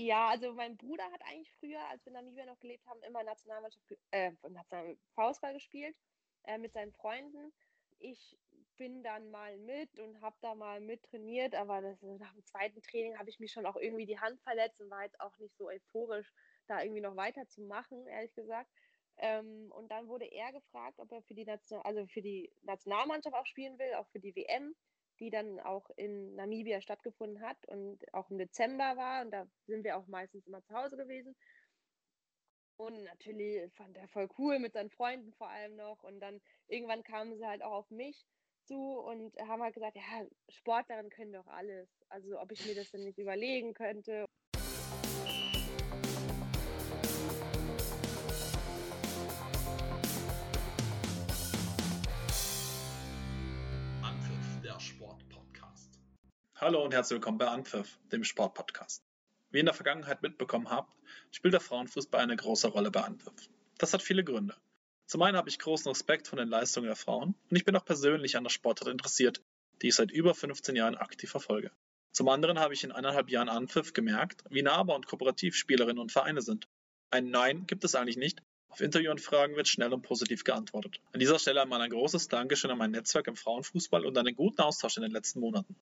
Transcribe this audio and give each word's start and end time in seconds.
Ja, 0.00 0.28
also 0.28 0.54
mein 0.54 0.78
Bruder 0.78 1.04
hat 1.12 1.20
eigentlich 1.26 1.52
früher, 1.58 1.80
als 1.90 2.02
wir 2.06 2.08
in 2.08 2.14
Namibia 2.14 2.46
noch 2.46 2.58
gelebt 2.58 2.86
haben, 2.86 3.02
immer 3.02 3.22
Nationalmannschaft, 3.22 3.84
äh, 4.12 4.32
National 4.48 4.96
Faustball 5.14 5.52
gespielt 5.52 5.94
äh, 6.44 6.56
mit 6.56 6.72
seinen 6.72 6.92
Freunden. 6.92 7.52
Ich 7.98 8.38
bin 8.78 9.02
dann 9.02 9.30
mal 9.30 9.58
mit 9.58 9.98
und 9.98 10.22
habe 10.22 10.36
da 10.40 10.54
mal 10.54 10.80
mit 10.80 11.02
trainiert, 11.02 11.54
aber 11.54 11.82
das, 11.82 12.00
nach 12.00 12.32
dem 12.32 12.46
zweiten 12.46 12.80
Training 12.80 13.18
habe 13.18 13.28
ich 13.28 13.40
mich 13.40 13.52
schon 13.52 13.66
auch 13.66 13.76
irgendwie 13.76 14.06
die 14.06 14.18
Hand 14.18 14.40
verletzt 14.40 14.80
und 14.80 14.88
war 14.88 15.02
jetzt 15.02 15.20
auch 15.20 15.36
nicht 15.36 15.54
so 15.58 15.68
euphorisch, 15.68 16.32
da 16.66 16.80
irgendwie 16.82 17.02
noch 17.02 17.16
weiterzumachen, 17.16 18.06
ehrlich 18.06 18.32
gesagt. 18.32 18.70
Ähm, 19.18 19.70
und 19.72 19.90
dann 19.90 20.08
wurde 20.08 20.24
er 20.24 20.50
gefragt, 20.52 20.98
ob 20.98 21.12
er 21.12 21.22
für 21.24 21.34
die, 21.34 21.44
Nation 21.44 21.82
also 21.82 22.06
für 22.06 22.22
die 22.22 22.50
Nationalmannschaft 22.62 23.36
auch 23.36 23.44
spielen 23.44 23.78
will, 23.78 23.92
auch 23.96 24.08
für 24.08 24.20
die 24.20 24.34
WM 24.34 24.74
die 25.20 25.30
dann 25.30 25.60
auch 25.60 25.90
in 25.96 26.34
Namibia 26.34 26.80
stattgefunden 26.80 27.42
hat 27.42 27.58
und 27.68 28.12
auch 28.14 28.30
im 28.30 28.38
Dezember 28.38 28.96
war. 28.96 29.22
Und 29.22 29.30
da 29.30 29.46
sind 29.66 29.84
wir 29.84 29.96
auch 29.96 30.06
meistens 30.06 30.46
immer 30.46 30.62
zu 30.62 30.74
Hause 30.74 30.96
gewesen. 30.96 31.36
Und 32.76 33.04
natürlich 33.04 33.70
fand 33.74 33.96
er 33.98 34.08
voll 34.08 34.28
cool 34.38 34.58
mit 34.58 34.72
seinen 34.72 34.90
Freunden 34.90 35.32
vor 35.34 35.50
allem 35.50 35.76
noch. 35.76 36.02
Und 36.02 36.20
dann 36.20 36.40
irgendwann 36.66 37.02
kamen 37.02 37.36
sie 37.36 37.46
halt 37.46 37.62
auch 37.62 37.72
auf 37.72 37.90
mich 37.90 38.24
zu 38.64 38.98
und 38.98 39.36
haben 39.40 39.62
halt 39.62 39.74
gesagt, 39.74 39.96
ja, 39.96 40.26
Sportlerin 40.48 41.10
können 41.10 41.32
doch 41.32 41.46
alles. 41.46 41.88
Also 42.08 42.40
ob 42.40 42.52
ich 42.52 42.64
mir 42.66 42.74
das 42.74 42.90
denn 42.90 43.04
nicht 43.04 43.18
überlegen 43.18 43.74
könnte. 43.74 44.24
Hallo 56.60 56.84
und 56.84 56.92
herzlich 56.92 57.16
willkommen 57.16 57.38
bei 57.38 57.46
Anpfiff, 57.46 57.98
dem 58.12 58.22
Sport-Podcast. 58.22 59.02
Wie 59.50 59.56
ihr 59.56 59.60
in 59.60 59.66
der 59.66 59.74
Vergangenheit 59.74 60.20
mitbekommen 60.20 60.68
habt, 60.68 60.94
spielt 61.30 61.54
der 61.54 61.60
Frauenfußball 61.62 62.20
eine 62.20 62.36
große 62.36 62.68
Rolle 62.68 62.90
bei 62.90 63.00
Anpfiff. 63.00 63.48
Das 63.78 63.94
hat 63.94 64.02
viele 64.02 64.24
Gründe. 64.24 64.54
Zum 65.06 65.22
einen 65.22 65.38
habe 65.38 65.48
ich 65.48 65.58
großen 65.58 65.88
Respekt 65.88 66.28
von 66.28 66.38
den 66.38 66.48
Leistungen 66.48 66.88
der 66.88 66.96
Frauen 66.96 67.34
und 67.48 67.56
ich 67.56 67.64
bin 67.64 67.74
auch 67.76 67.84
persönlich 67.86 68.36
an 68.36 68.44
der 68.44 68.50
Sportart 68.50 68.90
interessiert, 68.90 69.40
die 69.80 69.88
ich 69.88 69.94
seit 69.94 70.10
über 70.10 70.34
15 70.34 70.76
Jahren 70.76 70.96
aktiv 70.96 71.30
verfolge. 71.30 71.70
Zum 72.12 72.28
anderen 72.28 72.58
habe 72.58 72.74
ich 72.74 72.84
in 72.84 72.92
eineinhalb 72.92 73.30
Jahren 73.30 73.48
Anpfiff 73.48 73.94
gemerkt, 73.94 74.44
wie 74.50 74.60
nahbar 74.60 74.96
und 74.96 75.06
kooperativ 75.06 75.56
Spielerinnen 75.56 75.98
und 75.98 76.12
Vereine 76.12 76.42
sind. 76.42 76.68
Ein 77.10 77.30
Nein 77.30 77.66
gibt 77.68 77.84
es 77.84 77.94
eigentlich 77.94 78.18
nicht, 78.18 78.42
auf 78.68 78.82
Interviewanfragen 78.82 79.56
wird 79.56 79.66
schnell 79.66 79.94
und 79.94 80.02
positiv 80.02 80.44
geantwortet. 80.44 81.00
An 81.12 81.20
dieser 81.20 81.38
Stelle 81.38 81.62
einmal 81.62 81.80
ein 81.80 81.90
großes 81.90 82.28
Dankeschön 82.28 82.70
an 82.70 82.76
mein 82.76 82.90
Netzwerk 82.90 83.28
im 83.28 83.36
Frauenfußball 83.36 84.04
und 84.04 84.18
an 84.18 84.26
den 84.26 84.36
guten 84.36 84.60
Austausch 84.60 84.98
in 84.98 85.02
den 85.02 85.12
letzten 85.12 85.40
Monaten. 85.40 85.74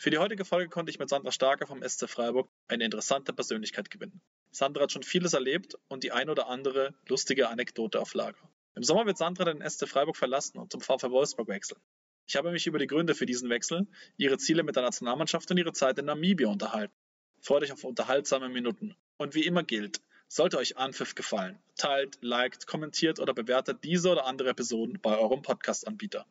Für 0.00 0.10
die 0.10 0.18
heutige 0.18 0.44
Folge 0.44 0.68
konnte 0.68 0.90
ich 0.90 1.00
mit 1.00 1.08
Sandra 1.08 1.32
Starker 1.32 1.66
vom 1.66 1.82
SC 1.82 2.08
Freiburg 2.08 2.48
eine 2.68 2.84
interessante 2.84 3.32
Persönlichkeit 3.32 3.90
gewinnen. 3.90 4.20
Sandra 4.52 4.82
hat 4.82 4.92
schon 4.92 5.02
vieles 5.02 5.32
erlebt 5.32 5.74
und 5.88 6.04
die 6.04 6.12
ein 6.12 6.30
oder 6.30 6.46
andere 6.46 6.94
lustige 7.08 7.48
Anekdote 7.48 8.00
auf 8.00 8.14
Lager. 8.14 8.38
Im 8.76 8.84
Sommer 8.84 9.06
wird 9.06 9.18
Sandra 9.18 9.44
den 9.44 9.68
SC 9.68 9.88
Freiburg 9.88 10.16
verlassen 10.16 10.58
und 10.58 10.70
zum 10.70 10.80
VfL 10.80 11.10
Wolfsburg 11.10 11.48
wechseln. 11.48 11.80
Ich 12.28 12.36
habe 12.36 12.52
mich 12.52 12.68
über 12.68 12.78
die 12.78 12.86
Gründe 12.86 13.16
für 13.16 13.26
diesen 13.26 13.50
Wechsel, 13.50 13.88
ihre 14.16 14.38
Ziele 14.38 14.62
mit 14.62 14.76
der 14.76 14.84
Nationalmannschaft 14.84 15.50
und 15.50 15.58
ihre 15.58 15.72
Zeit 15.72 15.98
in 15.98 16.04
Namibia 16.04 16.46
unterhalten. 16.46 16.94
Freut 17.40 17.64
euch 17.64 17.72
auf 17.72 17.82
unterhaltsame 17.82 18.48
Minuten. 18.48 18.94
Und 19.16 19.34
wie 19.34 19.46
immer 19.46 19.64
gilt, 19.64 20.00
sollte 20.28 20.58
euch 20.58 20.76
Anpfiff 20.76 21.16
gefallen, 21.16 21.58
teilt, 21.76 22.18
liked, 22.20 22.68
kommentiert 22.68 23.18
oder 23.18 23.34
bewertet 23.34 23.82
diese 23.82 24.10
oder 24.10 24.26
andere 24.26 24.50
Episoden 24.50 25.00
bei 25.02 25.18
eurem 25.18 25.42
Podcast-Anbieter. 25.42 26.24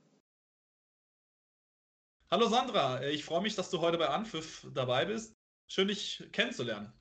Hallo 2.30 2.50
Sandra, 2.50 3.02
ich 3.08 3.23
freue 3.23 3.39
mich, 3.39 3.56
dass 3.56 3.70
du 3.70 3.80
heute 3.80 3.97
bei 3.97 4.09
Anpfiff 4.09 4.67
dabei 4.73 5.06
bist. 5.06 5.33
Schön, 5.67 5.88
dich 5.88 6.28
kennenzulernen. 6.33 6.92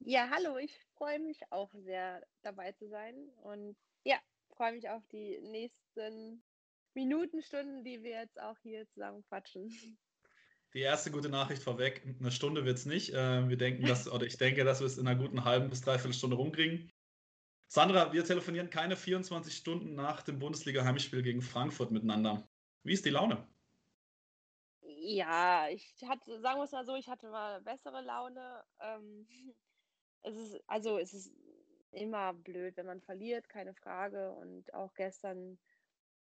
Ja, 0.00 0.28
hallo, 0.28 0.58
ich 0.58 0.78
freue 0.98 1.18
mich 1.18 1.40
auch 1.48 1.72
sehr 1.72 2.22
dabei 2.42 2.72
zu 2.72 2.86
sein 2.90 3.14
und 3.42 3.74
ja, 4.04 4.18
freue 4.54 4.72
mich 4.72 4.90
auf 4.90 5.02
die 5.10 5.38
nächsten 5.40 6.42
Minuten, 6.92 7.40
Stunden, 7.40 7.84
die 7.84 8.02
wir 8.02 8.20
jetzt 8.20 8.38
auch 8.38 8.58
hier 8.62 8.86
zusammen 8.90 9.24
quatschen. 9.28 9.96
Die 10.74 10.80
erste 10.80 11.10
gute 11.10 11.30
Nachricht 11.30 11.62
vorweg, 11.62 12.02
eine 12.04 12.30
Stunde 12.30 12.66
wird 12.66 12.76
es 12.76 12.84
nicht. 12.84 13.14
Äh, 13.14 13.48
wir 13.48 13.56
denken, 13.56 13.86
dass, 13.86 14.06
oder 14.06 14.26
ich 14.26 14.36
denke, 14.36 14.64
dass 14.64 14.80
wir 14.80 14.86
es 14.86 14.98
in 14.98 15.08
einer 15.08 15.18
guten 15.18 15.44
halben 15.44 15.70
bis 15.70 15.80
dreiviertel 15.80 16.12
Stunde 16.12 16.36
rumkriegen. 16.36 16.92
Sandra, 17.68 18.12
wir 18.12 18.24
telefonieren 18.26 18.68
keine 18.68 18.96
24 18.96 19.56
Stunden 19.56 19.94
nach 19.94 20.20
dem 20.20 20.38
Bundesliga-Heimspiel 20.38 21.22
gegen 21.22 21.40
Frankfurt 21.40 21.92
miteinander. 21.92 22.46
Wie 22.82 22.92
ist 22.92 23.06
die 23.06 23.10
Laune? 23.10 23.48
Ja, 25.06 25.68
ich 25.68 26.02
hatte, 26.08 26.40
sagen 26.40 26.58
wir 26.60 26.64
es 26.64 26.72
mal 26.72 26.86
so, 26.86 26.94
ich 26.96 27.08
hatte 27.10 27.28
mal 27.28 27.60
bessere 27.60 28.00
Laune. 28.00 28.64
Ähm, 28.80 29.28
es 30.22 30.36
ist, 30.36 30.64
also 30.68 30.98
es 30.98 31.12
ist 31.14 31.32
immer 31.90 32.32
blöd, 32.34 32.76
wenn 32.78 32.86
man 32.86 33.02
verliert, 33.02 33.48
keine 33.50 33.74
Frage. 33.74 34.32
Und 34.34 34.72
auch 34.74 34.94
gestern 34.94 35.58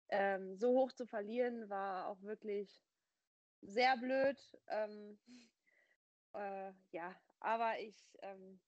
ähm, 0.09 0.57
so 0.57 0.71
hoch 0.71 0.93
zu 0.93 1.07
verlieren, 1.07 1.71
war 1.71 2.09
auch 2.09 2.23
wirklich 2.23 2.85
sehr 3.63 3.97
blöd. 3.99 4.39
Ähm, 4.69 5.19
äh, 6.35 6.73
ja, 6.93 7.17
aber 7.41 7.81
ich, 7.81 8.19
ähm, 8.23 8.61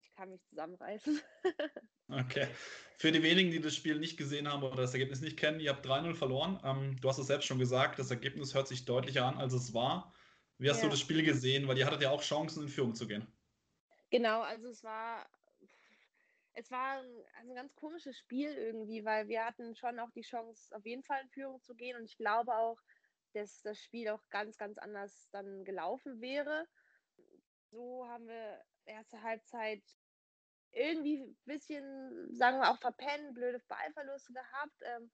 ich 0.00 0.10
kann 0.12 0.30
mich 0.30 0.44
zusammenreißen. 0.46 1.20
okay. 2.12 2.48
Für 2.96 3.12
die 3.12 3.22
wenigen, 3.22 3.50
die 3.50 3.60
das 3.60 3.74
Spiel 3.74 3.98
nicht 3.98 4.18
gesehen 4.18 4.46
haben 4.46 4.62
oder 4.62 4.76
das 4.76 4.92
Ergebnis 4.92 5.20
nicht 5.20 5.38
kennen, 5.38 5.60
ihr 5.60 5.70
habt 5.70 5.86
3-0 5.86 6.14
verloren. 6.14 6.60
Ähm, 6.64 6.96
du 7.00 7.08
hast 7.08 7.18
es 7.18 7.28
selbst 7.28 7.46
schon 7.46 7.58
gesagt, 7.58 7.98
das 7.98 8.10
Ergebnis 8.10 8.54
hört 8.54 8.68
sich 8.68 8.84
deutlicher 8.84 9.24
an, 9.24 9.38
als 9.38 9.54
es 9.54 9.72
war. 9.72 10.12
Wie 10.58 10.68
hast 10.68 10.78
ja. 10.78 10.84
du 10.84 10.90
das 10.90 11.00
Spiel 11.00 11.22
gesehen? 11.22 11.66
Weil 11.66 11.78
ihr 11.78 11.86
hattet 11.86 12.02
ja 12.02 12.10
auch 12.10 12.22
Chancen, 12.22 12.64
in 12.64 12.68
Führung 12.68 12.94
zu 12.94 13.06
gehen. 13.06 13.26
Genau, 14.10 14.42
also 14.42 14.68
es 14.68 14.84
war 14.84 15.26
es 16.54 16.70
war 16.70 16.98
ein, 16.98 17.24
also 17.38 17.50
ein 17.50 17.54
ganz 17.54 17.74
komisches 17.74 18.18
Spiel 18.18 18.52
irgendwie, 18.52 19.04
weil 19.04 19.28
wir 19.28 19.44
hatten 19.44 19.74
schon 19.74 19.98
auch 19.98 20.10
die 20.10 20.22
Chance, 20.22 20.74
auf 20.76 20.84
jeden 20.84 21.02
Fall 21.02 21.22
in 21.22 21.30
Führung 21.30 21.62
zu 21.62 21.74
gehen. 21.74 21.96
Und 21.96 22.04
ich 22.04 22.16
glaube 22.16 22.54
auch, 22.54 22.78
dass 23.32 23.62
das 23.62 23.78
Spiel 23.78 24.08
auch 24.08 24.22
ganz, 24.30 24.56
ganz 24.58 24.78
anders 24.78 25.28
dann 25.30 25.64
gelaufen 25.64 26.20
wäre. 26.20 26.66
So 27.70 28.06
haben 28.08 28.26
wir 28.26 28.62
erste 28.84 29.22
Halbzeit 29.22 29.82
irgendwie 30.72 31.22
ein 31.22 31.36
bisschen, 31.44 32.34
sagen 32.34 32.58
wir 32.58 32.70
auch 32.70 32.78
verpennen, 32.78 33.34
blöde 33.34 33.60
Ballverluste 33.68 34.32
gehabt. 34.32 34.82
Ähm, 34.82 35.10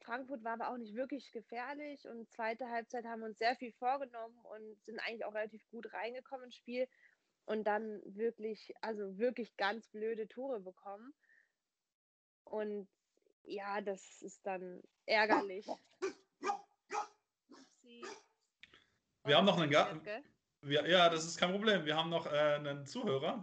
Frankfurt 0.00 0.44
war 0.44 0.54
aber 0.54 0.70
auch 0.70 0.76
nicht 0.76 0.94
wirklich 0.94 1.30
gefährlich 1.32 2.06
und 2.06 2.30
zweite 2.30 2.68
Halbzeit 2.68 3.04
haben 3.06 3.20
wir 3.20 3.28
uns 3.28 3.38
sehr 3.38 3.56
viel 3.56 3.72
vorgenommen 3.72 4.38
und 4.44 4.84
sind 4.84 4.98
eigentlich 5.00 5.24
auch 5.24 5.34
relativ 5.34 5.66
gut 5.70 5.92
reingekommen 5.92 6.46
ins 6.46 6.56
Spiel 6.56 6.86
und 7.46 7.64
dann 7.64 8.00
wirklich, 8.04 8.74
also 8.80 9.18
wirklich 9.18 9.56
ganz 9.56 9.88
blöde 9.88 10.28
Tore 10.28 10.60
bekommen. 10.60 11.14
Und 12.44 12.88
ja, 13.44 13.80
das 13.80 14.22
ist 14.22 14.46
dann 14.46 14.82
ärgerlich. 15.06 15.66
Wir 19.24 19.36
haben 19.36 19.46
noch 19.46 19.58
einen 19.58 19.70
Garten. 19.70 20.02
ja, 20.62 21.08
das 21.08 21.24
ist 21.24 21.38
kein 21.38 21.50
Problem. 21.50 21.84
Wir 21.86 21.96
haben 21.96 22.10
noch 22.10 22.26
äh, 22.26 22.56
einen 22.56 22.86
Zuhörer. 22.86 23.42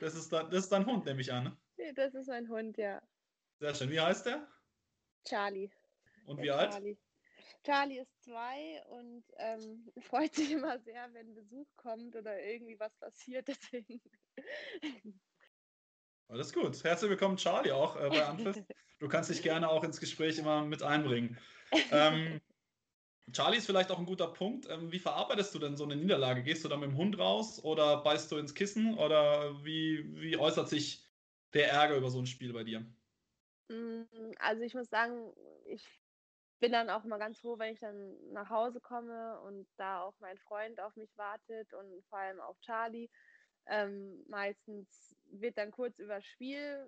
Das 0.00 0.14
ist, 0.14 0.32
da, 0.32 0.44
das 0.44 0.64
ist 0.64 0.72
dein 0.72 0.86
Hund, 0.86 1.04
nehme 1.04 1.20
ich 1.20 1.32
an. 1.32 1.44
Ne? 1.76 1.94
Das 1.94 2.14
ist 2.14 2.28
mein 2.28 2.48
Hund, 2.48 2.76
ja. 2.76 3.00
Sehr 3.58 3.74
schön. 3.74 3.90
Wie 3.90 4.00
heißt 4.00 4.26
der? 4.26 4.46
Charlie. 5.24 5.70
Und 6.26 6.36
der 6.36 6.44
wie 6.44 6.50
alt? 6.50 6.72
Charlie. 6.72 6.98
Charlie 7.64 7.98
ist 7.98 8.22
zwei 8.22 8.82
und 8.88 9.24
ähm, 9.36 9.88
freut 10.02 10.34
sich 10.34 10.50
immer 10.52 10.78
sehr, 10.80 11.12
wenn 11.14 11.34
Besuch 11.34 11.68
kommt 11.76 12.16
oder 12.16 12.42
irgendwie 12.42 12.78
was 12.78 12.94
passiert. 12.96 13.48
Deswegen. 13.72 14.00
Alles 16.28 16.52
gut. 16.52 16.82
Herzlich 16.82 17.10
willkommen, 17.10 17.36
Charlie, 17.36 17.72
auch 17.72 17.96
äh, 17.96 18.08
bei 18.08 18.24
Anpfiff. 18.24 18.56
Du 18.98 19.08
kannst 19.08 19.30
dich 19.30 19.42
gerne 19.42 19.68
auch 19.68 19.82
ins 19.82 19.98
Gespräch 19.98 20.38
immer 20.38 20.64
mit 20.64 20.84
einbringen. 20.84 21.36
Ähm, 21.90 22.40
Charlie 23.32 23.58
ist 23.58 23.66
vielleicht 23.66 23.90
auch 23.90 23.98
ein 23.98 24.06
guter 24.06 24.28
Punkt. 24.28 24.68
Ähm, 24.68 24.92
wie 24.92 24.98
verarbeitest 24.98 25.54
du 25.54 25.58
denn 25.58 25.76
so 25.76 25.84
eine 25.84 25.96
Niederlage? 25.96 26.42
Gehst 26.42 26.64
du 26.64 26.68
da 26.68 26.76
mit 26.76 26.90
dem 26.90 26.96
Hund 26.96 27.18
raus 27.18 27.62
oder 27.64 28.02
beißt 28.02 28.30
du 28.30 28.36
ins 28.36 28.54
Kissen 28.54 28.98
oder 28.98 29.64
wie, 29.64 30.04
wie 30.20 30.36
äußert 30.36 30.68
sich 30.68 31.06
der 31.54 31.70
Ärger 31.70 31.96
über 31.96 32.10
so 32.10 32.18
ein 32.18 32.26
Spiel 32.26 32.52
bei 32.52 32.64
dir? 32.64 32.84
Mm, 33.68 34.02
also 34.38 34.62
ich 34.62 34.74
muss 34.74 34.88
sagen, 34.88 35.32
ich 35.66 35.84
bin 36.60 36.72
dann 36.72 36.90
auch 36.90 37.04
mal 37.04 37.18
ganz 37.18 37.40
froh, 37.40 37.58
wenn 37.58 37.74
ich 37.74 37.80
dann 37.80 38.32
nach 38.32 38.48
Hause 38.50 38.80
komme 38.80 39.40
und 39.40 39.66
da 39.76 40.02
auch 40.02 40.14
mein 40.20 40.38
Freund 40.38 40.80
auf 40.80 40.94
mich 40.96 41.10
wartet 41.16 41.72
und 41.74 42.04
vor 42.08 42.18
allem 42.18 42.40
auch 42.40 42.58
Charlie. 42.60 43.08
Ähm, 43.66 44.24
meistens 44.28 45.16
wird 45.30 45.58
dann 45.58 45.70
kurz 45.70 45.98
über 45.98 46.16
das 46.16 46.26
Spiel 46.26 46.86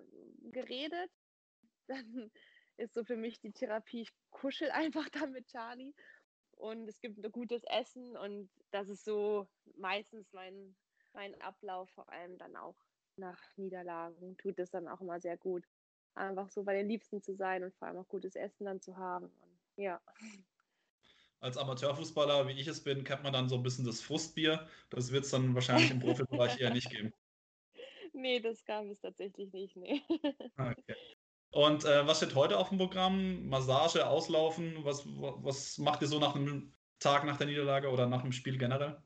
geredet. 0.51 1.11
Dann 1.87 2.31
ist 2.77 2.93
so 2.93 3.03
für 3.03 3.15
mich 3.15 3.39
die 3.39 3.51
Therapie, 3.51 4.01
ich 4.01 4.11
kuschel 4.31 4.71
einfach 4.71 5.07
dann 5.11 5.31
mit 5.31 5.47
Charlie 5.47 5.93
und 6.55 6.87
es 6.87 6.99
gibt 6.99 7.23
ein 7.23 7.31
gutes 7.31 7.63
Essen 7.65 8.15
und 8.17 8.49
das 8.71 8.89
ist 8.89 9.05
so 9.05 9.47
meistens 9.77 10.31
mein, 10.33 10.75
mein 11.13 11.39
Ablauf, 11.41 11.89
vor 11.91 12.09
allem 12.11 12.37
dann 12.37 12.55
auch 12.55 12.75
nach 13.17 13.39
Niederlagen 13.57 14.37
tut 14.37 14.59
es 14.59 14.71
dann 14.71 14.87
auch 14.87 15.01
immer 15.01 15.19
sehr 15.19 15.37
gut. 15.37 15.63
Einfach 16.15 16.49
so 16.49 16.63
bei 16.63 16.73
den 16.73 16.87
Liebsten 16.87 17.21
zu 17.21 17.35
sein 17.35 17.63
und 17.63 17.73
vor 17.75 17.87
allem 17.87 17.97
auch 17.97 18.07
gutes 18.07 18.35
Essen 18.35 18.65
dann 18.65 18.81
zu 18.81 18.95
haben. 18.97 19.25
Und, 19.25 19.83
ja. 19.83 20.01
als 21.39 21.57
Amateurfußballer, 21.57 22.47
wie 22.47 22.59
ich 22.59 22.67
es 22.67 22.83
bin, 22.83 23.03
kennt 23.03 23.23
man 23.23 23.33
dann 23.33 23.49
so 23.49 23.55
ein 23.55 23.63
bisschen 23.63 23.85
das 23.85 24.01
Frustbier. 24.01 24.67
Das 24.89 25.11
wird 25.11 25.25
es 25.25 25.31
dann 25.31 25.53
wahrscheinlich 25.55 25.91
im 25.91 25.99
Profibereich 25.99 26.59
eher 26.59 26.73
nicht 26.73 26.89
geben. 26.89 27.13
Nee, 28.17 28.39
das 28.39 28.63
gab 28.63 28.85
es 28.85 29.01
tatsächlich 29.01 29.51
nicht, 29.51 29.75
nee. 29.75 30.01
Okay. 30.57 30.95
Und 31.55 31.85
äh, 31.85 32.05
was 32.05 32.17
steht 32.17 32.35
heute 32.35 32.57
auf 32.57 32.67
dem 32.67 32.77
Programm? 32.77 33.47
Massage, 33.47 34.05
Auslaufen? 34.05 34.83
Was, 34.83 35.05
was 35.05 35.77
macht 35.77 36.01
ihr 36.01 36.09
so 36.09 36.19
nach 36.19 36.35
einem 36.35 36.73
Tag 36.99 37.23
nach 37.23 37.37
der 37.37 37.47
Niederlage 37.47 37.89
oder 37.89 38.07
nach 38.07 38.23
dem 38.23 38.33
Spiel 38.33 38.57
generell? 38.57 39.01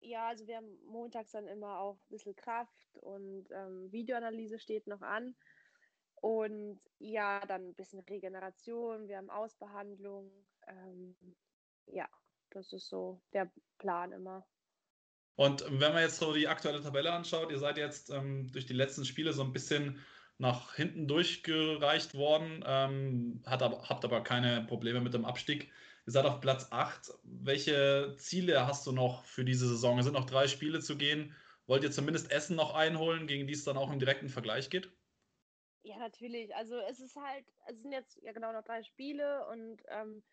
Ja, 0.00 0.28
also 0.28 0.46
wir 0.46 0.58
haben 0.58 0.76
montags 0.84 1.30
dann 1.30 1.46
immer 1.46 1.80
auch 1.80 1.94
ein 1.94 2.10
bisschen 2.10 2.36
Kraft 2.36 2.98
und 3.00 3.46
ähm, 3.52 3.90
Videoanalyse 3.90 4.58
steht 4.58 4.86
noch 4.86 5.00
an. 5.00 5.34
Und 6.16 6.78
ja, 6.98 7.40
dann 7.46 7.68
ein 7.68 7.74
bisschen 7.74 8.00
Regeneration, 8.00 9.08
wir 9.08 9.16
haben 9.16 9.30
Ausbehandlung. 9.30 10.30
Ähm, 10.66 11.16
ja, 11.86 12.06
das 12.50 12.74
ist 12.74 12.90
so 12.90 13.22
der 13.32 13.50
Plan 13.78 14.12
immer. 14.12 14.46
Und 15.36 15.64
wenn 15.70 15.94
man 15.94 16.02
jetzt 16.02 16.18
so 16.18 16.34
die 16.34 16.48
aktuelle 16.48 16.82
Tabelle 16.82 17.14
anschaut, 17.14 17.50
ihr 17.50 17.58
seid 17.58 17.78
jetzt 17.78 18.10
ähm, 18.10 18.52
durch 18.52 18.66
die 18.66 18.74
letzten 18.74 19.06
Spiele 19.06 19.32
so 19.32 19.42
ein 19.42 19.54
bisschen 19.54 20.04
nach 20.42 20.74
hinten 20.74 21.06
durchgereicht 21.06 22.14
worden, 22.14 22.64
ähm, 22.66 23.42
hat 23.46 23.62
aber, 23.62 23.88
habt 23.88 24.04
aber 24.04 24.24
keine 24.24 24.66
Probleme 24.66 25.00
mit 25.00 25.14
dem 25.14 25.24
Abstieg. 25.24 25.70
Ihr 26.04 26.12
seid 26.12 26.26
auf 26.26 26.40
Platz 26.40 26.66
8. 26.72 27.12
Welche 27.22 28.12
Ziele 28.18 28.66
hast 28.66 28.84
du 28.86 28.92
noch 28.92 29.24
für 29.24 29.44
diese 29.44 29.68
Saison? 29.68 30.00
Es 30.00 30.04
sind 30.04 30.14
noch 30.14 30.26
drei 30.26 30.48
Spiele 30.48 30.80
zu 30.80 30.98
gehen. 30.98 31.32
Wollt 31.66 31.84
ihr 31.84 31.92
zumindest 31.92 32.32
Essen 32.32 32.56
noch 32.56 32.74
einholen, 32.74 33.28
gegen 33.28 33.46
die 33.46 33.52
es 33.52 33.62
dann 33.62 33.76
auch 33.76 33.92
im 33.92 34.00
direkten 34.00 34.28
Vergleich 34.28 34.68
geht? 34.68 34.90
Ja, 35.84 35.96
natürlich. 35.98 36.52
Also 36.56 36.76
es 36.90 36.98
ist 36.98 37.14
halt, 37.14 37.46
es 37.68 37.80
sind 37.80 37.92
jetzt 37.92 38.20
ja 38.22 38.32
genau 38.32 38.52
noch 38.52 38.64
drei 38.64 38.82
Spiele 38.82 39.46
und 39.46 39.80
ähm, 39.90 40.24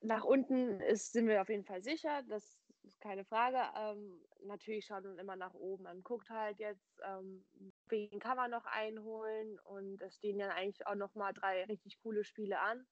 nach 0.00 0.24
unten 0.24 0.80
ist, 0.80 1.12
sind 1.12 1.28
wir 1.28 1.42
auf 1.42 1.50
jeden 1.50 1.64
Fall 1.64 1.82
sicher, 1.82 2.22
das 2.22 2.58
ist 2.84 3.00
keine 3.00 3.26
Frage. 3.26 3.58
Ähm, 3.76 4.24
natürlich 4.44 4.86
schaut 4.86 5.04
man 5.04 5.18
immer 5.18 5.36
nach 5.36 5.52
oben. 5.52 5.84
Man 5.84 6.02
guckt 6.02 6.30
halt 6.30 6.58
jetzt, 6.58 7.00
ähm, 7.06 7.44
wen 7.88 8.18
kann 8.18 8.36
man 8.36 8.50
noch 8.50 8.66
einholen 8.66 9.58
und 9.60 10.00
es 10.02 10.16
stehen 10.16 10.38
ja 10.38 10.48
eigentlich 10.50 10.86
auch 10.86 10.94
noch 10.94 11.14
mal 11.14 11.32
drei 11.32 11.64
richtig 11.64 11.98
coole 12.02 12.24
Spiele 12.24 12.60
an, 12.60 12.86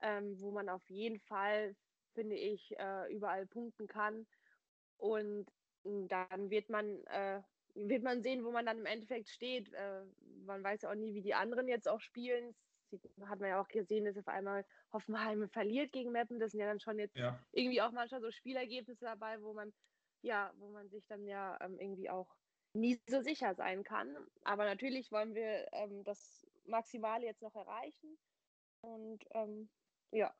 ähm, 0.00 0.40
wo 0.40 0.50
man 0.50 0.68
auf 0.68 0.88
jeden 0.88 1.18
Fall, 1.20 1.76
finde 2.14 2.36
ich, 2.36 2.78
äh, 2.78 3.12
überall 3.12 3.46
punkten 3.46 3.86
kann. 3.86 4.26
Und 4.96 5.46
dann 5.82 6.50
wird 6.50 6.68
man 6.68 7.04
äh, 7.06 7.42
wird 7.74 8.02
man 8.02 8.22
sehen, 8.22 8.44
wo 8.44 8.50
man 8.50 8.66
dann 8.66 8.78
im 8.78 8.86
Endeffekt 8.86 9.28
steht. 9.28 9.72
Äh, 9.72 10.02
man 10.44 10.62
weiß 10.62 10.82
ja 10.82 10.90
auch 10.90 10.94
nie, 10.94 11.14
wie 11.14 11.22
die 11.22 11.34
anderen 11.34 11.68
jetzt 11.68 11.88
auch 11.88 12.00
spielen. 12.00 12.54
Das 12.90 13.00
hat 13.28 13.38
man 13.38 13.50
ja 13.50 13.60
auch 13.60 13.68
gesehen, 13.68 14.04
dass 14.04 14.18
auf 14.18 14.26
einmal 14.26 14.64
Hoffenheim 14.92 15.48
verliert 15.48 15.92
gegen 15.92 16.10
Meppen. 16.10 16.40
Das 16.40 16.50
sind 16.50 16.60
ja 16.60 16.66
dann 16.66 16.80
schon 16.80 16.98
jetzt 16.98 17.16
ja. 17.16 17.38
irgendwie 17.52 17.80
auch 17.80 17.92
manchmal 17.92 18.20
so 18.20 18.30
Spielergebnisse 18.30 19.04
dabei, 19.04 19.40
wo 19.42 19.52
man 19.52 19.72
ja, 20.22 20.52
wo 20.56 20.68
man 20.68 20.88
sich 20.90 21.06
dann 21.06 21.24
ja 21.26 21.56
ähm, 21.60 21.78
irgendwie 21.78 22.10
auch 22.10 22.36
nie 22.74 23.00
so 23.06 23.20
sicher 23.20 23.54
sein 23.54 23.84
kann. 23.84 24.16
Aber 24.44 24.64
natürlich 24.64 25.10
wollen 25.12 25.34
wir 25.34 25.66
ähm, 25.72 26.04
das 26.04 26.46
Maximale 26.66 27.26
jetzt 27.26 27.42
noch 27.42 27.54
erreichen. 27.54 28.18
Und 28.82 29.24
ähm, 29.32 29.68
ja, 30.12 30.32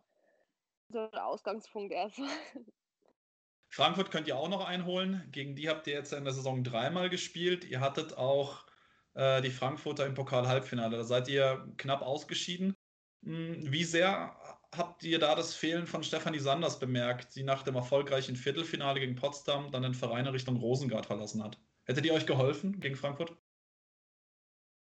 so 0.89 1.07
der 1.09 1.27
Ausgangspunkt 1.27 1.93
erstmal. 1.93 2.31
Frankfurt 3.73 4.11
könnt 4.11 4.27
ihr 4.27 4.37
auch 4.37 4.49
noch 4.49 4.67
einholen. 4.67 5.29
Gegen 5.31 5.55
die 5.55 5.69
habt 5.69 5.87
ihr 5.87 5.95
jetzt 5.95 6.13
in 6.13 6.25
der 6.25 6.33
Saison 6.33 6.65
dreimal 6.65 7.09
gespielt. 7.09 7.65
Ihr 7.65 7.81
hattet 7.81 8.19
auch 8.19 8.67
äh, 9.15 9.41
die 9.43 9.51
Frankfurter 9.51 10.07
im 10.07 10.15
Pokal-Halbfinale. 10.15 10.97
Da 10.97 11.05
seid 11.05 11.29
ihr 11.29 11.73
knapp 11.77 12.03
ausgeschieden. 12.03 12.77
Hm, 13.23 13.71
wie 13.71 13.85
sehr 13.85 14.37
habt 14.75 15.05
ihr 15.05 15.19
da 15.19 15.35
das 15.35 15.55
Fehlen 15.55 15.87
von 15.87 16.03
Stefanie 16.03 16.39
Sanders 16.39 16.81
bemerkt, 16.81 17.37
die 17.37 17.45
nach 17.45 17.63
dem 17.63 17.77
erfolgreichen 17.77 18.35
Viertelfinale 18.35 18.99
gegen 18.99 19.15
Potsdam 19.15 19.71
dann 19.71 19.83
den 19.83 19.95
Verein 19.95 20.27
in 20.27 20.33
Richtung 20.33 20.57
Rosengard 20.57 21.07
verlassen 21.07 21.43
hat? 21.43 21.61
Hättet 21.85 22.07
ihr 22.07 22.15
euch 22.15 22.27
geholfen 22.27 22.81
gegen 22.81 22.97
Frankfurt? 22.97 23.37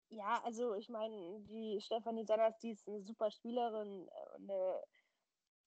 Ja, 0.09 0.41
also 0.43 0.73
ich 0.75 0.89
meine, 0.89 1.41
die 1.45 1.81
Stefanie 1.81 2.25
Sanders, 2.25 2.57
die 2.59 2.71
ist 2.71 2.87
eine 2.87 3.01
super 3.01 3.29
Spielerin, 3.29 4.07
äh, 4.07 4.35
eine 4.35 4.81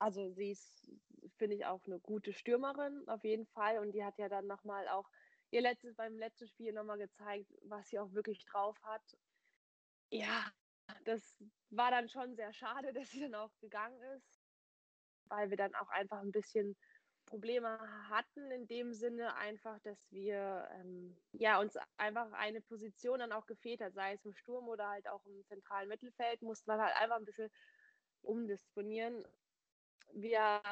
also 0.00 0.30
sie 0.32 0.50
ist, 0.50 0.90
finde 1.36 1.56
ich, 1.56 1.66
auch 1.66 1.84
eine 1.86 2.00
gute 2.00 2.32
Stürmerin 2.32 3.04
auf 3.06 3.22
jeden 3.22 3.46
Fall. 3.46 3.78
Und 3.78 3.92
die 3.92 4.02
hat 4.02 4.18
ja 4.18 4.28
dann 4.28 4.46
nochmal 4.46 4.88
auch 4.88 5.08
ihr 5.50 5.60
letztes, 5.60 5.94
beim 5.94 6.18
letzten 6.18 6.48
Spiel 6.48 6.72
nochmal 6.72 6.98
gezeigt, 6.98 7.52
was 7.62 7.88
sie 7.88 7.98
auch 7.98 8.12
wirklich 8.12 8.44
drauf 8.46 8.76
hat. 8.82 9.02
Ja, 10.10 10.50
das 11.04 11.44
war 11.68 11.90
dann 11.90 12.08
schon 12.08 12.34
sehr 12.34 12.52
schade, 12.52 12.92
dass 12.94 13.10
sie 13.10 13.20
dann 13.20 13.34
auch 13.34 13.50
gegangen 13.60 14.00
ist, 14.16 14.42
weil 15.26 15.50
wir 15.50 15.58
dann 15.58 15.74
auch 15.74 15.88
einfach 15.88 16.20
ein 16.20 16.32
bisschen 16.32 16.76
Probleme 17.30 17.78
hatten, 18.10 18.50
in 18.50 18.66
dem 18.66 18.92
Sinne 18.92 19.34
einfach, 19.36 19.78
dass 19.80 20.10
wir 20.12 20.68
ähm, 20.72 21.16
ja 21.32 21.60
uns 21.60 21.78
einfach 21.96 22.32
eine 22.32 22.60
Position 22.60 23.20
dann 23.20 23.32
auch 23.32 23.46
gefehlt 23.46 23.80
hat, 23.80 23.94
sei 23.94 24.14
es 24.14 24.24
im 24.26 24.34
Sturm 24.34 24.68
oder 24.68 24.90
halt 24.90 25.08
auch 25.08 25.24
im 25.26 25.44
zentralen 25.46 25.88
Mittelfeld, 25.88 26.42
musste 26.42 26.70
man 26.70 26.80
halt 26.80 26.96
einfach 26.96 27.16
ein 27.16 27.24
bisschen 27.24 27.50
umdisponieren 28.22 29.24
wir, 30.12 30.62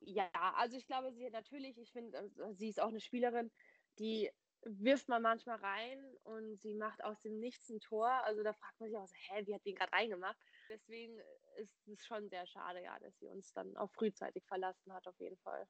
ja, 0.00 0.30
also 0.56 0.76
ich 0.76 0.86
glaube, 0.86 1.12
sie 1.12 1.30
natürlich, 1.30 1.78
ich 1.78 1.92
finde, 1.92 2.18
also 2.18 2.52
sie 2.52 2.68
ist 2.68 2.80
auch 2.80 2.88
eine 2.88 3.00
Spielerin, 3.00 3.50
die 3.98 4.30
wirft 4.62 5.08
man 5.08 5.22
manchmal 5.22 5.58
rein 5.58 6.04
und 6.24 6.60
sie 6.60 6.74
macht 6.74 7.04
aus 7.04 7.20
dem 7.20 7.38
Nichts 7.38 7.68
ein 7.68 7.80
Tor. 7.80 8.08
Also 8.24 8.42
da 8.42 8.52
fragt 8.52 8.80
man 8.80 8.88
sich 8.88 8.98
auch 8.98 9.06
so, 9.06 9.14
hä, 9.28 9.46
wie 9.46 9.54
hat 9.54 9.64
die 9.64 9.74
gerade 9.74 9.92
reingemacht? 9.92 10.36
Deswegen 10.68 11.20
ist 11.56 11.86
es 11.86 12.04
schon 12.04 12.28
sehr 12.28 12.46
schade, 12.46 12.82
ja, 12.82 12.98
dass 12.98 13.18
sie 13.18 13.28
uns 13.28 13.52
dann 13.52 13.76
auch 13.76 13.90
frühzeitig 13.92 14.44
verlassen 14.46 14.92
hat, 14.92 15.06
auf 15.06 15.18
jeden 15.20 15.38
Fall. 15.38 15.68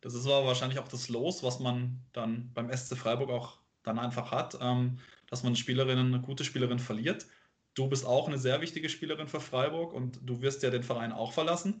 Das 0.00 0.14
ist 0.14 0.26
aber 0.26 0.46
wahrscheinlich 0.46 0.78
auch 0.78 0.88
das 0.88 1.08
Los, 1.08 1.42
was 1.42 1.60
man 1.60 2.02
dann 2.12 2.52
beim 2.54 2.74
SC 2.74 2.96
Freiburg 2.96 3.30
auch 3.30 3.58
dann 3.82 3.98
einfach 3.98 4.30
hat, 4.30 4.58
ähm, 4.60 4.98
dass 5.26 5.42
man 5.42 5.56
Spielerinnen, 5.56 6.14
eine 6.14 6.22
gute 6.22 6.44
Spielerin 6.44 6.78
verliert. 6.78 7.26
Du 7.74 7.88
bist 7.88 8.04
auch 8.04 8.26
eine 8.26 8.38
sehr 8.38 8.60
wichtige 8.60 8.88
Spielerin 8.88 9.28
für 9.28 9.40
Freiburg 9.40 9.92
und 9.92 10.20
du 10.22 10.42
wirst 10.42 10.62
ja 10.62 10.70
den 10.70 10.82
Verein 10.82 11.12
auch 11.12 11.32
verlassen. 11.32 11.80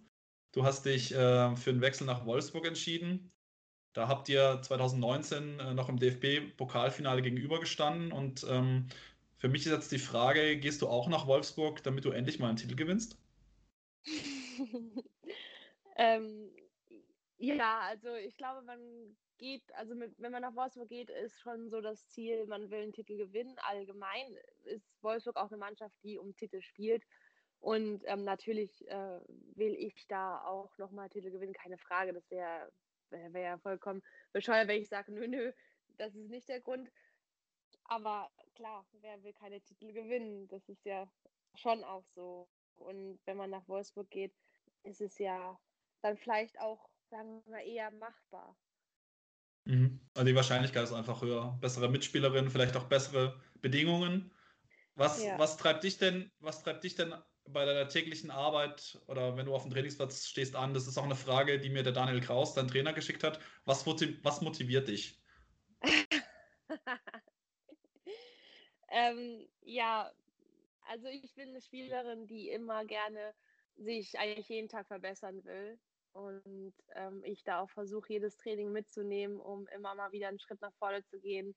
Du 0.52 0.64
hast 0.64 0.84
dich 0.84 1.12
äh, 1.12 1.56
für 1.56 1.70
einen 1.70 1.80
Wechsel 1.80 2.06
nach 2.06 2.26
Wolfsburg 2.26 2.66
entschieden. 2.66 3.32
Da 3.92 4.08
habt 4.08 4.28
ihr 4.28 4.60
2019 4.62 5.58
äh, 5.58 5.74
noch 5.74 5.88
im 5.88 5.98
DFB-Pokalfinale 5.98 7.22
gegenübergestanden. 7.22 8.12
Und 8.12 8.46
ähm, 8.48 8.86
für 9.38 9.48
mich 9.48 9.66
ist 9.66 9.72
jetzt 9.72 9.92
die 9.92 9.98
Frage: 9.98 10.58
Gehst 10.58 10.82
du 10.82 10.88
auch 10.88 11.08
nach 11.08 11.26
Wolfsburg, 11.26 11.82
damit 11.82 12.04
du 12.04 12.10
endlich 12.10 12.38
mal 12.38 12.48
einen 12.48 12.56
Titel 12.56 12.76
gewinnst? 12.76 13.16
ähm, 15.96 16.50
ja, 17.40 17.80
also 17.80 18.14
ich 18.14 18.36
glaube, 18.36 18.62
man 18.62 19.16
geht, 19.38 19.62
also 19.74 19.94
mit, 19.94 20.14
wenn 20.18 20.32
man 20.32 20.42
nach 20.42 20.54
Wolfsburg 20.54 20.88
geht, 20.88 21.10
ist 21.10 21.40
schon 21.40 21.70
so 21.70 21.80
das 21.80 22.06
Ziel, 22.08 22.46
man 22.46 22.70
will 22.70 22.82
einen 22.82 22.92
Titel 22.92 23.16
gewinnen. 23.16 23.56
Allgemein 23.60 24.36
ist 24.64 25.02
Wolfsburg 25.02 25.36
auch 25.36 25.48
eine 25.50 25.56
Mannschaft, 25.56 25.96
die 26.02 26.18
um 26.18 26.36
Titel 26.36 26.60
spielt. 26.60 27.04
Und 27.58 28.02
ähm, 28.06 28.24
natürlich 28.24 28.86
äh, 28.88 29.20
will 29.54 29.74
ich 29.74 30.06
da 30.08 30.42
auch 30.44 30.76
nochmal 30.78 31.08
Titel 31.08 31.30
gewinnen, 31.30 31.52
keine 31.54 31.78
Frage. 31.78 32.12
Das 32.12 32.30
wäre 32.30 32.70
wär, 33.10 33.32
wär 33.32 33.42
ja 33.42 33.58
vollkommen 33.58 34.02
bescheuert, 34.32 34.68
wenn 34.68 34.80
ich 34.80 34.88
sage, 34.88 35.12
nö, 35.12 35.26
nö, 35.26 35.52
das 35.96 36.14
ist 36.14 36.30
nicht 36.30 36.48
der 36.48 36.60
Grund. 36.60 36.90
Aber 37.84 38.30
klar, 38.54 38.86
wer 38.92 39.22
will 39.22 39.32
keine 39.32 39.60
Titel 39.62 39.92
gewinnen? 39.92 40.46
Das 40.48 40.68
ist 40.68 40.84
ja 40.84 41.10
schon 41.54 41.84
auch 41.84 42.04
so. 42.14 42.48
Und 42.76 43.20
wenn 43.24 43.36
man 43.36 43.50
nach 43.50 43.66
Wolfsburg 43.68 44.10
geht, 44.10 44.34
ist 44.82 45.00
es 45.00 45.18
ja 45.18 45.58
dann 46.02 46.16
vielleicht 46.16 46.60
auch, 46.60 46.89
sagen 47.10 47.42
wir 47.44 47.52
mal, 47.52 47.66
eher 47.66 47.90
machbar. 47.92 48.56
Mhm. 49.64 50.00
Also 50.14 50.26
die 50.26 50.34
Wahrscheinlichkeit 50.34 50.84
ist 50.84 50.92
einfach 50.92 51.22
höher. 51.22 51.58
Bessere 51.60 51.88
Mitspielerinnen, 51.88 52.50
vielleicht 52.50 52.76
auch 52.76 52.84
bessere 52.84 53.40
Bedingungen. 53.60 54.32
Was, 54.94 55.22
ja. 55.22 55.38
was 55.38 55.56
treibt 55.56 55.84
dich 55.84 55.98
denn, 55.98 56.30
was 56.40 56.62
treibt 56.62 56.84
dich 56.84 56.94
denn 56.94 57.14
bei 57.44 57.64
deiner 57.64 57.88
täglichen 57.88 58.30
Arbeit 58.30 59.00
oder 59.06 59.36
wenn 59.36 59.46
du 59.46 59.54
auf 59.54 59.62
dem 59.62 59.72
Trainingsplatz 59.72 60.26
stehst 60.26 60.56
an? 60.56 60.74
Das 60.74 60.86
ist 60.86 60.98
auch 60.98 61.04
eine 61.04 61.16
Frage, 61.16 61.58
die 61.58 61.70
mir 61.70 61.82
der 61.82 61.92
Daniel 61.92 62.20
Kraus, 62.20 62.54
dein 62.54 62.68
Trainer, 62.68 62.92
geschickt 62.92 63.24
hat. 63.24 63.40
Was, 63.64 63.86
motiv 63.86 64.18
was 64.22 64.40
motiviert 64.40 64.88
dich? 64.88 65.20
ähm, 68.90 69.48
ja, 69.62 70.10
also 70.88 71.06
ich 71.06 71.34
bin 71.34 71.50
eine 71.50 71.60
Spielerin, 71.60 72.26
die 72.26 72.48
immer 72.50 72.84
gerne 72.84 73.34
sich 73.76 74.18
eigentlich 74.18 74.48
jeden 74.48 74.68
Tag 74.68 74.86
verbessern 74.86 75.44
will. 75.44 75.78
Und 76.12 76.74
ähm, 76.94 77.22
ich 77.24 77.44
da 77.44 77.60
auch 77.60 77.70
versuche, 77.70 78.12
jedes 78.12 78.36
Training 78.36 78.72
mitzunehmen, 78.72 79.40
um 79.40 79.66
immer 79.68 79.94
mal 79.94 80.12
wieder 80.12 80.28
einen 80.28 80.40
Schritt 80.40 80.60
nach 80.60 80.74
vorne 80.74 81.04
zu 81.04 81.20
gehen. 81.20 81.56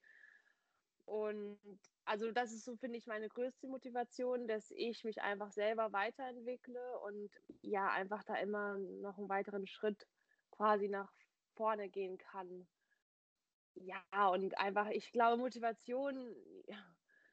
Und 1.06 1.60
also 2.06 2.32
das 2.32 2.54
ist 2.54 2.64
so, 2.66 2.76
finde 2.78 2.98
ich, 2.98 3.08
meine 3.08 3.28
größte 3.30 3.68
Motivation, 3.68 4.48
dass 4.48 4.72
ich 4.72 5.04
mich 5.04 5.22
einfach 5.22 5.52
selber 5.52 5.92
weiterentwickle 5.92 7.00
und 7.00 7.30
ja, 7.62 7.90
einfach 7.90 8.24
da 8.24 8.36
immer 8.36 8.78
noch 8.78 9.18
einen 9.18 9.30
weiteren 9.30 9.68
Schritt 9.68 10.08
quasi 10.52 10.88
nach 10.88 11.12
vorne 11.56 11.90
gehen 11.90 12.18
kann. 12.18 12.68
Ja, 13.76 14.04
und 14.30 14.58
einfach, 14.58 14.88
ich 14.90 15.12
glaube, 15.12 15.38
Motivation, 15.42 16.36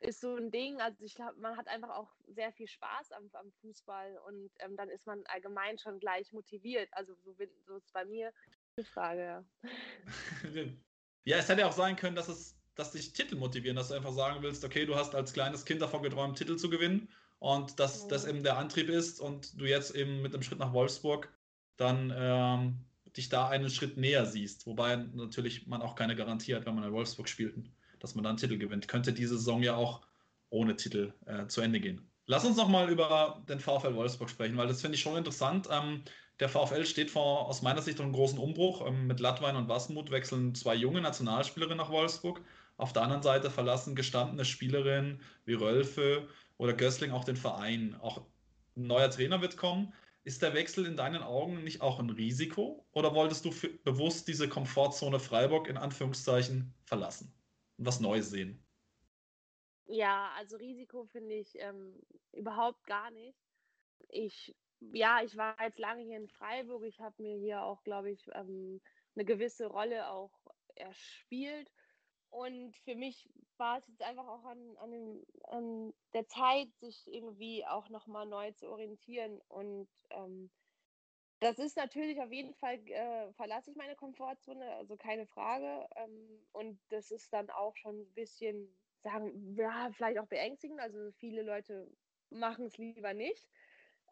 ist 0.00 0.20
so 0.20 0.34
ein 0.36 0.50
Ding. 0.50 0.80
Also 0.80 1.04
ich 1.04 1.14
glaube, 1.14 1.38
man 1.40 1.56
hat 1.56 1.68
einfach 1.68 1.90
auch 1.90 2.10
sehr 2.26 2.52
viel 2.52 2.68
Spaß 2.68 3.12
am, 3.12 3.30
am 3.32 3.52
Fußball 3.60 4.18
und 4.26 4.50
ähm, 4.58 4.76
dann 4.76 4.88
ist 4.88 5.06
man 5.06 5.22
allgemein 5.26 5.78
schon 5.78 5.98
gleich 6.00 6.32
motiviert. 6.32 6.88
Also 6.92 7.14
so, 7.14 7.34
so 7.66 7.76
ist 7.76 7.92
bei 7.92 8.04
mir 8.04 8.32
die 8.76 8.84
Frage, 8.84 9.24
ja. 9.24 9.44
ja, 11.24 11.36
es 11.36 11.48
hätte 11.48 11.66
auch 11.66 11.72
sein 11.72 11.96
können, 11.96 12.16
dass 12.16 12.28
es 12.28 12.56
dass 12.74 12.92
dich 12.92 13.12
Titel 13.12 13.36
motivieren, 13.36 13.76
dass 13.76 13.88
du 13.88 13.94
einfach 13.94 14.12
sagen 14.12 14.42
willst, 14.42 14.64
okay, 14.64 14.86
du 14.86 14.94
hast 14.96 15.14
als 15.14 15.34
kleines 15.34 15.64
Kind 15.66 15.82
davon 15.82 16.02
geträumt, 16.02 16.38
Titel 16.38 16.56
zu 16.56 16.70
gewinnen 16.70 17.08
und 17.38 17.78
dass 17.78 18.04
mhm. 18.04 18.08
das 18.08 18.24
eben 18.24 18.42
der 18.42 18.56
Antrieb 18.56 18.88
ist 18.88 19.20
und 19.20 19.60
du 19.60 19.66
jetzt 19.66 19.94
eben 19.94 20.22
mit 20.22 20.32
dem 20.32 20.42
Schritt 20.42 20.58
nach 20.58 20.72
Wolfsburg 20.72 21.30
dann 21.76 22.12
ähm, 22.16 22.84
dich 23.16 23.28
da 23.28 23.48
einen 23.48 23.70
Schritt 23.70 23.96
näher 23.96 24.24
siehst. 24.24 24.66
Wobei 24.66 24.96
natürlich 24.96 25.66
man 25.66 25.82
auch 25.82 25.94
keine 25.94 26.16
Garantie 26.16 26.54
hat, 26.54 26.64
wenn 26.64 26.74
man 26.74 26.84
in 26.84 26.92
Wolfsburg 26.92 27.28
spielt, 27.28 27.54
dass 28.00 28.14
man 28.14 28.24
dann 28.24 28.36
Titel 28.36 28.58
gewinnt. 28.58 28.88
Könnte 28.88 29.12
diese 29.12 29.38
Saison 29.38 29.62
ja 29.62 29.76
auch 29.76 30.00
ohne 30.50 30.76
Titel 30.76 31.12
äh, 31.26 31.46
zu 31.46 31.60
Ende 31.60 31.80
gehen. 31.80 32.10
Lass 32.26 32.44
uns 32.44 32.56
nochmal 32.56 32.90
über 32.90 33.42
den 33.48 33.60
VfL 33.60 33.94
Wolfsburg 33.94 34.30
sprechen, 34.30 34.56
weil 34.56 34.68
das 34.68 34.80
finde 34.80 34.96
ich 34.96 35.02
schon 35.02 35.16
interessant. 35.16 35.68
Ähm, 35.70 36.02
der 36.38 36.48
VfL 36.48 36.86
steht 36.86 37.10
vor 37.10 37.48
aus 37.48 37.62
meiner 37.62 37.82
Sicht 37.82 38.00
einem 38.00 38.12
großen 38.12 38.38
Umbruch. 38.38 38.86
Ähm, 38.86 39.06
mit 39.06 39.20
Latwein 39.20 39.56
und 39.56 39.68
Wasmut 39.68 40.10
wechseln 40.10 40.54
zwei 40.54 40.74
junge 40.74 41.00
Nationalspielerinnen 41.00 41.78
nach 41.78 41.90
Wolfsburg. 41.90 42.40
Auf 42.76 42.92
der 42.92 43.02
anderen 43.02 43.22
Seite 43.22 43.50
verlassen 43.50 43.94
gestandene 43.94 44.44
Spielerinnen 44.44 45.20
wie 45.44 45.54
Rölfe 45.54 46.28
oder 46.56 46.72
Gößling 46.72 47.10
auch 47.10 47.24
den 47.24 47.36
Verein. 47.36 47.96
Auch 48.00 48.22
ein 48.76 48.86
neuer 48.86 49.10
Trainer 49.10 49.40
wird 49.40 49.56
kommen. 49.56 49.92
Ist 50.22 50.42
der 50.42 50.54
Wechsel 50.54 50.86
in 50.86 50.96
deinen 50.96 51.22
Augen 51.22 51.64
nicht 51.64 51.80
auch 51.80 51.98
ein 51.98 52.10
Risiko 52.10 52.86
oder 52.92 53.14
wolltest 53.14 53.44
du 53.44 53.52
bewusst 53.84 54.28
diese 54.28 54.48
Komfortzone 54.48 55.18
Freiburg 55.18 55.66
in 55.68 55.76
Anführungszeichen 55.76 56.72
verlassen 56.84 57.32
was 57.80 58.00
Neues 58.00 58.30
sehen? 58.30 58.62
Ja, 59.86 60.30
also 60.36 60.56
Risiko 60.56 61.04
finde 61.06 61.34
ich 61.34 61.58
ähm, 61.58 62.00
überhaupt 62.32 62.84
gar 62.86 63.10
nicht. 63.10 63.38
Ich, 64.08 64.54
ja, 64.80 65.22
ich 65.22 65.36
war 65.36 65.60
jetzt 65.62 65.78
lange 65.78 66.04
hier 66.04 66.16
in 66.16 66.28
Freiburg. 66.28 66.84
Ich 66.84 67.00
habe 67.00 67.22
mir 67.22 67.36
hier 67.36 67.62
auch, 67.62 67.82
glaube 67.82 68.10
ich, 68.10 68.28
ähm, 68.34 68.80
eine 69.14 69.24
gewisse 69.24 69.66
Rolle 69.66 70.08
auch 70.08 70.32
erspielt. 70.76 71.72
Und 72.28 72.76
für 72.84 72.94
mich 72.94 73.28
war 73.56 73.78
es 73.78 73.88
jetzt 73.88 74.02
einfach 74.02 74.28
auch 74.28 74.44
an, 74.44 74.76
an, 74.76 74.90
dem, 74.92 75.26
an 75.44 75.92
der 76.12 76.28
Zeit, 76.28 76.68
sich 76.78 77.08
irgendwie 77.08 77.66
auch 77.66 77.88
nochmal 77.88 78.26
neu 78.26 78.52
zu 78.52 78.68
orientieren. 78.68 79.40
Und 79.48 79.88
ähm, 80.10 80.50
das 81.40 81.58
ist 81.58 81.76
natürlich 81.76 82.20
auf 82.20 82.30
jeden 82.32 82.54
Fall, 82.54 82.78
äh, 82.88 83.32
verlasse 83.34 83.70
ich 83.70 83.76
meine 83.76 83.96
Komfortzone, 83.96 84.72
also 84.76 84.96
keine 84.96 85.26
Frage. 85.26 85.88
Ähm, 85.96 86.46
und 86.52 86.80
das 86.90 87.10
ist 87.10 87.32
dann 87.32 87.50
auch 87.50 87.76
schon 87.76 88.00
ein 88.00 88.14
bisschen, 88.14 88.76
sagen, 89.02 89.54
ja, 89.56 89.90
vielleicht 89.92 90.18
auch 90.18 90.26
beängstigend. 90.28 90.80
Also 90.80 91.10
viele 91.12 91.42
Leute 91.42 91.90
machen 92.30 92.66
es 92.66 92.76
lieber 92.78 93.14
nicht. 93.14 93.48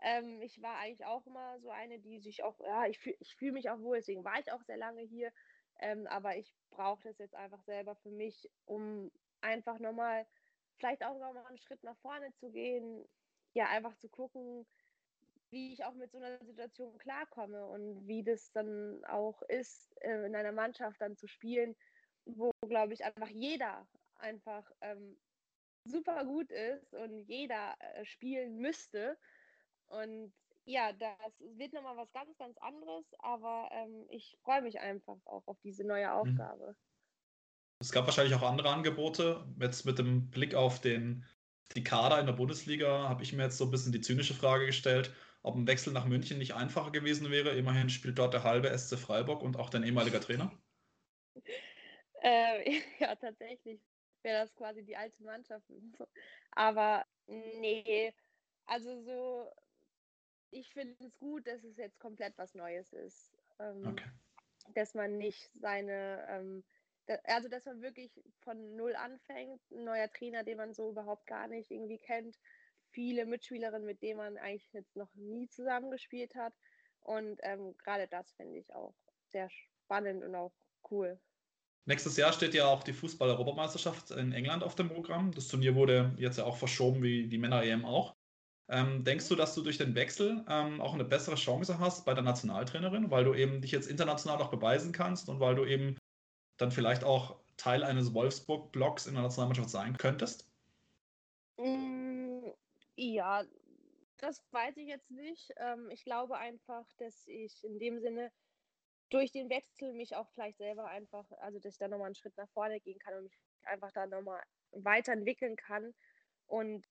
Ähm, 0.02 0.40
ich 0.42 0.62
war 0.62 0.78
eigentlich 0.78 1.04
auch 1.06 1.26
immer 1.26 1.60
so 1.60 1.70
eine, 1.70 1.98
die 2.00 2.20
sich 2.20 2.42
auch, 2.44 2.60
ja, 2.60 2.86
ich 2.86 2.98
fühle 2.98 3.16
ich 3.20 3.34
fühl 3.36 3.52
mich 3.52 3.68
auch 3.70 3.80
wohl, 3.80 3.96
deswegen 3.98 4.24
war 4.24 4.38
ich 4.40 4.52
auch 4.52 4.62
sehr 4.62 4.76
lange 4.76 5.02
hier. 5.02 5.32
Ähm, 5.80 6.06
aber 6.06 6.36
ich 6.36 6.54
brauche 6.70 7.02
das 7.02 7.18
jetzt 7.18 7.34
einfach 7.34 7.62
selber 7.62 7.96
für 7.96 8.10
mich, 8.10 8.50
um 8.64 9.10
einfach 9.40 9.78
nochmal, 9.78 10.26
vielleicht 10.76 11.04
auch 11.04 11.18
nochmal 11.18 11.46
einen 11.46 11.58
Schritt 11.58 11.82
nach 11.84 11.98
vorne 11.98 12.32
zu 12.34 12.50
gehen. 12.50 13.04
Ja, 13.54 13.66
einfach 13.68 13.96
zu 13.96 14.08
gucken, 14.08 14.66
wie 15.50 15.72
ich 15.72 15.84
auch 15.84 15.94
mit 15.94 16.10
so 16.12 16.18
einer 16.18 16.38
Situation 16.44 16.96
klarkomme 16.98 17.66
und 17.66 18.06
wie 18.06 18.22
das 18.22 18.50
dann 18.52 19.04
auch 19.04 19.40
ist, 19.42 19.90
äh, 20.00 20.26
in 20.26 20.34
einer 20.34 20.52
Mannschaft 20.52 21.00
dann 21.00 21.16
zu 21.16 21.26
spielen, 21.26 21.74
wo, 22.24 22.50
glaube 22.68 22.94
ich, 22.94 23.04
einfach 23.04 23.28
jeder 23.28 23.86
einfach 24.18 24.70
ähm, 24.80 25.16
super 25.84 26.24
gut 26.24 26.50
ist 26.50 26.92
und 26.94 27.24
jeder 27.28 27.74
äh, 27.78 28.04
spielen 28.04 28.58
müsste. 28.58 29.16
Und 29.86 30.32
ja, 30.64 30.92
das 30.92 31.40
wird 31.56 31.72
nochmal 31.72 31.96
was 31.96 32.12
ganz, 32.12 32.36
ganz 32.36 32.58
anderes, 32.58 33.06
aber 33.20 33.70
ähm, 33.72 34.06
ich 34.10 34.36
freue 34.42 34.62
mich 34.62 34.80
einfach 34.80 35.16
auch 35.24 35.46
auf 35.46 35.58
diese 35.62 35.84
neue 35.84 36.06
mhm. 36.06 36.12
Aufgabe. 36.12 36.76
Es 37.80 37.92
gab 37.92 38.06
wahrscheinlich 38.06 38.34
auch 38.34 38.42
andere 38.42 38.70
Angebote. 38.70 39.46
Jetzt 39.60 39.86
mit 39.86 39.98
dem 39.98 40.30
Blick 40.30 40.54
auf 40.54 40.80
den, 40.80 41.24
die 41.74 41.84
Kader 41.84 42.18
in 42.18 42.26
der 42.26 42.32
Bundesliga 42.32 43.08
habe 43.08 43.22
ich 43.22 43.32
mir 43.32 43.44
jetzt 43.44 43.56
so 43.56 43.64
ein 43.64 43.70
bisschen 43.70 43.92
die 43.92 44.00
zynische 44.00 44.34
Frage 44.34 44.66
gestellt, 44.66 45.14
ob 45.42 45.56
ein 45.56 45.66
Wechsel 45.66 45.92
nach 45.92 46.06
München 46.06 46.38
nicht 46.38 46.54
einfacher 46.54 46.90
gewesen 46.90 47.30
wäre. 47.30 47.56
Immerhin 47.56 47.90
spielt 47.90 48.18
dort 48.18 48.34
der 48.34 48.44
halbe 48.44 48.76
SC 48.76 48.98
Freiburg 48.98 49.42
und 49.42 49.56
auch 49.56 49.70
dein 49.70 49.84
ehemaliger 49.84 50.20
Trainer. 50.20 50.52
äh, 52.22 52.80
ja, 52.98 53.14
tatsächlich 53.16 53.80
wäre 54.22 54.40
das 54.40 54.54
quasi 54.54 54.84
die 54.84 54.96
alte 54.96 55.22
Mannschaft. 55.22 55.66
Aber 56.52 57.04
nee, 57.26 58.12
also 58.66 59.00
so 59.02 59.50
ich 60.50 60.72
finde 60.72 60.94
es 61.04 61.18
gut, 61.18 61.46
dass 61.46 61.62
es 61.64 61.76
jetzt 61.76 61.98
komplett 61.98 62.36
was 62.38 62.54
Neues 62.54 62.92
ist. 62.92 63.32
Ähm, 63.58 63.86
okay. 63.86 64.04
Dass 64.74 64.94
man 64.94 65.18
nicht 65.18 65.50
seine, 65.54 66.26
ähm, 66.28 66.64
da, 67.06 67.14
also 67.24 67.48
dass 67.48 67.64
man 67.66 67.80
wirklich 67.80 68.22
von 68.40 68.76
null 68.76 68.94
anfängt, 68.96 69.60
ein 69.70 69.84
neuer 69.84 70.10
Trainer, 70.10 70.44
den 70.44 70.58
man 70.58 70.74
so 70.74 70.90
überhaupt 70.90 71.26
gar 71.26 71.48
nicht 71.48 71.70
irgendwie 71.70 71.98
kennt, 71.98 72.38
viele 72.90 73.26
Mitspielerinnen, 73.26 73.86
mit 73.86 74.02
denen 74.02 74.18
man 74.18 74.36
eigentlich 74.38 74.72
jetzt 74.72 74.96
noch 74.96 75.12
nie 75.14 75.48
zusammengespielt 75.48 76.34
hat. 76.34 76.54
Und 77.00 77.38
ähm, 77.42 77.74
gerade 77.78 78.06
das 78.08 78.32
finde 78.32 78.58
ich 78.58 78.74
auch 78.74 78.94
sehr 79.32 79.48
spannend 79.50 80.24
und 80.24 80.34
auch 80.34 80.52
cool. 80.90 81.18
Nächstes 81.86 82.16
Jahr 82.18 82.32
steht 82.32 82.52
ja 82.52 82.66
auch 82.66 82.82
die 82.82 82.92
Fußball-Europameisterschaft 82.92 84.10
in 84.10 84.32
England 84.32 84.62
auf 84.62 84.74
dem 84.74 84.90
Programm. 84.90 85.32
Das 85.32 85.48
Turnier 85.48 85.74
wurde 85.74 86.14
jetzt 86.18 86.36
ja 86.36 86.44
auch 86.44 86.58
verschoben, 86.58 87.02
wie 87.02 87.28
die 87.28 87.38
Männer-EM 87.38 87.86
auch. 87.86 88.14
Ähm, 88.70 89.04
denkst 89.04 89.28
du, 89.28 89.34
dass 89.34 89.54
du 89.54 89.62
durch 89.62 89.78
den 89.78 89.94
Wechsel 89.94 90.44
ähm, 90.48 90.82
auch 90.82 90.92
eine 90.92 91.04
bessere 91.04 91.36
Chance 91.36 91.78
hast 91.78 92.04
bei 92.04 92.12
der 92.12 92.22
Nationaltrainerin, 92.22 93.10
weil 93.10 93.24
du 93.24 93.32
eben 93.32 93.62
dich 93.62 93.70
jetzt 93.70 93.88
international 93.88 94.42
auch 94.42 94.50
beweisen 94.50 94.92
kannst 94.92 95.30
und 95.30 95.40
weil 95.40 95.54
du 95.54 95.64
eben 95.64 95.96
dann 96.58 96.70
vielleicht 96.70 97.04
auch 97.04 97.40
Teil 97.56 97.82
eines 97.82 98.12
Wolfsburg-Blocks 98.12 99.06
in 99.06 99.14
der 99.14 99.22
Nationalmannschaft 99.22 99.70
sein 99.70 99.96
könntest? 99.96 100.46
Ja, 103.00 103.44
das 104.16 104.42
weiß 104.52 104.76
ich 104.78 104.88
jetzt 104.88 105.10
nicht. 105.10 105.52
Ähm, 105.56 105.88
ich 105.90 106.02
glaube 106.04 106.36
einfach, 106.36 106.84
dass 106.98 107.26
ich 107.28 107.62
in 107.62 107.78
dem 107.78 108.00
Sinne 108.00 108.32
durch 109.10 109.30
den 109.30 109.50
Wechsel 109.50 109.92
mich 109.94 110.16
auch 110.16 110.28
vielleicht 110.30 110.58
selber 110.58 110.86
einfach, 110.86 111.30
also 111.38 111.60
dass 111.60 111.74
ich 111.74 111.78
da 111.78 111.86
nochmal 111.88 112.06
einen 112.06 112.16
Schritt 112.16 112.36
nach 112.36 112.50
vorne 112.50 112.80
gehen 112.80 112.98
kann 112.98 113.14
und 113.14 113.24
mich 113.24 113.38
einfach 113.62 113.92
da 113.92 114.06
nochmal 114.06 114.42
weiterentwickeln 114.72 115.54
kann. 115.56 115.94
Und 116.46 116.86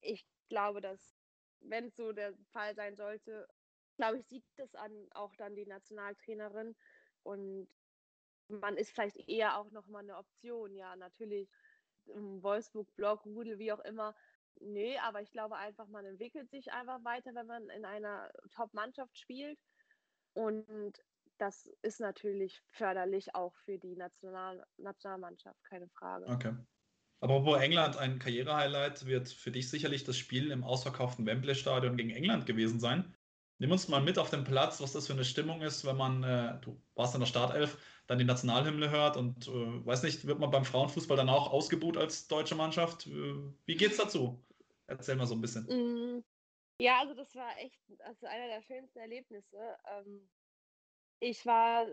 ich 0.00 0.26
glaube, 0.48 0.80
dass 0.80 1.16
wenn 1.60 1.86
es 1.86 1.96
so 1.96 2.12
der 2.12 2.34
Fall 2.52 2.74
sein 2.74 2.96
sollte, 2.96 3.46
glaube 3.96 4.18
ich, 4.18 4.26
sieht 4.26 4.44
das 4.56 4.74
an 4.74 5.06
auch 5.12 5.36
dann 5.36 5.54
die 5.54 5.66
Nationaltrainerin 5.66 6.76
und 7.22 7.68
man 8.48 8.76
ist 8.76 8.90
vielleicht 8.90 9.16
eher 9.28 9.58
auch 9.58 9.70
nochmal 9.70 10.02
eine 10.02 10.18
Option, 10.18 10.74
ja, 10.74 10.96
natürlich 10.96 11.48
im 12.06 12.42
Wolfsburg-Blog, 12.42 13.24
Rudel, 13.26 13.58
wie 13.58 13.72
auch 13.72 13.80
immer. 13.80 14.14
Nee, 14.60 14.98
aber 14.98 15.20
ich 15.22 15.30
glaube 15.30 15.56
einfach, 15.56 15.88
man 15.88 16.04
entwickelt 16.04 16.50
sich 16.50 16.72
einfach 16.72 17.02
weiter, 17.04 17.34
wenn 17.34 17.46
man 17.46 17.68
in 17.70 17.84
einer 17.84 18.30
Top-Mannschaft 18.54 19.18
spielt. 19.18 19.58
Und 20.34 20.92
das 21.38 21.68
ist 21.82 22.00
natürlich 22.00 22.62
förderlich 22.70 23.34
auch 23.34 23.54
für 23.64 23.78
die 23.78 23.96
National 23.96 24.64
Nationalmannschaft, 24.76 25.62
keine 25.64 25.88
Frage. 25.88 26.26
Okay. 26.26 26.54
Aber 27.20 27.44
wo 27.44 27.54
England 27.54 27.96
ein 27.96 28.18
Karrierehighlight 28.18 29.06
wird 29.06 29.28
für 29.28 29.50
dich 29.50 29.70
sicherlich 29.70 30.04
das 30.04 30.18
Spiel 30.18 30.50
im 30.50 30.62
ausverkauften 30.62 31.24
Wembley-Stadion 31.26 31.96
gegen 31.96 32.10
England 32.10 32.46
gewesen 32.46 32.80
sein. 32.80 33.14
Nimm 33.58 33.70
uns 33.70 33.88
mal 33.88 34.00
mit 34.00 34.18
auf 34.18 34.30
den 34.30 34.44
Platz, 34.44 34.80
was 34.80 34.92
das 34.92 35.06
für 35.06 35.12
eine 35.12 35.24
Stimmung 35.24 35.62
ist, 35.62 35.84
wenn 35.84 35.96
man, 35.96 36.24
äh, 36.24 36.58
du 36.60 36.80
warst 36.94 37.14
in 37.14 37.20
der 37.20 37.26
Startelf, 37.26 37.78
dann 38.06 38.18
die 38.18 38.24
Nationalhymne 38.24 38.90
hört 38.90 39.16
und 39.16 39.46
äh, 39.46 39.86
weiß 39.86 40.02
nicht, 40.02 40.26
wird 40.26 40.40
man 40.40 40.50
beim 40.50 40.64
Frauenfußball 40.64 41.16
dann 41.16 41.28
auch 41.28 41.52
ausgebuht 41.52 41.96
als 41.96 42.26
deutsche 42.26 42.56
Mannschaft? 42.56 43.06
Äh, 43.06 43.34
wie 43.64 43.76
geht's 43.76 43.96
dazu? 43.96 44.44
Erzähl 44.86 45.16
mal 45.16 45.26
so 45.26 45.34
ein 45.34 45.40
bisschen. 45.40 45.64
Mm, 45.66 46.24
ja, 46.80 47.00
also 47.00 47.14
das 47.14 47.34
war 47.34 47.56
echt 47.58 47.80
also 48.00 48.26
einer 48.26 48.48
der 48.48 48.62
schönsten 48.62 48.98
Erlebnisse. 48.98 49.76
Ähm, 49.86 50.28
ich 51.20 51.46
war 51.46 51.86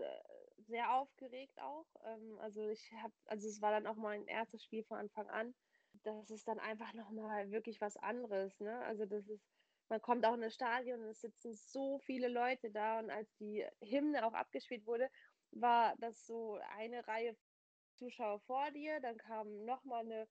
sehr 0.66 0.94
aufgeregt 0.94 1.58
auch. 1.60 1.86
Ähm, 2.04 2.38
also 2.40 2.68
ich 2.68 2.92
habe, 3.02 3.14
also 3.26 3.48
es 3.48 3.60
war 3.60 3.70
dann 3.70 3.86
auch 3.86 3.96
mein 3.96 4.26
erstes 4.26 4.64
Spiel 4.64 4.84
von 4.84 4.98
Anfang 4.98 5.28
an. 5.28 5.54
Das 6.02 6.30
ist 6.30 6.48
dann 6.48 6.58
einfach 6.58 6.92
nochmal 6.94 7.50
wirklich 7.50 7.80
was 7.80 7.96
anderes. 7.96 8.58
Ne? 8.60 8.78
Also 8.84 9.06
das 9.06 9.28
ist, 9.28 9.51
man 9.92 10.00
kommt 10.00 10.24
auch 10.24 10.32
in 10.32 10.40
das 10.40 10.54
Stadion 10.54 11.02
und 11.02 11.08
es 11.08 11.20
sitzen 11.20 11.52
so 11.52 11.98
viele 11.98 12.28
Leute 12.28 12.70
da 12.70 12.98
und 12.98 13.10
als 13.10 13.36
die 13.36 13.62
Hymne 13.82 14.24
auch 14.24 14.32
abgespielt 14.32 14.86
wurde, 14.86 15.10
war 15.50 15.94
das 15.98 16.26
so 16.26 16.58
eine 16.74 17.06
Reihe 17.06 17.36
Zuschauer 17.96 18.40
vor 18.40 18.70
dir, 18.70 19.00
dann 19.00 19.18
kam 19.18 19.66
nochmal 19.66 20.06
eine 20.06 20.26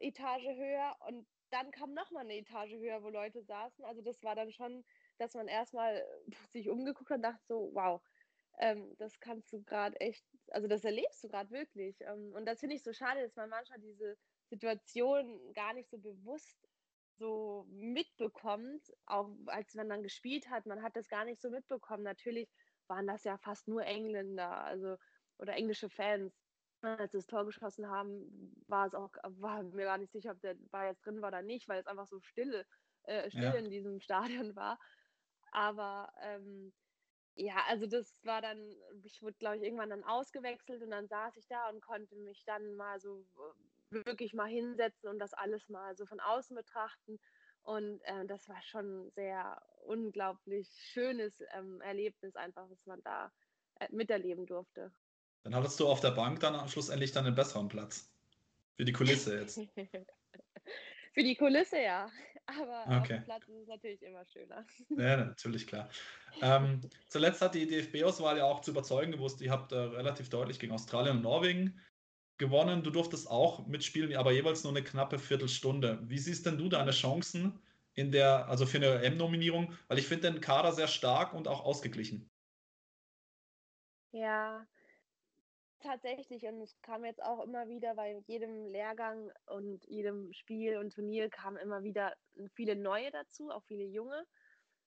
Etage 0.00 0.48
höher 0.56 0.96
und 1.06 1.28
dann 1.50 1.70
kam 1.70 1.94
nochmal 1.94 2.24
eine 2.24 2.38
Etage 2.38 2.72
höher, 2.72 3.04
wo 3.04 3.08
Leute 3.08 3.44
saßen. 3.44 3.84
Also 3.84 4.02
das 4.02 4.20
war 4.24 4.34
dann 4.34 4.50
schon, 4.50 4.84
dass 5.18 5.34
man 5.34 5.46
erstmal 5.46 6.04
sich 6.50 6.68
umgeguckt 6.68 7.10
hat 7.10 7.18
und 7.18 7.22
dachte 7.22 7.44
so, 7.46 7.70
wow, 7.72 8.02
ähm, 8.58 8.96
das 8.98 9.20
kannst 9.20 9.52
du 9.52 9.62
gerade 9.62 9.94
echt, 10.00 10.26
also 10.48 10.66
das 10.66 10.84
erlebst 10.84 11.22
du 11.22 11.28
gerade 11.28 11.52
wirklich. 11.52 12.00
Ähm, 12.00 12.32
und 12.34 12.46
das 12.46 12.58
finde 12.58 12.74
ich 12.74 12.82
so 12.82 12.92
schade, 12.92 13.22
dass 13.22 13.36
man 13.36 13.48
manchmal 13.48 13.78
diese 13.78 14.18
Situation 14.50 15.52
gar 15.52 15.72
nicht 15.72 15.88
so 15.88 15.98
bewusst 15.98 16.58
so 17.16 17.66
mitbekommt, 17.70 18.82
auch 19.06 19.30
als 19.46 19.74
man 19.74 19.88
dann 19.88 20.02
gespielt 20.02 20.48
hat, 20.50 20.66
man 20.66 20.82
hat 20.82 20.96
das 20.96 21.08
gar 21.08 21.24
nicht 21.24 21.40
so 21.40 21.50
mitbekommen. 21.50 22.02
Natürlich 22.02 22.48
waren 22.86 23.06
das 23.06 23.24
ja 23.24 23.38
fast 23.38 23.68
nur 23.68 23.84
Engländer, 23.84 24.64
also 24.64 24.96
oder 25.38 25.54
englische 25.54 25.90
Fans. 25.90 26.34
Als 26.82 27.12
sie 27.12 27.18
das 27.18 27.26
Tor 27.26 27.46
geschossen 27.46 27.88
haben, 27.88 28.54
war 28.68 28.86
es 28.86 28.94
auch, 28.94 29.10
war 29.22 29.62
mir 29.62 29.84
gar 29.84 29.98
nicht 29.98 30.12
sicher, 30.12 30.32
ob 30.32 30.40
der 30.40 30.54
Ball 30.70 30.88
jetzt 30.88 31.06
drin 31.06 31.22
war 31.22 31.28
oder 31.28 31.42
nicht, 31.42 31.66
weil 31.68 31.80
es 31.80 31.86
einfach 31.86 32.06
so 32.06 32.20
stille, 32.20 32.66
äh, 33.04 33.30
still 33.30 33.42
ja. 33.44 33.52
in 33.52 33.70
diesem 33.70 34.00
Stadion 34.00 34.54
war. 34.54 34.78
Aber 35.50 36.12
ähm, 36.20 36.74
ja, 37.36 37.56
also 37.68 37.86
das 37.86 38.20
war 38.24 38.42
dann, 38.42 38.76
ich 39.02 39.22
wurde, 39.22 39.36
glaube 39.38 39.56
ich, 39.56 39.62
irgendwann 39.62 39.90
dann 39.90 40.04
ausgewechselt 40.04 40.82
und 40.82 40.90
dann 40.90 41.08
saß 41.08 41.36
ich 41.36 41.46
da 41.48 41.68
und 41.70 41.80
konnte 41.80 42.16
mich 42.16 42.44
dann 42.44 42.74
mal 42.74 43.00
so 43.00 43.26
wirklich 43.90 44.34
mal 44.34 44.48
hinsetzen 44.48 45.08
und 45.08 45.18
das 45.18 45.34
alles 45.34 45.68
mal 45.68 45.96
so 45.96 46.06
von 46.06 46.20
außen 46.20 46.56
betrachten. 46.56 47.18
Und 47.62 48.00
äh, 48.02 48.26
das 48.26 48.48
war 48.48 48.60
schon 48.62 49.06
ein 49.06 49.10
sehr 49.12 49.60
unglaublich 49.86 50.68
schönes 50.92 51.32
ähm, 51.54 51.80
Erlebnis, 51.80 52.36
einfach, 52.36 52.68
was 52.68 52.84
man 52.86 53.00
da 53.02 53.32
äh, 53.80 53.88
miterleben 53.90 54.46
durfte. 54.46 54.92
Dann 55.42 55.54
hattest 55.54 55.80
du 55.80 55.88
auf 55.88 56.00
der 56.00 56.10
Bank 56.10 56.40
dann 56.40 56.68
schlussendlich 56.68 57.12
dann 57.12 57.26
einen 57.26 57.34
besseren 57.34 57.68
Platz. 57.68 58.10
Für 58.76 58.84
die 58.84 58.92
Kulisse 58.92 59.40
jetzt. 59.40 59.58
Für 61.14 61.22
die 61.22 61.36
Kulisse 61.36 61.80
ja. 61.80 62.10
Aber 62.46 62.82
okay. 62.82 62.98
auf 62.98 63.06
dem 63.06 63.24
Platz 63.24 63.48
ist 63.48 63.62
es 63.62 63.68
natürlich 63.68 64.02
immer 64.02 64.24
schöner. 64.26 64.66
Ja, 64.90 65.16
natürlich, 65.16 65.66
klar. 65.66 65.88
Ähm, 66.42 66.80
zuletzt 67.08 67.40
hat 67.40 67.54
die 67.54 67.66
DFB-Auswahl 67.66 68.36
ja 68.36 68.44
auch 68.44 68.60
zu 68.60 68.72
überzeugen 68.72 69.12
gewusst. 69.12 69.40
Ihr 69.40 69.50
habt 69.50 69.72
äh, 69.72 69.76
relativ 69.76 70.28
deutlich 70.28 70.58
gegen 70.58 70.72
Australien 70.72 71.16
und 71.16 71.22
Norwegen 71.22 71.80
gewonnen. 72.38 72.82
Du 72.82 72.90
durftest 72.90 73.30
auch 73.30 73.66
mitspielen, 73.66 74.14
aber 74.16 74.32
jeweils 74.32 74.64
nur 74.64 74.72
eine 74.72 74.82
knappe 74.82 75.18
Viertelstunde. 75.18 76.00
Wie 76.02 76.18
siehst 76.18 76.46
denn 76.46 76.58
du 76.58 76.68
deine 76.68 76.90
Chancen 76.90 77.60
in 77.94 78.12
der, 78.12 78.48
also 78.48 78.66
für 78.66 78.78
eine 78.78 79.02
M-Nominierung? 79.02 79.72
Weil 79.88 79.98
ich 79.98 80.06
finde 80.06 80.32
den 80.32 80.40
Kader 80.40 80.72
sehr 80.72 80.88
stark 80.88 81.34
und 81.34 81.48
auch 81.48 81.64
ausgeglichen. 81.64 82.30
Ja, 84.12 84.66
tatsächlich. 85.80 86.44
Und 86.46 86.60
es 86.60 86.80
kam 86.82 87.04
jetzt 87.04 87.22
auch 87.22 87.44
immer 87.44 87.68
wieder 87.68 87.94
bei 87.94 88.18
jedem 88.26 88.66
Lehrgang 88.66 89.30
und 89.46 89.84
jedem 89.86 90.32
Spiel 90.32 90.78
und 90.78 90.92
Turnier 90.92 91.28
kamen 91.30 91.56
immer 91.56 91.82
wieder 91.82 92.14
viele 92.54 92.76
neue 92.76 93.10
dazu, 93.10 93.50
auch 93.50 93.64
viele 93.64 93.84
junge. 93.84 94.24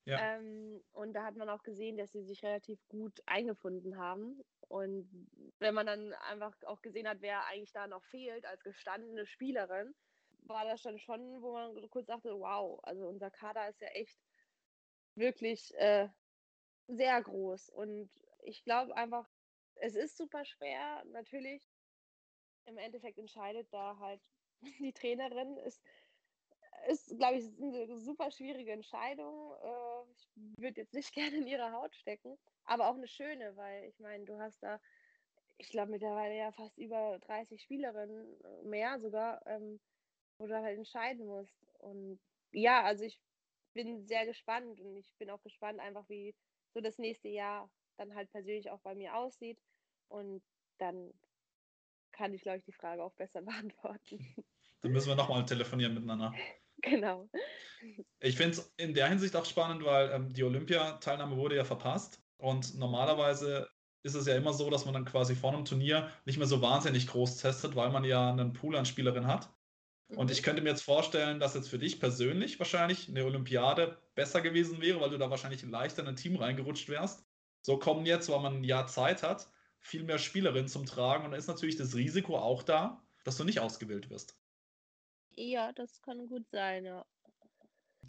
Ja. 0.06 0.38
Ähm, 0.38 0.82
und 0.94 1.13
da 1.13 1.24
hat 1.24 1.36
man 1.36 1.50
auch 1.50 1.63
gesehen, 1.63 1.98
dass 1.98 2.13
sie 2.13 2.24
sich 2.24 2.42
relativ 2.42 2.80
gut 2.88 3.22
eingefunden 3.25 3.98
haben. 3.98 4.42
Und 4.67 5.09
wenn 5.59 5.74
man 5.74 5.86
dann 5.86 6.13
einfach 6.13 6.53
auch 6.65 6.81
gesehen 6.81 7.07
hat, 7.07 7.21
wer 7.21 7.45
eigentlich 7.45 7.71
da 7.71 7.88
noch 7.88 8.03
fehlt 8.05 8.45
als 8.45 8.63
gestandene 8.63 9.25
Spielerin, 9.25 9.95
war 10.41 10.65
das 10.65 10.81
dann 10.81 11.00
schon, 11.00 11.41
wo 11.41 11.53
man 11.53 11.89
kurz 11.89 12.07
dachte, 12.07 12.38
wow, 12.39 12.79
also 12.83 13.07
unser 13.07 13.31
Kader 13.31 13.69
ist 13.69 13.81
ja 13.81 13.88
echt 13.89 14.17
wirklich 15.15 15.74
äh, 15.75 16.09
sehr 16.88 17.21
groß. 17.21 17.69
Und 17.69 18.09
ich 18.43 18.63
glaube 18.63 18.95
einfach, 18.95 19.29
es 19.75 19.95
ist 19.95 20.17
super 20.17 20.45
schwer, 20.45 21.03
natürlich. 21.05 21.67
Im 22.65 22.77
Endeffekt 22.77 23.17
entscheidet 23.17 23.71
da 23.71 23.97
halt 24.00 24.21
die 24.79 24.93
Trainerin. 24.93 25.57
Ist 25.57 25.81
ist, 26.88 27.17
glaube 27.17 27.38
ich, 27.38 27.46
eine 27.62 28.00
super 28.00 28.31
schwierige 28.31 28.72
Entscheidung. 28.72 29.53
Äh, 29.62 30.12
ich 30.13 30.62
würde 30.62 30.81
jetzt 30.81 30.93
nicht 30.93 31.13
gerne 31.13 31.38
in 31.38 31.48
ihre 31.48 31.72
Haut 31.72 31.96
stecken, 31.96 32.38
aber 32.65 32.89
auch 32.89 32.96
eine 32.96 33.07
schöne, 33.07 33.55
weil 33.55 33.86
ich 33.86 34.00
meine, 34.00 34.25
du 34.25 34.39
hast 34.39 34.62
da, 34.62 34.79
ich 35.57 35.69
glaube, 35.69 35.91
mittlerweile 35.91 36.38
ja 36.38 36.51
fast 36.51 36.77
über 36.77 37.19
30 37.19 37.62
Spielerinnen, 37.62 38.41
äh, 38.43 38.63
mehr 38.63 39.00
sogar, 39.00 39.46
ähm, 39.48 39.79
wo 40.38 40.48
du 40.48 40.55
halt 40.55 40.77
entscheiden 40.77 41.25
musst. 41.25 41.63
Und 41.79 42.19
ja, 42.51 42.84
also 42.84 43.03
ich 43.03 43.19
bin 43.74 44.05
sehr 44.07 44.25
gespannt 44.25 44.79
und 44.79 44.96
ich 44.96 45.12
bin 45.17 45.29
auch 45.29 45.41
gespannt, 45.41 45.79
einfach 45.79 46.07
wie 46.10 46.36
so 46.74 46.81
das 46.81 46.98
nächste 46.98 47.27
Jahr 47.27 47.69
dann 47.98 48.13
halt 48.15 48.31
persönlich 48.31 48.69
auch 48.69 48.79
bei 48.81 48.96
mir 48.96 49.15
aussieht. 49.15 49.60
Und 50.10 50.43
dann 50.77 51.13
kann 52.12 52.34
ich, 52.34 52.41
glaube 52.41 52.60
ich, 52.60 52.63
die 52.63 52.74
Frage 52.74 53.03
auch 53.03 53.13
besser 53.13 53.41
beantworten. 53.43 54.19
Dann 54.81 54.91
müssen 54.91 55.10
wir 55.10 55.15
nochmal 55.15 55.46
telefonieren 55.46 55.93
miteinander. 55.93 56.34
Genau. 56.81 57.29
Ich 58.20 58.37
finde 58.37 58.57
es 58.57 58.74
in 58.77 58.94
der 58.94 59.07
Hinsicht 59.09 59.35
auch 59.35 59.46
spannend, 59.46 59.83
weil 59.83 60.11
ähm, 60.11 60.33
die 60.33 60.44
Olympiateilnahme 60.44 61.35
wurde 61.35 61.55
ja 61.55 61.63
verpasst. 61.63 62.22
Und 62.37 62.77
normalerweise 62.77 63.68
ist 64.03 64.16
es 64.16 64.27
ja 64.27 64.35
immer 64.35 64.53
so, 64.53 64.70
dass 64.70 64.85
man 64.85 64.94
dann 64.94 65.05
quasi 65.05 65.35
vor 65.35 65.53
einem 65.53 65.66
Turnier 65.66 66.11
nicht 66.25 66.37
mehr 66.37 66.48
so 66.48 66.61
wahnsinnig 66.61 67.07
groß 67.07 67.37
testet, 67.37 67.75
weil 67.75 67.90
man 67.90 68.03
ja 68.03 68.29
einen 68.29 68.53
Pool 68.53 68.75
an 68.75 68.85
Spielerinnen 68.85 69.27
hat. 69.27 69.50
Mhm. 70.09 70.18
Und 70.18 70.31
ich 70.31 70.44
könnte 70.44 70.61
mir 70.61 70.70
jetzt 70.70 70.83
vorstellen, 70.83 71.40
dass 71.40 71.55
jetzt 71.55 71.70
für 71.70 71.79
dich 71.79 72.00
persönlich 72.00 72.59
wahrscheinlich 72.59 73.09
eine 73.09 73.25
Olympiade 73.25 74.01
besser 74.16 74.42
gewesen 74.42 74.81
wäre, 74.81 75.01
weil 75.01 75.09
du 75.09 75.18
da 75.18 75.29
wahrscheinlich 75.29 75.63
leichter 75.63 76.03
in 76.03 76.09
ein 76.09 76.16
Team 76.16 76.35
reingerutscht 76.35 76.90
wärst. 76.90 77.25
So 77.61 77.77
kommen 77.77 78.05
jetzt, 78.05 78.29
weil 78.29 78.40
man 78.40 78.57
ein 78.57 78.63
Jahr 78.63 78.87
Zeit 78.87 79.24
hat, 79.24 79.50
viel 79.79 80.03
mehr 80.03 80.20
Spielerinnen 80.20 80.68
zum 80.68 80.85
Tragen 80.85 81.25
und 81.25 81.31
dann 81.31 81.40
ist 81.40 81.48
natürlich 81.48 81.75
das 81.75 81.96
Risiko 81.96 82.37
auch 82.37 82.63
da, 82.63 83.03
dass 83.24 83.37
du 83.37 83.44
nicht 83.44 83.59
ausgewählt 83.59 84.09
wirst. 84.09 84.40
Ja, 85.37 85.71
das 85.71 86.01
kann 86.01 86.27
gut 86.27 86.50
sein, 86.50 86.83
ja. 86.83 87.05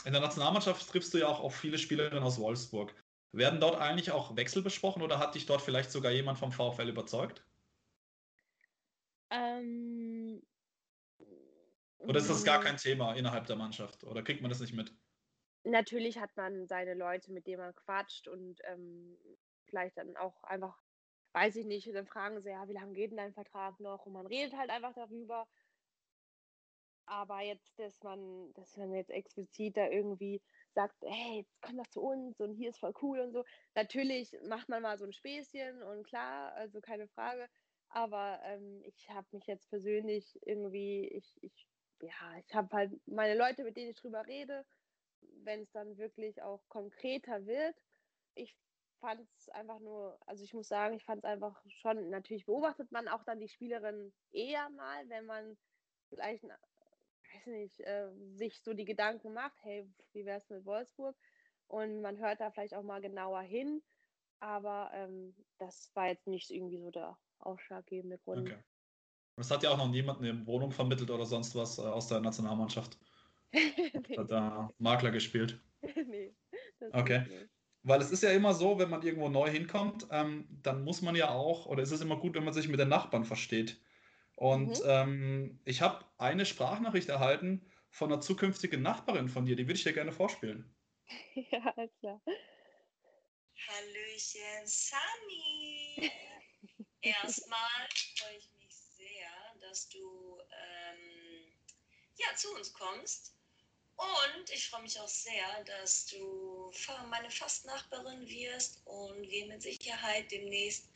In 0.04 0.10
der 0.10 0.20
Nationalmannschaft 0.20 0.88
triffst 0.88 1.14
du 1.14 1.18
ja 1.18 1.28
auch 1.28 1.38
auf 1.38 1.54
viele 1.54 1.78
Spielerinnen 1.78 2.24
aus 2.24 2.40
Wolfsburg. 2.40 2.96
Werden 3.30 3.60
dort 3.60 3.80
eigentlich 3.80 4.10
auch 4.10 4.34
Wechsel 4.34 4.60
besprochen 4.60 5.02
oder 5.02 5.20
hat 5.20 5.36
dich 5.36 5.46
dort 5.46 5.62
vielleicht 5.62 5.92
sogar 5.92 6.10
jemand 6.10 6.36
vom 6.38 6.50
VfL 6.50 6.88
überzeugt? 6.88 7.46
Ähm, 9.30 10.42
oder 11.98 12.18
ist 12.18 12.28
das 12.30 12.42
gar 12.44 12.58
kein 12.60 12.76
Thema 12.76 13.12
innerhalb 13.14 13.46
der 13.46 13.54
Mannschaft? 13.56 14.02
Oder 14.04 14.22
kriegt 14.24 14.40
man 14.42 14.48
das 14.50 14.58
nicht 14.60 14.72
mit? 14.72 14.96
Natürlich 15.64 16.18
hat 16.18 16.36
man 16.36 16.66
seine 16.66 16.94
Leute, 16.94 17.32
mit 17.32 17.46
denen 17.46 17.60
man 17.60 17.74
quatscht 17.74 18.26
und 18.28 18.60
ähm, 18.64 19.16
vielleicht 19.66 19.96
dann 19.96 20.16
auch 20.16 20.42
einfach, 20.44 20.82
weiß 21.32 21.56
ich 21.56 21.66
nicht, 21.66 21.86
dann 21.94 22.06
fragen 22.06 22.40
sie, 22.42 22.50
ja, 22.50 22.66
wie 22.68 22.72
lange 22.72 22.92
geht 22.92 23.10
denn 23.10 23.18
dein 23.18 23.34
Vertrag 23.34 23.78
noch? 23.80 24.06
Und 24.06 24.14
man 24.14 24.26
redet 24.26 24.56
halt 24.56 24.70
einfach 24.70 24.94
darüber. 24.94 25.46
Aber 27.08 27.40
jetzt, 27.40 27.78
dass 27.78 28.02
man, 28.02 28.52
dass 28.54 28.76
man 28.76 28.92
jetzt 28.92 29.10
explizit 29.10 29.76
da 29.76 29.88
irgendwie 29.88 30.42
sagt, 30.74 30.94
hey, 31.02 31.38
jetzt 31.38 31.60
komm 31.62 31.78
doch 31.78 31.86
zu 31.86 32.02
uns 32.02 32.38
und 32.40 32.54
hier 32.54 32.68
ist 32.68 32.78
voll 32.78 32.92
cool 33.02 33.20
und 33.20 33.32
so. 33.32 33.44
Natürlich 33.74 34.36
macht 34.46 34.68
man 34.68 34.82
mal 34.82 34.98
so 34.98 35.06
ein 35.06 35.12
Späßchen 35.12 35.82
und 35.82 36.04
klar, 36.06 36.52
also 36.52 36.80
keine 36.80 37.08
Frage. 37.08 37.48
Aber 37.88 38.40
ähm, 38.44 38.82
ich 38.84 39.08
habe 39.08 39.26
mich 39.32 39.46
jetzt 39.46 39.70
persönlich 39.70 40.38
irgendwie, 40.42 41.08
ich, 41.08 41.32
ich, 41.40 41.66
ja, 42.02 42.38
ich 42.46 42.54
habe 42.54 42.68
halt 42.76 42.92
meine 43.06 43.34
Leute, 43.36 43.64
mit 43.64 43.76
denen 43.76 43.90
ich 43.90 43.96
drüber 43.96 44.26
rede, 44.26 44.66
wenn 45.44 45.62
es 45.62 45.70
dann 45.72 45.96
wirklich 45.96 46.42
auch 46.42 46.60
konkreter 46.68 47.46
wird. 47.46 47.74
Ich 48.34 48.54
fand 49.00 49.26
es 49.38 49.48
einfach 49.48 49.80
nur, 49.80 50.18
also 50.26 50.44
ich 50.44 50.52
muss 50.52 50.68
sagen, 50.68 50.96
ich 50.96 51.04
fand 51.04 51.24
es 51.24 51.24
einfach 51.24 51.58
schon, 51.68 52.10
natürlich 52.10 52.44
beobachtet 52.44 52.92
man 52.92 53.08
auch 53.08 53.24
dann 53.24 53.40
die 53.40 53.48
Spielerin 53.48 54.12
eher 54.30 54.68
mal, 54.70 55.08
wenn 55.08 55.24
man 55.24 55.56
vielleicht 56.10 56.44
weiß 57.34 57.46
nicht, 57.46 57.80
äh, 57.80 58.08
sich 58.34 58.60
so 58.62 58.74
die 58.74 58.84
Gedanken 58.84 59.32
macht, 59.32 59.56
hey, 59.62 59.88
wie 60.12 60.24
wäre 60.24 60.38
es 60.38 60.48
mit 60.48 60.64
Wolfsburg? 60.64 61.16
Und 61.66 62.00
man 62.00 62.18
hört 62.18 62.40
da 62.40 62.50
vielleicht 62.50 62.74
auch 62.74 62.82
mal 62.82 63.00
genauer 63.00 63.42
hin. 63.42 63.82
Aber 64.40 64.90
ähm, 64.94 65.34
das 65.58 65.90
war 65.94 66.08
jetzt 66.08 66.26
nicht 66.26 66.50
irgendwie 66.50 66.78
so 66.78 66.90
der 66.90 67.18
ausschlaggebende 67.40 68.18
Grund. 68.18 68.48
Okay. 68.48 68.58
Es 69.36 69.50
hat 69.50 69.62
ja 69.62 69.70
auch 69.70 69.78
noch 69.78 69.88
niemand 69.88 70.20
eine 70.20 70.46
Wohnung 70.46 70.72
vermittelt 70.72 71.10
oder 71.10 71.26
sonst 71.26 71.54
was 71.54 71.78
äh, 71.78 71.82
aus 71.82 72.08
der 72.08 72.20
Nationalmannschaft. 72.20 72.98
nee. 73.52 73.60
Hat 74.18 74.30
da 74.30 74.70
Makler 74.78 75.10
gespielt. 75.10 75.60
nee. 75.82 76.34
okay. 76.92 77.48
Weil 77.82 78.00
es 78.00 78.10
ist 78.10 78.22
ja 78.22 78.30
immer 78.30 78.52
so, 78.54 78.78
wenn 78.78 78.90
man 78.90 79.02
irgendwo 79.02 79.28
neu 79.28 79.48
hinkommt, 79.48 80.06
ähm, 80.10 80.48
dann 80.62 80.82
muss 80.82 81.02
man 81.02 81.14
ja 81.14 81.30
auch, 81.30 81.66
oder 81.66 81.82
ist 81.82 81.92
es 81.92 82.00
immer 82.00 82.16
gut, 82.16 82.34
wenn 82.34 82.44
man 82.44 82.54
sich 82.54 82.68
mit 82.68 82.80
den 82.80 82.88
Nachbarn 82.88 83.24
versteht. 83.24 83.80
Und 84.38 84.78
mhm. 84.78 84.84
ähm, 84.86 85.60
ich 85.64 85.80
habe 85.80 86.04
eine 86.16 86.46
Sprachnachricht 86.46 87.08
erhalten 87.08 87.68
von 87.90 88.12
einer 88.12 88.20
zukünftigen 88.20 88.82
Nachbarin 88.82 89.28
von 89.28 89.44
dir, 89.46 89.56
die 89.56 89.64
würde 89.66 89.74
ich 89.74 89.82
dir 89.82 89.92
gerne 89.92 90.12
vorspielen. 90.12 90.72
Ja, 91.34 91.72
klar. 92.00 92.20
Hallöchen, 93.66 94.66
Sunny. 94.66 96.12
Erstmal 97.00 97.88
freue 98.16 98.36
ich 98.36 98.50
mich 98.58 98.76
sehr, 98.76 99.30
dass 99.60 99.88
du 99.88 100.38
ähm, 100.38 101.52
ja, 102.16 102.26
zu 102.36 102.54
uns 102.54 102.72
kommst. 102.72 103.34
Und 103.96 104.50
ich 104.50 104.68
freue 104.68 104.82
mich 104.82 105.00
auch 105.00 105.08
sehr, 105.08 105.64
dass 105.64 106.06
du 106.06 106.70
meine 107.10 107.30
Fastnachbarin 107.30 108.28
wirst 108.28 108.82
und 108.84 109.28
wir 109.28 109.46
mit 109.46 109.62
Sicherheit 109.62 110.30
demnächst 110.30 110.88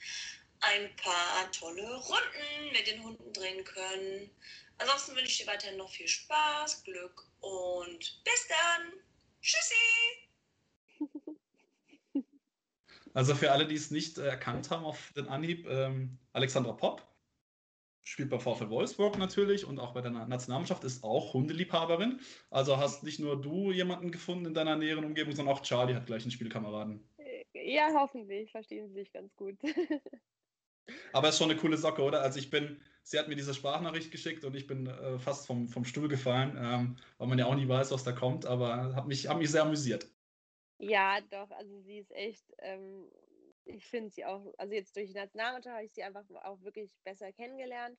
ein 0.62 0.94
paar 0.96 1.50
tolle 1.52 1.82
Runden 1.96 2.72
mit 2.72 2.86
den 2.86 3.02
Hunden 3.02 3.32
drehen 3.32 3.64
können. 3.64 4.30
Ansonsten 4.78 5.16
wünsche 5.16 5.30
ich 5.30 5.38
dir 5.38 5.46
weiterhin 5.46 5.76
noch 5.76 5.90
viel 5.90 6.08
Spaß, 6.08 6.84
Glück 6.84 7.26
und 7.40 8.22
bis 8.24 8.48
dann. 8.48 8.92
Tschüssi! 9.40 9.74
Also 13.14 13.34
für 13.34 13.52
alle, 13.52 13.66
die 13.66 13.74
es 13.74 13.90
nicht 13.90 14.16
erkannt 14.16 14.70
haben 14.70 14.86
auf 14.86 15.12
den 15.14 15.28
Anhieb, 15.28 15.66
ähm, 15.68 16.18
Alexandra 16.32 16.72
Popp 16.72 17.06
spielt 18.02 18.30
bei 18.30 18.38
VfL 18.38 18.70
Wolfsburg 18.70 19.18
natürlich 19.18 19.66
und 19.66 19.78
auch 19.78 19.92
bei 19.92 20.00
deiner 20.00 20.26
Nationalmannschaft, 20.26 20.82
ist 20.84 21.04
auch 21.04 21.34
Hundeliebhaberin. 21.34 22.20
Also 22.50 22.78
hast 22.78 23.02
nicht 23.02 23.20
nur 23.20 23.40
du 23.40 23.70
jemanden 23.70 24.10
gefunden 24.10 24.46
in 24.46 24.54
deiner 24.54 24.76
näheren 24.76 25.04
Umgebung, 25.04 25.34
sondern 25.34 25.54
auch 25.54 25.62
Charlie 25.62 25.94
hat 25.94 26.06
gleich 26.06 26.22
einen 26.22 26.30
Spielkameraden. 26.30 27.06
Ja, 27.52 27.90
hoffentlich 27.94 28.50
verstehen 28.50 28.88
sie 28.88 28.94
sich 28.94 29.12
ganz 29.12 29.34
gut. 29.36 29.56
Aber 31.12 31.28
es 31.28 31.34
ist 31.34 31.38
schon 31.38 31.50
eine 31.50 31.58
coole 31.60 31.76
Socke, 31.76 32.02
oder? 32.02 32.22
Also 32.22 32.38
ich 32.38 32.50
bin, 32.50 32.80
sie 33.02 33.18
hat 33.18 33.28
mir 33.28 33.36
diese 33.36 33.54
Sprachnachricht 33.54 34.10
geschickt 34.10 34.44
und 34.44 34.54
ich 34.56 34.66
bin 34.66 34.86
äh, 34.86 35.18
fast 35.18 35.46
vom, 35.46 35.68
vom 35.68 35.84
Stuhl 35.84 36.08
gefallen, 36.08 36.56
ähm, 36.58 36.96
weil 37.18 37.28
man 37.28 37.38
ja 37.38 37.46
auch 37.46 37.54
nie 37.54 37.68
weiß, 37.68 37.90
was 37.92 38.04
da 38.04 38.12
kommt, 38.12 38.46
aber 38.46 38.94
hat 38.94 39.06
mich, 39.06 39.28
hat 39.28 39.38
mich 39.38 39.50
sehr 39.50 39.62
amüsiert. 39.62 40.06
Ja, 40.78 41.20
doch, 41.20 41.50
also 41.52 41.80
sie 41.80 41.98
ist 41.98 42.10
echt, 42.12 42.44
ähm, 42.58 43.10
ich 43.64 43.86
finde 43.86 44.10
sie 44.10 44.24
auch, 44.24 44.52
also 44.58 44.74
jetzt 44.74 44.96
durch 44.96 45.08
die 45.08 45.14
Nationalmannschaft 45.14 45.74
habe 45.74 45.84
ich 45.84 45.92
sie 45.92 46.02
einfach 46.02 46.24
auch 46.42 46.60
wirklich 46.62 46.96
besser 47.04 47.32
kennengelernt. 47.32 47.98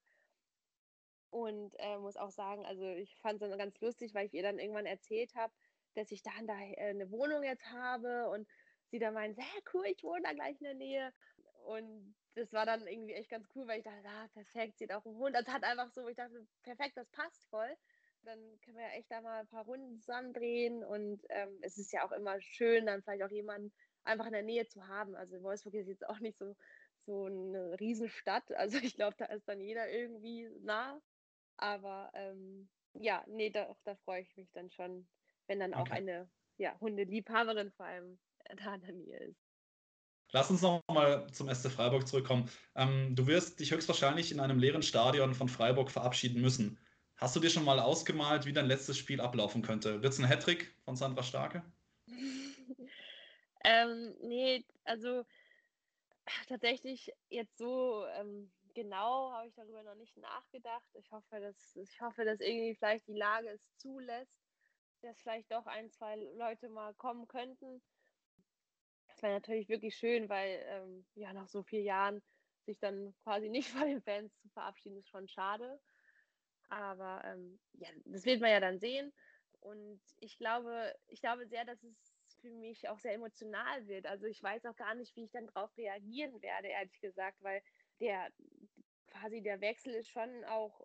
Und 1.30 1.74
äh, 1.80 1.98
muss 1.98 2.16
auch 2.16 2.30
sagen, 2.30 2.64
also 2.66 2.86
ich 2.86 3.16
fand 3.18 3.42
es 3.42 3.50
dann 3.50 3.58
ganz 3.58 3.80
lustig, 3.82 4.14
weil 4.14 4.28
ich 4.28 4.34
ihr 4.34 4.44
dann 4.44 4.60
irgendwann 4.60 4.86
erzählt 4.86 5.34
habe, 5.36 5.52
dass 5.96 6.12
ich 6.12 6.22
dann 6.22 6.46
da 6.46 6.54
äh, 6.60 6.90
eine 6.90 7.10
Wohnung 7.10 7.44
jetzt 7.44 7.66
habe 7.72 8.30
und 8.30 8.48
sie 8.92 9.00
dann 9.00 9.16
meint, 9.16 9.36
sehr 9.36 9.46
cool, 9.74 9.86
ich 9.88 10.04
wohne 10.04 10.22
da 10.24 10.34
gleich 10.34 10.60
in 10.60 10.66
der 10.66 10.76
Nähe. 10.76 11.14
Und 11.64 12.16
das 12.36 12.52
war 12.54 12.66
dann 12.66 12.88
irgendwie 12.88 13.14
echt 13.14 13.30
ganz 13.30 13.48
cool, 13.56 13.68
weil 13.68 13.80
ich 13.80 13.86
dachte, 13.86 14.08
ah, 14.08 14.28
perfekt, 14.34 14.78
sieht 14.78 14.92
auch 14.92 15.06
ein 15.06 15.16
Hund. 15.16 15.36
Das 15.36 15.48
hat 15.48 15.64
einfach 15.64 15.90
so, 15.92 16.08
ich 16.08 16.16
dachte, 16.16 16.46
perfekt, 16.64 16.98
das 16.98 17.10
passt 17.10 17.46
voll. 17.50 17.78
Dann 18.24 18.40
können 18.62 18.78
wir 18.78 18.86
ja 18.86 18.94
echt 18.94 19.12
da 19.12 19.22
mal 19.22 19.42
ein 19.42 19.48
paar 19.48 19.66
Runden 19.66 20.00
zusammen 20.00 20.34
drehen 20.34 20.84
und 20.84 21.22
ähm, 21.30 21.60
es 21.62 21.78
ist 21.78 21.92
ja 21.92 22.06
auch 22.06 22.14
immer 22.14 22.40
schön, 22.40 22.86
dann 22.86 23.04
vielleicht 23.04 23.24
auch 23.24 23.32
jemanden 23.32 23.74
einfach 24.06 24.26
in 24.26 24.34
der 24.34 24.44
Nähe 24.44 24.66
zu 24.68 24.88
haben. 24.88 25.16
Also 25.16 25.42
Wolfsburg 25.44 25.74
ist 25.74 25.88
jetzt 25.88 26.08
auch 26.08 26.20
nicht 26.20 26.38
so, 26.38 26.56
so 27.06 27.26
eine 27.26 27.78
Riesenstadt. 27.80 28.52
Also 28.54 28.78
ich 28.78 28.96
glaube, 28.96 29.16
da 29.18 29.26
ist 29.26 29.48
dann 29.48 29.60
jeder 29.60 29.90
irgendwie 29.90 30.50
nah. 30.62 31.02
Aber 31.58 32.12
ähm, 32.14 32.70
ja, 32.94 33.24
nee, 33.28 33.50
da, 33.50 33.76
da 33.84 33.96
freue 33.96 34.22
ich 34.22 34.36
mich 34.38 34.52
dann 34.54 34.72
schon, 34.72 35.08
wenn 35.48 35.60
dann 35.60 35.74
auch 35.74 35.90
eine 35.90 36.30
ja, 36.58 36.80
Hundeliebhaberin 36.80 37.72
vor 37.72 37.86
allem 37.86 38.20
da 38.56 38.76
in 38.76 38.82
der 38.82 38.94
Nähe 38.94 39.20
ist. 39.20 39.43
Lass 40.36 40.50
uns 40.50 40.64
noch 40.64 40.82
mal 40.92 41.32
zum 41.32 41.48
SC 41.48 41.70
Freiburg 41.70 42.08
zurückkommen. 42.08 42.50
Ähm, 42.74 43.16
du 43.16 43.28
wirst 43.28 43.60
dich 43.60 43.72
höchstwahrscheinlich 43.72 44.32
in 44.32 44.40
einem 44.40 44.58
leeren 44.58 44.82
Stadion 44.82 45.36
von 45.36 45.48
Freiburg 45.48 45.92
verabschieden 45.92 46.42
müssen. 46.42 46.80
Hast 47.18 47.36
du 47.36 47.40
dir 47.40 47.52
schon 47.52 47.64
mal 47.64 47.80
ausgemalt, 47.80 48.48
wie 48.48 48.52
dein 48.52 48.66
letztes 48.66 48.98
Spiel 48.98 49.22
ablaufen 49.22 49.62
könnte? 49.62 50.02
Wird 50.02 50.12
es 50.12 50.18
ein 50.18 50.28
Hattrick 50.28 50.76
von 50.86 50.96
Sandra 50.96 51.22
Starke? 51.22 51.64
ähm, 53.64 54.16
nee, 54.22 54.66
also 54.86 55.24
tatsächlich 56.48 57.12
jetzt 57.30 57.56
so 57.60 58.04
ähm, 58.20 58.52
genau 58.74 59.32
habe 59.34 59.48
ich 59.48 59.54
darüber 59.54 59.84
noch 59.84 59.96
nicht 59.96 60.18
nachgedacht. 60.18 60.90
Ich 60.96 61.12
hoffe, 61.12 61.42
dass 61.42 61.76
ich 61.76 62.02
hoffe, 62.02 62.26
dass 62.26 62.40
irgendwie 62.40 62.74
vielleicht 62.74 63.08
die 63.08 63.14
Lage 63.14 63.50
es 63.50 63.62
zulässt, 63.78 64.34
dass 65.04 65.22
vielleicht 65.22 65.52
doch 65.52 65.68
ein, 65.68 65.92
zwei 65.92 66.16
Leute 66.16 66.70
mal 66.70 66.96
kommen 66.96 67.28
könnten 67.28 67.84
wäre 69.24 69.34
natürlich 69.34 69.70
wirklich 69.70 69.96
schön, 69.96 70.30
weil 70.30 70.64
ähm, 70.68 71.08
ja 71.16 71.34
nach 71.34 71.48
so 71.48 71.64
vielen 71.64 71.86
Jahren 71.86 72.22
sich 72.66 72.80
dann 72.80 73.16
quasi 73.24 73.50
nicht 73.50 73.70
von 73.70 73.88
den 73.88 74.04
Fans 74.04 74.38
zu 74.42 74.50
verabschieden, 74.50 75.00
ist 75.00 75.10
schon 75.10 75.28
schade. 75.28 75.80
Aber 76.70 77.24
ähm, 77.26 77.60
ja, 77.74 77.90
das 78.06 78.26
wird 78.26 78.42
man 78.42 78.52
ja 78.52 78.60
dann 78.60 78.80
sehen. 78.80 79.14
Und 79.60 80.02
ich 80.20 80.38
glaube, 80.38 80.94
ich 81.08 81.22
glaube 81.22 81.48
sehr, 81.48 81.66
dass 81.66 81.82
es 81.84 81.96
für 82.42 82.52
mich 82.52 82.90
auch 82.90 83.00
sehr 83.00 83.14
emotional 83.14 83.88
wird. 83.88 84.06
Also 84.06 84.26
ich 84.26 84.44
weiß 84.44 84.66
auch 84.66 84.76
gar 84.76 84.96
nicht, 84.96 85.16
wie 85.16 85.26
ich 85.26 85.32
dann 85.32 85.48
darauf 85.48 85.76
reagieren 85.78 86.42
werde, 86.42 86.68
ehrlich 86.68 87.00
gesagt, 87.00 87.42
weil 87.42 87.64
der 88.02 88.30
quasi 89.08 89.42
der 89.42 89.62
Wechsel 89.62 89.94
ist 89.94 90.10
schon 90.10 90.44
auch, 90.46 90.82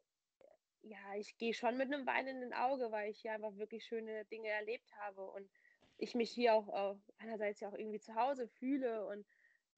ja, 0.82 1.14
ich 1.16 1.36
gehe 1.38 1.54
schon 1.54 1.76
mit 1.76 1.92
einem 1.92 2.06
weinenden 2.06 2.52
Auge, 2.52 2.92
weil 2.92 3.10
ich 3.10 3.20
hier 3.20 3.32
einfach 3.32 3.56
wirklich 3.56 3.84
schöne 3.84 4.24
Dinge 4.26 4.48
erlebt 4.48 4.92
habe. 5.00 5.28
Und 5.28 5.50
ich 5.98 6.14
mich 6.14 6.30
hier 6.30 6.54
auch 6.54 6.68
äh, 6.68 6.98
einerseits 7.18 7.60
ja 7.60 7.68
auch 7.68 7.74
irgendwie 7.74 8.00
zu 8.00 8.14
Hause 8.14 8.48
fühle 8.48 9.06
und 9.06 9.26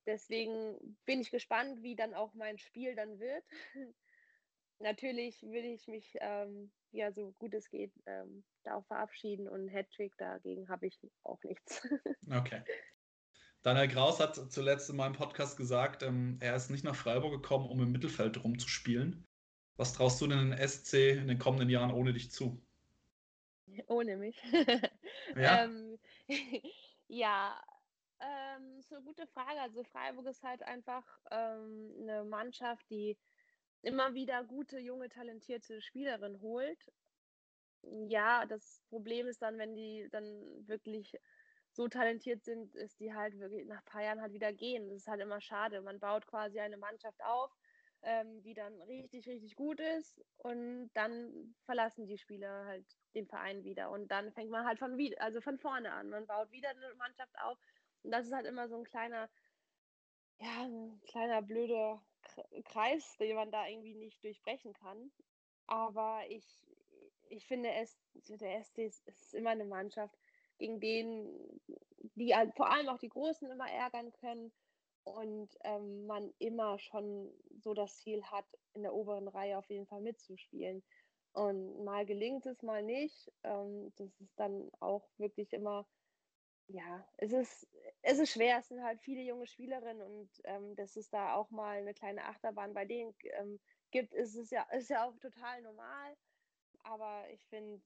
deswegen 0.07 0.97
bin 1.07 1.21
ich 1.21 1.31
gespannt, 1.31 1.83
wie 1.83 1.97
dann 1.97 2.15
auch 2.15 2.35
mein 2.35 2.59
Spiel 2.59 2.95
dann 2.95 3.19
wird. 3.19 3.45
Natürlich 4.79 5.43
will 5.43 5.65
ich 5.65 5.89
mich 5.89 6.17
ähm, 6.21 6.71
ja 6.93 7.13
so 7.13 7.33
gut 7.39 7.55
es 7.55 7.69
geht 7.69 7.93
ähm, 8.07 8.45
da 8.65 8.77
auch 8.77 8.87
verabschieden 8.87 9.49
und 9.49 9.69
Hattrick 9.69 10.17
dagegen 10.17 10.69
habe 10.69 10.87
ich 10.87 10.99
auch 11.23 11.43
nichts. 11.43 11.83
okay. 12.31 12.63
Daniel 13.63 13.89
Kraus 13.89 14.21
hat 14.21 14.37
zuletzt 14.51 14.89
in 14.89 14.97
meinem 14.97 15.13
Podcast 15.13 15.59
gesagt, 15.59 16.03
ähm, 16.03 16.39
er 16.41 16.57
ist 16.57 16.71
nicht 16.71 16.85
nach 16.85 16.97
Freiburg 16.97 17.33
gekommen, 17.33 17.69
um 17.69 17.83
im 17.83 17.93
Mittelfeld 17.93 18.43
rumzuspielen. 18.43 19.27
Was 19.77 19.93
traust 19.93 20.21
du 20.21 20.27
denn 20.27 20.51
den 20.51 20.69
SC 20.69 20.95
in 21.11 21.29
den 21.29 21.39
kommenden 21.39 21.69
Jahren 21.69 21.91
ohne 21.91 22.15
dich 22.15 22.31
zu? 22.31 22.63
Ohne 23.87 24.17
mich. 24.17 24.37
Ja, 25.37 25.65
ähm, 25.65 25.90
ja, 27.09 27.61
ähm, 28.21 28.79
ist 28.79 28.93
eine 28.93 29.03
gute 29.03 29.27
Frage. 29.27 29.61
Also 29.61 29.85
Freiburg 29.85 30.27
ist 30.27 30.43
halt 30.43 30.63
einfach 30.63 31.05
ähm, 31.31 31.97
eine 32.01 32.25
Mannschaft, 32.25 32.89
die 32.91 33.19
immer 33.83 34.15
wieder 34.15 34.45
gute, 34.45 34.79
junge, 34.79 35.09
talentierte 35.09 35.81
Spielerinnen 35.83 36.41
holt. 36.41 36.79
Ja, 37.83 38.45
das 38.47 38.83
Problem 38.89 39.27
ist 39.27 39.41
dann, 39.43 39.59
wenn 39.59 39.75
die 39.75 40.09
dann 40.11 40.67
wirklich 40.69 41.19
so 41.73 41.89
talentiert 41.89 42.45
sind, 42.45 42.75
ist 42.77 43.01
die 43.01 43.15
halt 43.15 43.39
wirklich 43.39 43.67
nach 43.67 43.79
ein 43.79 43.85
paar 43.87 44.03
Jahren 44.03 44.21
halt 44.21 44.33
wieder 44.35 44.53
gehen. 44.53 44.89
Das 44.89 44.99
ist 44.99 45.09
halt 45.09 45.21
immer 45.21 45.41
schade. 45.41 45.81
Man 45.83 45.99
baut 46.01 46.27
quasi 46.27 46.61
eine 46.61 46.77
Mannschaft 46.77 47.23
auf, 47.25 47.53
ähm, 48.03 48.43
die 48.43 48.55
dann 48.55 48.81
richtig, 48.83 49.27
richtig 49.29 49.55
gut 49.57 49.81
ist 49.81 50.21
und 50.39 50.91
dann 50.95 51.55
verlassen 51.65 52.07
die 52.07 52.19
Spieler 52.19 52.65
halt 52.67 52.87
den 53.15 53.27
Verein 53.27 53.65
wieder 53.65 53.91
und 53.91 54.09
dann 54.09 54.33
fängt 54.33 54.51
man 54.51 54.65
halt 54.65 54.79
von, 54.79 54.99
also 55.19 55.41
von 55.41 55.59
vorne 55.59 55.93
an. 55.93 56.09
Man 56.09 56.27
baut 56.27 56.51
wieder 56.51 56.71
eine 56.71 56.95
Mannschaft 56.95 57.35
auf 57.43 57.59
und 58.03 58.11
das 58.11 58.27
ist 58.27 58.33
halt 58.33 58.47
immer 58.47 58.69
so 58.69 58.77
ein 58.77 58.85
kleiner, 58.85 59.29
ja, 60.39 60.65
ein 60.65 61.01
kleiner 61.09 61.43
blöder 61.43 62.03
Kreis, 62.65 63.17
den 63.19 63.37
man 63.37 63.51
da 63.51 63.67
irgendwie 63.67 63.95
nicht 63.95 64.23
durchbrechen 64.25 64.73
kann. 64.73 65.11
Aber 65.67 66.23
ich, 66.29 66.45
ich 67.29 67.47
finde, 67.47 67.71
es, 67.73 67.99
der 68.15 68.59
SD 68.59 68.87
ist, 68.87 69.35
immer 69.35 69.51
eine 69.51 69.65
Mannschaft, 69.67 70.17
gegen 70.59 70.81
den, 70.81 71.61
die 72.15 72.35
vor 72.55 72.71
allem 72.71 72.89
auch 72.89 72.99
die 72.99 73.09
Großen 73.09 73.51
immer 73.51 73.71
ärgern 73.71 74.13
können 74.13 74.53
und 75.05 75.49
ähm, 75.65 76.07
man 76.07 76.33
immer 76.39 76.79
schon 76.79 77.33
so 77.61 77.75
das 77.75 77.97
Ziel 77.99 78.23
hat, 78.25 78.47
in 78.75 78.83
der 78.83 78.95
oberen 78.95 79.29
Reihe 79.29 79.59
auf 79.59 79.69
jeden 79.71 79.87
Fall 79.87 80.01
mitzuspielen. 80.01 80.83
Und 81.33 81.85
mal 81.85 82.05
gelingt 82.07 82.47
es, 82.47 82.63
mal 82.63 82.83
nicht. 82.83 83.31
Ähm, 83.45 83.93
das 83.97 84.21
ist 84.21 84.39
dann 84.39 84.71
auch 84.81 85.09
wirklich 85.17 85.53
immer, 85.53 85.87
ja, 86.69 87.07
es 87.19 87.33
ist, 87.33 87.69
es 88.03 88.19
ist 88.19 88.33
schwer. 88.33 88.59
Es 88.59 88.69
sind 88.69 88.83
halt 88.83 89.01
viele 89.01 89.23
junge 89.23 89.47
Spielerinnen 89.47 90.03
und 90.03 90.31
ähm, 90.45 90.75
dass 90.77 90.97
es 90.97 91.09
da 91.11 91.35
auch 91.35 91.51
mal 91.51 91.79
eine 91.79 91.95
kleine 91.95 92.25
Achterbahn 92.25 92.75
bei 92.75 92.85
denen 92.85 93.15
ähm, 93.39 93.61
gibt, 93.91 94.15
ist 94.15 94.35
es 94.35 94.51
ja, 94.51 94.63
ist 94.73 94.91
ja 94.91 95.07
auch 95.09 95.17
total 95.19 95.63
normal. 95.63 96.17
Aber 96.83 97.29
ich 97.31 97.45
finde, 97.47 97.83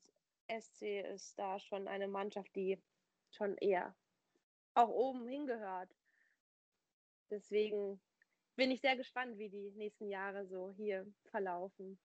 SC 0.48 1.00
ist 1.00 1.38
da 1.38 1.59
schon 1.59 1.88
eine 1.88 2.09
Mannschaft, 2.09 2.55
die 2.55 2.83
schon 3.31 3.57
eher 3.59 3.94
auch 4.74 4.88
oben 4.88 5.27
hingehört. 5.29 5.90
Deswegen 7.34 8.00
bin 8.54 8.70
ich 8.70 8.80
sehr 8.80 8.96
gespannt, 8.96 9.38
wie 9.38 9.48
die 9.48 9.72
nächsten 9.74 10.08
Jahre 10.08 10.46
so 10.46 10.72
hier 10.76 11.04
verlaufen. 11.30 11.98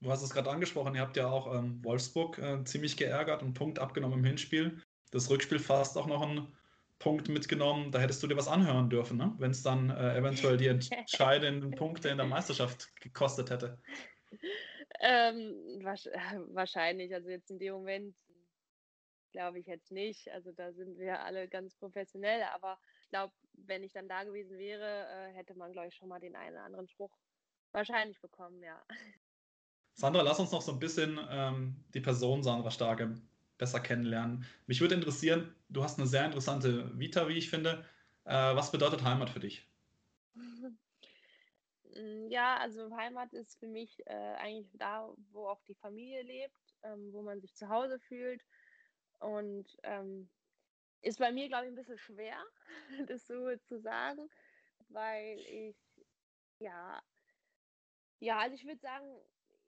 Du 0.00 0.10
hast 0.10 0.22
es 0.22 0.30
gerade 0.30 0.50
angesprochen, 0.50 0.94
ihr 0.94 1.00
habt 1.00 1.16
ja 1.16 1.28
auch 1.28 1.54
ähm, 1.54 1.82
Wolfsburg 1.82 2.38
äh, 2.38 2.62
ziemlich 2.64 2.98
geärgert, 2.98 3.42
einen 3.42 3.54
Punkt 3.54 3.78
abgenommen 3.78 4.18
im 4.18 4.24
Hinspiel. 4.24 4.82
Das 5.10 5.30
Rückspiel 5.30 5.58
fast 5.58 5.96
auch 5.96 6.06
noch 6.06 6.20
einen 6.20 6.54
Punkt 6.98 7.30
mitgenommen. 7.30 7.90
Da 7.90 8.00
hättest 8.00 8.22
du 8.22 8.26
dir 8.26 8.36
was 8.36 8.48
anhören 8.48 8.90
dürfen, 8.90 9.16
ne? 9.16 9.34
wenn 9.38 9.52
es 9.52 9.62
dann 9.62 9.88
äh, 9.88 10.18
eventuell 10.18 10.58
die 10.58 10.66
entscheidenden 10.66 11.70
Punkte 11.74 12.10
in 12.10 12.18
der 12.18 12.26
Meisterschaft 12.26 12.94
gekostet 12.96 13.48
hätte. 13.48 13.78
Ähm, 15.00 15.82
wahrscheinlich, 16.52 17.14
also 17.14 17.30
jetzt 17.30 17.50
in 17.50 17.58
dem 17.58 17.72
Moment 17.72 18.14
glaube 19.32 19.58
ich 19.58 19.66
jetzt 19.66 19.92
nicht. 19.92 20.30
Also 20.30 20.52
da 20.52 20.72
sind 20.72 20.98
wir 20.98 21.20
alle 21.20 21.48
ganz 21.48 21.74
professionell, 21.74 22.42
aber 22.54 22.78
ich 23.02 23.08
glaube, 23.10 23.32
wenn 23.56 23.82
ich 23.82 23.92
dann 23.92 24.08
da 24.08 24.24
gewesen 24.24 24.58
wäre, 24.58 25.06
äh, 25.08 25.32
hätte 25.32 25.54
man, 25.54 25.72
glaube 25.72 25.88
ich, 25.88 25.94
schon 25.94 26.08
mal 26.08 26.20
den 26.20 26.36
einen 26.36 26.54
oder 26.54 26.64
anderen 26.64 26.88
Spruch 26.88 27.16
wahrscheinlich 27.72 28.20
bekommen, 28.20 28.62
ja. 28.62 28.82
Sandra, 29.94 30.22
lass 30.22 30.38
uns 30.38 30.52
noch 30.52 30.62
so 30.62 30.72
ein 30.72 30.78
bisschen 30.78 31.18
ähm, 31.30 31.84
die 31.94 32.00
Person 32.00 32.42
Sandra 32.42 32.70
Starke 32.70 33.14
besser 33.58 33.80
kennenlernen. 33.80 34.44
Mich 34.66 34.80
würde 34.80 34.94
interessieren, 34.94 35.54
du 35.68 35.82
hast 35.82 35.98
eine 35.98 36.06
sehr 36.06 36.26
interessante 36.26 36.98
Vita, 36.98 37.28
wie 37.28 37.38
ich 37.38 37.48
finde. 37.48 37.84
Äh, 38.24 38.54
was 38.54 38.72
bedeutet 38.72 39.02
Heimat 39.04 39.30
für 39.30 39.40
dich? 39.40 39.66
Ja, 42.28 42.58
also 42.58 42.94
Heimat 42.94 43.32
ist 43.32 43.58
für 43.58 43.68
mich 43.68 44.06
äh, 44.06 44.34
eigentlich 44.34 44.70
da, 44.74 45.08
wo 45.32 45.46
auch 45.48 45.62
die 45.62 45.76
Familie 45.76 46.22
lebt, 46.22 46.60
ähm, 46.82 47.12
wo 47.12 47.22
man 47.22 47.40
sich 47.40 47.54
zu 47.54 47.68
Hause 47.68 47.98
fühlt. 48.00 48.42
Und 49.18 49.66
ähm, 49.82 50.28
ist 51.02 51.18
bei 51.18 51.32
mir, 51.32 51.48
glaube 51.48 51.66
ich, 51.66 51.72
ein 51.72 51.76
bisschen 51.76 51.98
schwer, 51.98 52.42
das 53.06 53.26
so 53.26 53.56
zu 53.58 53.78
sagen, 53.80 54.28
weil 54.88 55.38
ich 55.40 55.76
ja 56.58 57.02
Ja, 58.20 58.38
also 58.38 58.54
ich 58.54 58.64
würde 58.64 58.80
sagen, 58.80 59.20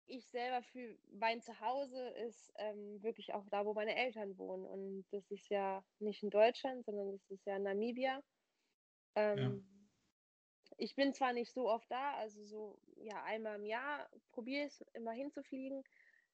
ich 0.07 0.27
selber 0.29 0.63
für 0.63 0.99
mein 1.13 1.41
Zuhause 1.43 2.09
ist 2.11 2.53
ähm, 2.57 3.03
wirklich 3.03 3.35
auch 3.35 3.47
da, 3.51 3.67
wo 3.67 3.75
meine 3.75 3.95
Eltern 3.95 4.39
wohnen. 4.39 4.65
Und 4.67 5.07
das 5.11 5.31
ist 5.31 5.49
ja 5.51 5.85
nicht 5.99 6.23
in 6.23 6.31
Deutschland, 6.31 6.85
sondern 6.85 7.13
das 7.13 7.31
ist 7.31 7.45
ja 7.47 7.57
in 7.57 7.63
Namibia. 7.65 8.23
Ähm, 9.15 9.39
ja. 9.39 9.79
Ich 10.79 10.95
bin 10.95 11.13
zwar 11.13 11.33
nicht 11.33 11.53
so 11.53 11.69
oft 11.69 11.91
da, 11.91 12.15
also 12.15 12.45
so 12.45 12.79
ja 12.97 13.23
einmal 13.25 13.57
im 13.57 13.67
Jahr 13.67 14.09
probiere 14.31 14.67
ich 14.67 14.75
es 14.75 14.81
immer 14.95 15.13
hinzufliegen, 15.13 15.83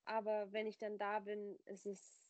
aber 0.05 0.53
wenn 0.53 0.67
ich 0.67 0.79
dann 0.79 0.99
da 0.99 1.21
bin, 1.21 1.59
ist 1.67 1.87
es 1.87 2.24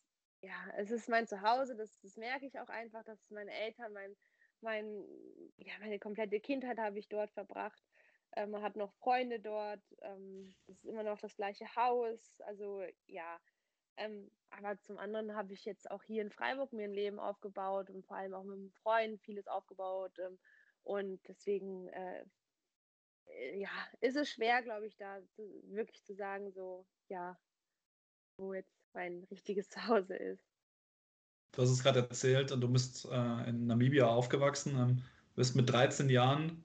ja, 0.45 0.73
es 0.77 0.91
ist 0.91 1.09
mein 1.09 1.27
Zuhause, 1.27 1.75
das, 1.75 1.99
das 2.01 2.17
merke 2.17 2.45
ich 2.45 2.59
auch 2.59 2.69
einfach, 2.69 3.03
dass 3.03 3.29
meine 3.31 3.51
Eltern, 3.51 3.93
mein, 3.93 4.15
mein, 4.61 5.05
ja, 5.57 5.73
meine 5.79 5.99
komplette 5.99 6.39
Kindheit 6.39 6.77
habe 6.77 6.99
ich 6.99 7.07
dort 7.09 7.31
verbracht. 7.31 7.83
Ähm, 8.35 8.51
man 8.51 8.61
hat 8.61 8.75
noch 8.75 8.93
Freunde 8.93 9.39
dort, 9.39 9.81
ähm, 10.01 10.53
es 10.67 10.69
ist 10.69 10.85
immer 10.85 11.03
noch 11.03 11.19
das 11.19 11.35
gleiche 11.35 11.75
Haus, 11.75 12.39
also 12.41 12.83
ja. 13.07 13.39
Ähm, 13.97 14.29
aber 14.49 14.79
zum 14.81 14.97
anderen 14.97 15.35
habe 15.35 15.53
ich 15.53 15.65
jetzt 15.65 15.89
auch 15.89 16.03
hier 16.03 16.21
in 16.21 16.29
Freiburg 16.31 16.73
mir 16.73 16.83
ein 16.85 16.93
Leben 16.93 17.19
aufgebaut 17.19 17.89
und 17.89 18.05
vor 18.05 18.17
allem 18.17 18.33
auch 18.33 18.43
mit 18.43 18.57
einem 18.57 18.71
Freund 18.71 19.21
vieles 19.21 19.47
aufgebaut. 19.47 20.19
Ähm, 20.19 20.37
und 20.83 21.27
deswegen, 21.27 21.87
äh, 21.87 22.25
äh, 23.27 23.59
ja, 23.59 23.69
ist 24.01 24.17
es 24.17 24.29
schwer, 24.29 24.61
glaube 24.63 24.85
ich, 24.87 24.97
da 24.97 25.25
zu, 25.29 25.43
wirklich 25.67 26.03
zu 26.03 26.13
sagen, 26.13 26.51
so, 26.51 26.85
ja, 27.07 27.39
wo 28.37 28.53
jetzt 28.53 28.84
mein 28.95 29.23
richtiges 29.29 29.69
Zuhause 29.69 30.15
ist. 30.15 30.43
Du 31.51 31.61
hast 31.61 31.69
es 31.69 31.83
gerade 31.83 31.99
erzählt 31.99 32.51
und 32.51 32.61
du 32.61 32.67
bist 32.67 33.05
äh, 33.11 33.49
in 33.49 33.67
Namibia 33.67 34.07
aufgewachsen, 34.07 34.75
ähm, 34.75 35.01
bist 35.35 35.55
mit 35.55 35.69
13 35.69 36.09
Jahren 36.09 36.63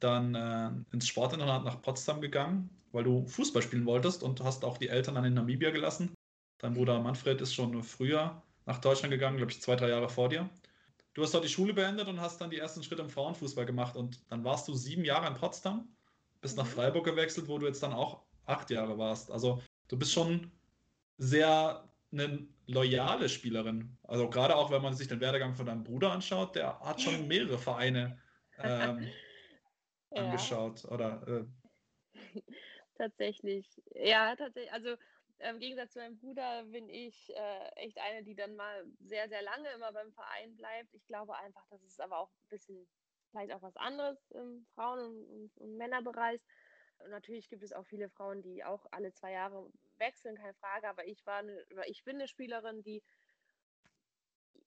dann 0.00 0.34
äh, 0.34 0.70
ins 0.92 1.06
Sportinternat 1.06 1.64
nach 1.64 1.80
Potsdam 1.82 2.20
gegangen, 2.20 2.68
weil 2.92 3.04
du 3.04 3.26
Fußball 3.26 3.62
spielen 3.62 3.86
wolltest 3.86 4.22
und 4.22 4.42
hast 4.42 4.64
auch 4.64 4.78
die 4.78 4.88
Eltern 4.88 5.14
dann 5.14 5.24
in 5.24 5.34
Namibia 5.34 5.70
gelassen. 5.70 6.14
Dein 6.58 6.74
Bruder 6.74 7.00
Manfred 7.00 7.40
ist 7.40 7.54
schon 7.54 7.82
früher 7.82 8.42
nach 8.66 8.78
Deutschland 8.80 9.12
gegangen, 9.12 9.36
glaube 9.36 9.52
ich, 9.52 9.60
zwei, 9.60 9.76
drei 9.76 9.90
Jahre 9.90 10.08
vor 10.08 10.28
dir. 10.28 10.48
Du 11.14 11.22
hast 11.22 11.32
dort 11.32 11.44
die 11.44 11.48
Schule 11.48 11.74
beendet 11.74 12.08
und 12.08 12.20
hast 12.20 12.40
dann 12.40 12.50
die 12.50 12.58
ersten 12.58 12.82
Schritte 12.82 13.02
im 13.02 13.08
Frauenfußball 13.08 13.66
gemacht 13.66 13.96
und 13.96 14.20
dann 14.30 14.42
warst 14.42 14.66
du 14.66 14.74
sieben 14.74 15.04
Jahre 15.04 15.28
in 15.28 15.34
Potsdam, 15.34 15.88
bist 16.40 16.56
nach 16.56 16.64
mhm. 16.64 16.70
Freiburg 16.70 17.04
gewechselt, 17.04 17.46
wo 17.46 17.58
du 17.58 17.66
jetzt 17.66 17.82
dann 17.82 17.92
auch 17.92 18.22
acht 18.46 18.70
Jahre 18.70 18.98
warst. 18.98 19.30
Also 19.30 19.62
du 19.88 19.96
bist 19.96 20.12
schon 20.12 20.50
sehr 21.16 21.88
eine 22.12 22.46
loyale 22.66 23.28
Spielerin. 23.28 23.96
Also 24.02 24.30
gerade 24.30 24.56
auch, 24.56 24.70
wenn 24.70 24.82
man 24.82 24.94
sich 24.94 25.08
den 25.08 25.20
Werdegang 25.20 25.54
von 25.54 25.66
deinem 25.66 25.84
Bruder 25.84 26.12
anschaut, 26.12 26.54
der 26.56 26.80
hat 26.80 27.00
schon 27.00 27.26
mehrere 27.26 27.58
Vereine 27.58 28.20
ähm, 28.58 29.08
ja. 30.10 30.24
angeschaut. 30.24 30.84
Oder, 30.86 31.46
äh, 32.14 32.14
tatsächlich. 32.94 33.82
Ja, 33.94 34.34
tatsächlich. 34.36 34.72
Also 34.72 34.96
im 35.38 35.58
Gegensatz 35.58 35.92
zu 35.92 35.98
meinem 35.98 36.18
Bruder 36.18 36.64
bin 36.64 36.88
ich 36.88 37.30
äh, 37.34 37.68
echt 37.76 37.98
eine, 37.98 38.22
die 38.22 38.34
dann 38.34 38.56
mal 38.56 38.84
sehr, 39.00 39.28
sehr 39.28 39.42
lange 39.42 39.68
immer 39.70 39.92
beim 39.92 40.12
Verein 40.12 40.56
bleibt. 40.56 40.94
Ich 40.94 41.06
glaube 41.06 41.36
einfach, 41.36 41.66
das 41.70 41.82
ist 41.82 42.00
aber 42.00 42.18
auch 42.18 42.30
ein 42.30 42.48
bisschen 42.48 42.86
vielleicht 43.30 43.52
auch 43.52 43.62
was 43.62 43.76
anderes 43.76 44.30
im 44.30 44.64
Frauen- 44.74 45.00
und, 45.00 45.24
und, 45.26 45.56
und 45.58 45.76
Männerbereich. 45.76 46.40
Und 46.98 47.10
natürlich 47.10 47.48
gibt 47.48 47.64
es 47.64 47.72
auch 47.72 47.84
viele 47.84 48.08
Frauen, 48.08 48.42
die 48.42 48.64
auch 48.64 48.86
alle 48.92 49.12
zwei 49.12 49.32
Jahre 49.32 49.68
wechseln, 49.98 50.36
keine 50.36 50.54
Frage, 50.54 50.88
aber 50.88 51.06
ich 51.06 51.24
war 51.26 51.38
eine, 51.38 51.64
ich 51.86 52.04
bin 52.04 52.16
eine 52.16 52.28
Spielerin, 52.28 52.82
die 52.82 53.02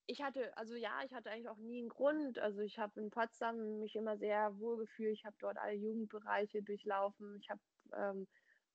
ich 0.08 0.22
hatte, 0.22 0.56
also 0.58 0.76
ja, 0.76 1.04
ich 1.04 1.14
hatte 1.14 1.30
eigentlich 1.30 1.50
auch 1.50 1.58
nie 1.58 1.80
einen 1.80 1.90
Grund. 1.90 2.40
Also 2.40 2.62
ich 2.62 2.80
habe 2.80 3.00
in 3.00 3.10
Potsdam 3.10 3.80
mich 3.80 3.96
immer 3.96 4.18
sehr 4.18 4.58
wohl 4.58 4.78
gefühlt. 4.78 5.14
Ich 5.14 5.26
habe 5.26 5.36
dort 5.40 5.58
alle 5.58 5.74
Jugendbereiche 5.74 6.64
durchlaufen. 6.64 7.38
Ich 7.42 7.50
habe 7.50 7.60
ähm, 7.94 8.28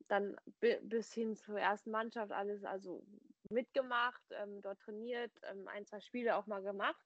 dann 0.09 0.37
bis 0.61 1.13
hin 1.13 1.35
zur 1.35 1.59
ersten 1.59 1.91
Mannschaft 1.91 2.33
alles 2.33 2.65
also 2.65 3.03
mitgemacht, 3.49 4.23
ähm, 4.31 4.61
dort 4.61 4.81
trainiert, 4.81 5.33
ähm, 5.51 5.69
ein, 5.69 5.87
zwei 5.87 6.01
Spiele 6.01 6.37
auch 6.37 6.47
mal 6.47 6.63
gemacht. 6.63 7.03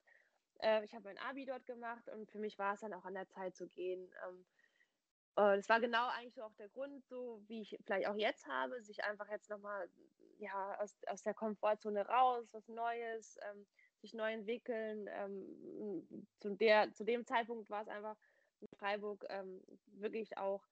Äh, 0.60 0.84
ich 0.84 0.92
habe 0.94 1.04
mein 1.04 1.18
Abi 1.18 1.46
dort 1.46 1.66
gemacht 1.66 2.08
und 2.08 2.30
für 2.30 2.38
mich 2.38 2.58
war 2.58 2.74
es 2.74 2.80
dann 2.80 2.94
auch 2.94 3.04
an 3.04 3.14
der 3.14 3.28
Zeit 3.28 3.54
zu 3.54 3.68
gehen. 3.68 4.10
Ähm, 4.26 4.44
äh, 5.36 5.56
das 5.56 5.68
war 5.68 5.80
genau 5.80 6.08
eigentlich 6.08 6.34
so 6.34 6.42
auch 6.42 6.54
der 6.54 6.68
Grund, 6.68 7.04
so 7.06 7.42
wie 7.46 7.62
ich 7.62 7.78
vielleicht 7.84 8.08
auch 8.08 8.16
jetzt 8.16 8.46
habe, 8.46 8.82
sich 8.82 9.04
einfach 9.04 9.28
jetzt 9.30 9.50
nochmal 9.50 9.88
ja, 10.38 10.78
aus, 10.80 10.96
aus 11.06 11.22
der 11.22 11.34
Komfortzone 11.34 12.06
raus, 12.06 12.46
was 12.52 12.68
Neues, 12.68 13.38
ähm, 13.42 13.66
sich 14.00 14.14
neu 14.14 14.32
entwickeln. 14.32 15.08
Ähm, 15.10 16.26
zu, 16.40 16.54
der, 16.54 16.92
zu 16.92 17.04
dem 17.04 17.24
Zeitpunkt 17.26 17.70
war 17.70 17.82
es 17.82 17.88
einfach 17.88 18.16
in 18.60 18.68
Freiburg 18.78 19.24
ähm, 19.28 19.62
wirklich 19.86 20.36
auch 20.38 20.64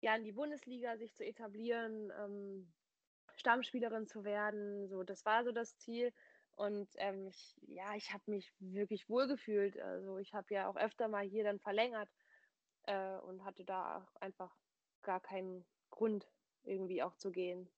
ja, 0.00 0.16
in 0.16 0.24
die 0.24 0.32
Bundesliga 0.32 0.96
sich 0.96 1.14
zu 1.14 1.24
etablieren, 1.24 2.12
ähm, 2.18 2.72
Stammspielerin 3.36 4.08
zu 4.08 4.24
werden. 4.24 4.88
So, 4.88 5.04
das 5.04 5.24
war 5.24 5.44
so 5.44 5.52
das 5.52 5.76
Ziel. 5.78 6.12
Und 6.56 6.88
ähm, 6.96 7.28
ich, 7.28 7.56
ja, 7.62 7.94
ich 7.94 8.12
habe 8.12 8.24
mich 8.26 8.52
wirklich 8.58 9.08
wohlgefühlt. 9.08 9.78
Also 9.80 10.18
ich 10.18 10.34
habe 10.34 10.52
ja 10.52 10.68
auch 10.68 10.76
öfter 10.76 11.08
mal 11.08 11.24
hier 11.24 11.44
dann 11.44 11.60
verlängert 11.60 12.10
äh, 12.86 13.18
und 13.18 13.44
hatte 13.44 13.64
da 13.64 14.06
einfach 14.20 14.54
gar 15.02 15.20
keinen 15.20 15.64
Grund, 15.90 16.28
irgendwie 16.64 17.02
auch 17.02 17.16
zu 17.16 17.30
gehen. 17.30 17.68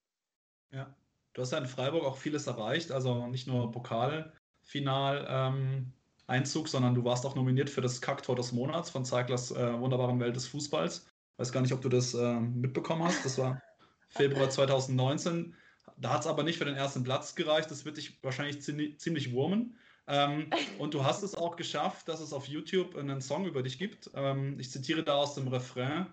Ja, 0.71 0.95
du 1.33 1.41
hast 1.41 1.51
ja 1.51 1.57
in 1.57 1.65
Freiburg 1.65 2.03
auch 2.05 2.17
vieles 2.17 2.47
erreicht, 2.47 2.91
also 2.91 3.27
nicht 3.27 3.47
nur 3.47 3.71
Pokalfinal. 3.71 5.25
Ähm, 5.29 5.93
Einzug, 6.27 6.67
sondern 6.67 6.95
du 6.95 7.03
warst 7.03 7.25
auch 7.25 7.35
nominiert 7.35 7.69
für 7.69 7.81
das 7.81 8.01
Kacktor 8.01 8.35
des 8.35 8.51
Monats 8.51 8.89
von 8.89 9.05
Zeiglers 9.05 9.51
äh, 9.51 9.79
wunderbaren 9.79 10.19
Welt 10.19 10.35
des 10.35 10.47
Fußballs. 10.47 11.07
Weiß 11.37 11.51
gar 11.51 11.61
nicht, 11.61 11.73
ob 11.73 11.81
du 11.81 11.89
das 11.89 12.13
äh, 12.13 12.39
mitbekommen 12.39 13.03
hast. 13.03 13.23
Das 13.25 13.37
war 13.37 13.61
Februar 14.09 14.49
2019. 14.49 15.53
Da 15.97 16.13
hat 16.13 16.21
es 16.21 16.27
aber 16.27 16.43
nicht 16.43 16.57
für 16.57 16.65
den 16.65 16.75
ersten 16.75 17.03
Platz 17.03 17.35
gereicht. 17.35 17.69
Das 17.69 17.85
wird 17.85 17.97
dich 17.97 18.23
wahrscheinlich 18.23 18.61
ziemlich, 18.61 18.99
ziemlich 18.99 19.33
wurmen. 19.33 19.77
Ähm, 20.07 20.49
und 20.79 20.93
du 20.93 21.03
hast 21.03 21.23
es 21.23 21.35
auch 21.35 21.55
geschafft, 21.55 22.07
dass 22.07 22.19
es 22.19 22.33
auf 22.33 22.47
YouTube 22.47 22.95
einen 22.95 23.21
Song 23.21 23.45
über 23.45 23.63
dich 23.63 23.77
gibt. 23.77 24.09
Ähm, 24.13 24.59
ich 24.59 24.71
zitiere 24.71 25.03
da 25.03 25.15
aus 25.15 25.35
dem 25.35 25.47
Refrain. 25.47 26.07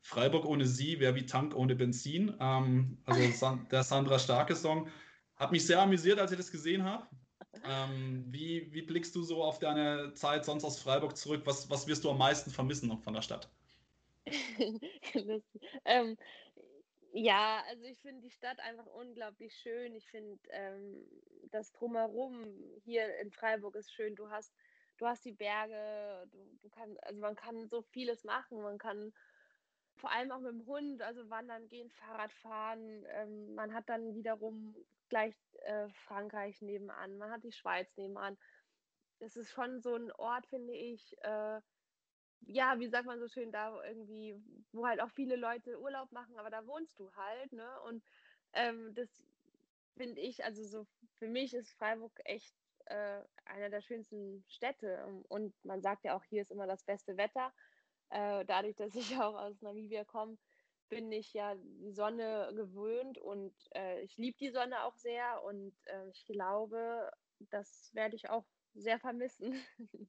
Freiburg 0.00 0.44
ohne 0.44 0.66
sie 0.66 1.00
wäre 1.00 1.14
wie 1.14 1.26
Tank 1.26 1.54
ohne 1.54 1.74
Benzin. 1.74 2.34
Ähm, 2.40 2.98
also 3.04 3.58
der 3.70 3.82
Sandra 3.82 4.18
Starke 4.18 4.56
Song. 4.56 4.88
Hat 5.36 5.52
mich 5.52 5.66
sehr 5.66 5.80
amüsiert, 5.80 6.18
als 6.18 6.32
ich 6.32 6.38
das 6.38 6.50
gesehen 6.50 6.82
habe. 6.82 7.06
Ähm, 7.64 8.24
wie, 8.28 8.72
wie 8.72 8.82
blickst 8.82 9.14
du 9.14 9.22
so 9.22 9.42
auf 9.42 9.58
deine 9.58 10.12
Zeit 10.14 10.44
sonst 10.44 10.64
aus 10.64 10.80
Freiburg 10.80 11.16
zurück? 11.16 11.42
Was, 11.44 11.68
was 11.70 11.86
wirst 11.86 12.04
du 12.04 12.10
am 12.10 12.18
meisten 12.18 12.50
vermissen 12.50 12.88
noch 12.88 13.00
von 13.00 13.14
der 13.14 13.22
Stadt? 13.22 13.48
ähm, 15.84 16.16
ja, 17.12 17.62
also 17.68 17.84
ich 17.84 17.98
finde 18.00 18.22
die 18.22 18.30
Stadt 18.30 18.60
einfach 18.60 18.86
unglaublich 18.86 19.54
schön. 19.54 19.94
Ich 19.94 20.06
finde 20.08 20.38
ähm, 20.50 21.06
das 21.54 21.72
drumherum 21.72 22.44
hier 22.84 23.16
in 23.18 23.30
Freiburg 23.30 23.76
ist 23.76 23.92
schön. 23.92 24.14
Du 24.16 24.30
hast, 24.30 24.54
du 24.98 25.06
hast 25.06 25.24
die 25.24 25.32
Berge, 25.32 26.28
du, 26.30 26.38
du 26.62 26.68
kannst, 26.70 27.02
also 27.04 27.20
man 27.20 27.36
kann 27.36 27.68
so 27.68 27.82
vieles 27.82 28.24
machen. 28.24 28.60
Man 28.62 28.78
kann 28.78 29.12
vor 29.96 30.10
allem 30.12 30.30
auch 30.30 30.40
mit 30.40 30.52
dem 30.52 30.66
Hund, 30.66 31.02
also 31.02 31.28
wandern 31.28 31.68
gehen, 31.68 31.90
Fahrrad 31.90 32.32
fahren. 32.32 33.04
Ähm, 33.08 33.54
man 33.54 33.74
hat 33.74 33.88
dann 33.88 34.14
wiederum 34.14 34.74
gleich 35.08 35.34
äh, 35.62 35.88
Frankreich 36.06 36.60
nebenan, 36.62 37.18
man 37.18 37.30
hat 37.30 37.44
die 37.44 37.52
Schweiz 37.52 37.96
nebenan. 37.96 38.36
Das 39.18 39.36
ist 39.36 39.50
schon 39.50 39.80
so 39.80 39.96
ein 39.96 40.12
Ort, 40.12 40.46
finde 40.46 40.74
ich, 40.74 41.16
äh, 41.22 41.60
ja, 42.42 42.78
wie 42.78 42.88
sagt 42.88 43.06
man 43.06 43.18
so 43.18 43.28
schön, 43.28 43.50
da 43.50 43.82
irgendwie, 43.84 44.36
wo 44.72 44.86
halt 44.86 45.00
auch 45.00 45.10
viele 45.10 45.36
Leute 45.36 45.80
Urlaub 45.80 46.12
machen, 46.12 46.38
aber 46.38 46.50
da 46.50 46.66
wohnst 46.66 46.98
du 47.00 47.12
halt, 47.14 47.52
ne? 47.52 47.80
Und 47.82 48.04
ähm, 48.52 48.94
das 48.94 49.08
finde 49.96 50.20
ich, 50.20 50.44
also 50.44 50.64
so 50.64 50.86
für 51.18 51.28
mich 51.28 51.54
ist 51.54 51.72
Freiburg 51.72 52.12
echt 52.24 52.54
äh, 52.86 53.20
einer 53.44 53.70
der 53.70 53.82
schönsten 53.82 54.44
Städte. 54.48 55.04
Und 55.28 55.54
man 55.64 55.82
sagt 55.82 56.04
ja 56.04 56.16
auch, 56.16 56.24
hier 56.24 56.42
ist 56.42 56.50
immer 56.50 56.66
das 56.66 56.84
beste 56.84 57.16
Wetter. 57.16 57.52
Äh, 58.10 58.44
dadurch, 58.46 58.76
dass 58.76 58.94
ich 58.94 59.16
auch 59.20 59.34
aus 59.34 59.60
Namibia 59.60 60.04
komme, 60.04 60.38
bin 60.88 61.12
ich 61.12 61.32
ja 61.34 61.54
die 61.54 61.92
Sonne 61.92 62.50
gewöhnt 62.54 63.18
und 63.18 63.54
äh, 63.74 64.00
ich 64.02 64.16
liebe 64.16 64.38
die 64.38 64.50
Sonne 64.50 64.84
auch 64.84 64.96
sehr 64.96 65.42
und 65.44 65.74
äh, 65.84 66.08
ich 66.08 66.24
glaube, 66.24 67.10
das 67.50 67.90
werde 67.92 68.16
ich 68.16 68.30
auch 68.30 68.46
sehr 68.74 68.98
vermissen. 68.98 69.54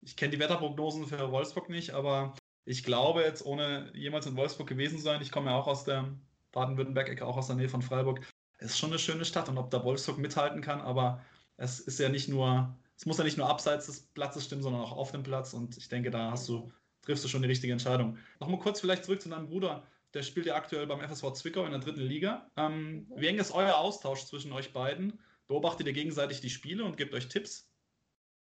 ich 0.00 0.16
kenne 0.16 0.32
die 0.32 0.40
Wetterprognosen 0.40 1.06
für 1.06 1.30
Wolfsburg 1.30 1.68
nicht, 1.68 1.90
aber 1.90 2.34
ich 2.64 2.82
glaube 2.82 3.22
jetzt, 3.22 3.46
ohne 3.46 3.92
jemals 3.94 4.26
in 4.26 4.36
Wolfsburg 4.36 4.68
gewesen 4.68 4.98
zu 4.98 5.04
sein, 5.04 5.22
ich 5.22 5.30
komme 5.30 5.50
ja 5.50 5.56
auch 5.56 5.68
aus 5.68 5.84
der 5.84 6.18
Baden-Württemberg-Ecke, 6.50 7.24
auch 7.24 7.36
aus 7.36 7.46
der 7.46 7.56
Nähe 7.56 7.68
von 7.68 7.82
Freiburg, 7.82 8.26
ist 8.58 8.78
schon 8.78 8.90
eine 8.90 8.98
schöne 8.98 9.24
Stadt 9.24 9.48
und 9.48 9.58
ob 9.58 9.70
da 9.70 9.84
Wolfsburg 9.84 10.18
mithalten 10.18 10.60
kann, 10.60 10.80
aber 10.80 11.22
es 11.56 11.80
ist 11.80 11.98
ja 11.98 12.08
nicht 12.08 12.28
nur, 12.28 12.76
es 12.96 13.06
muss 13.06 13.18
ja 13.18 13.24
nicht 13.24 13.38
nur 13.38 13.48
abseits 13.48 13.86
des 13.86 14.02
Platzes 14.02 14.44
stimmen, 14.44 14.62
sondern 14.62 14.82
auch 14.82 14.92
auf 14.92 15.12
dem 15.12 15.22
Platz 15.22 15.54
und 15.54 15.76
ich 15.76 15.88
denke, 15.88 16.10
da 16.10 16.30
hast 16.30 16.48
du, 16.48 16.72
triffst 17.02 17.24
du 17.24 17.28
schon 17.28 17.42
die 17.42 17.48
richtige 17.48 17.72
Entscheidung. 17.72 18.18
Nochmal 18.40 18.60
kurz 18.60 18.80
vielleicht 18.80 19.04
zurück 19.04 19.20
zu 19.20 19.28
deinem 19.28 19.46
Bruder, 19.46 19.86
der 20.14 20.22
spielt 20.22 20.46
ja 20.46 20.54
aktuell 20.54 20.86
beim 20.86 21.00
FSV 21.00 21.32
Zwickau 21.32 21.64
in 21.64 21.72
der 21.72 21.80
dritten 21.80 22.00
Liga. 22.00 22.50
Ähm. 22.56 23.10
Wie 23.16 23.26
eng 23.26 23.38
ist 23.38 23.52
euer 23.52 23.76
Austausch 23.76 24.24
zwischen 24.24 24.52
euch 24.52 24.72
beiden? 24.72 25.20
Beobachtet 25.48 25.86
ihr 25.86 25.92
gegenseitig 25.92 26.40
die 26.40 26.50
Spiele 26.50 26.84
und 26.84 26.96
gebt 26.96 27.12
euch 27.14 27.28
Tipps? 27.28 27.68